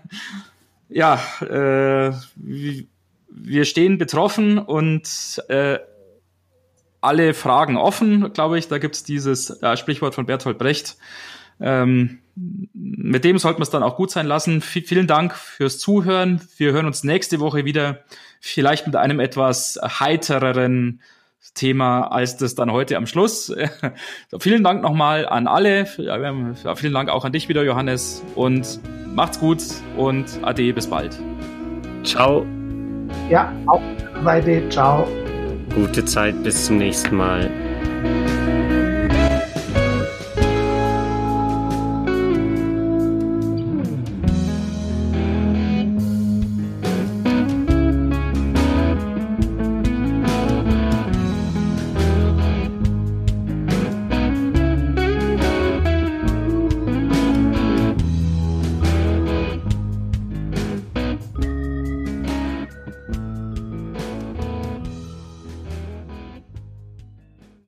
ja, 0.94 1.20
äh, 1.40 2.12
wir 2.36 3.64
stehen 3.64 3.98
betroffen 3.98 4.58
und 4.58 5.42
äh, 5.48 5.80
alle 7.00 7.34
Fragen 7.34 7.76
offen, 7.76 8.32
glaube 8.32 8.60
ich. 8.60 8.68
Da 8.68 8.78
gibt 8.78 8.94
es 8.94 9.02
dieses 9.02 9.50
äh, 9.60 9.76
Sprichwort 9.76 10.14
von 10.14 10.24
Bertolt 10.24 10.56
Brecht. 10.56 10.96
Ähm, 11.60 12.20
mit 12.36 13.24
dem 13.24 13.38
sollten 13.38 13.58
wir 13.58 13.64
es 13.64 13.70
dann 13.70 13.82
auch 13.82 13.96
gut 13.96 14.12
sein 14.12 14.26
lassen. 14.26 14.60
V 14.60 14.80
vielen 14.86 15.08
Dank 15.08 15.34
fürs 15.34 15.80
Zuhören. 15.80 16.40
Wir 16.58 16.70
hören 16.70 16.86
uns 16.86 17.02
nächste 17.02 17.40
Woche 17.40 17.64
wieder, 17.64 18.04
vielleicht 18.40 18.86
mit 18.86 18.94
einem 18.94 19.18
etwas 19.18 19.80
heitereren 19.82 21.00
Thema 21.54 22.08
als 22.08 22.36
das 22.36 22.54
dann 22.54 22.72
heute 22.72 22.96
am 22.96 23.06
Schluss. 23.06 23.46
so, 24.30 24.38
vielen 24.38 24.64
Dank 24.64 24.82
nochmal 24.82 25.26
an 25.26 25.46
alle. 25.46 25.86
Ja, 25.98 26.74
vielen 26.74 26.94
Dank 26.94 27.10
auch 27.10 27.24
an 27.24 27.32
dich 27.32 27.48
wieder, 27.48 27.62
Johannes. 27.62 28.22
Und 28.34 28.80
macht's 29.14 29.38
gut 29.38 29.62
und 29.96 30.26
ade, 30.42 30.72
bis 30.72 30.86
bald. 30.86 31.18
Ciao. 32.02 32.46
Ja, 33.28 33.52
auch 33.66 33.82
weiter. 34.22 34.68
Ciao. 34.70 35.08
Gute 35.74 36.04
Zeit, 36.04 36.42
bis 36.42 36.66
zum 36.66 36.78
nächsten 36.78 37.16
Mal. 37.16 37.50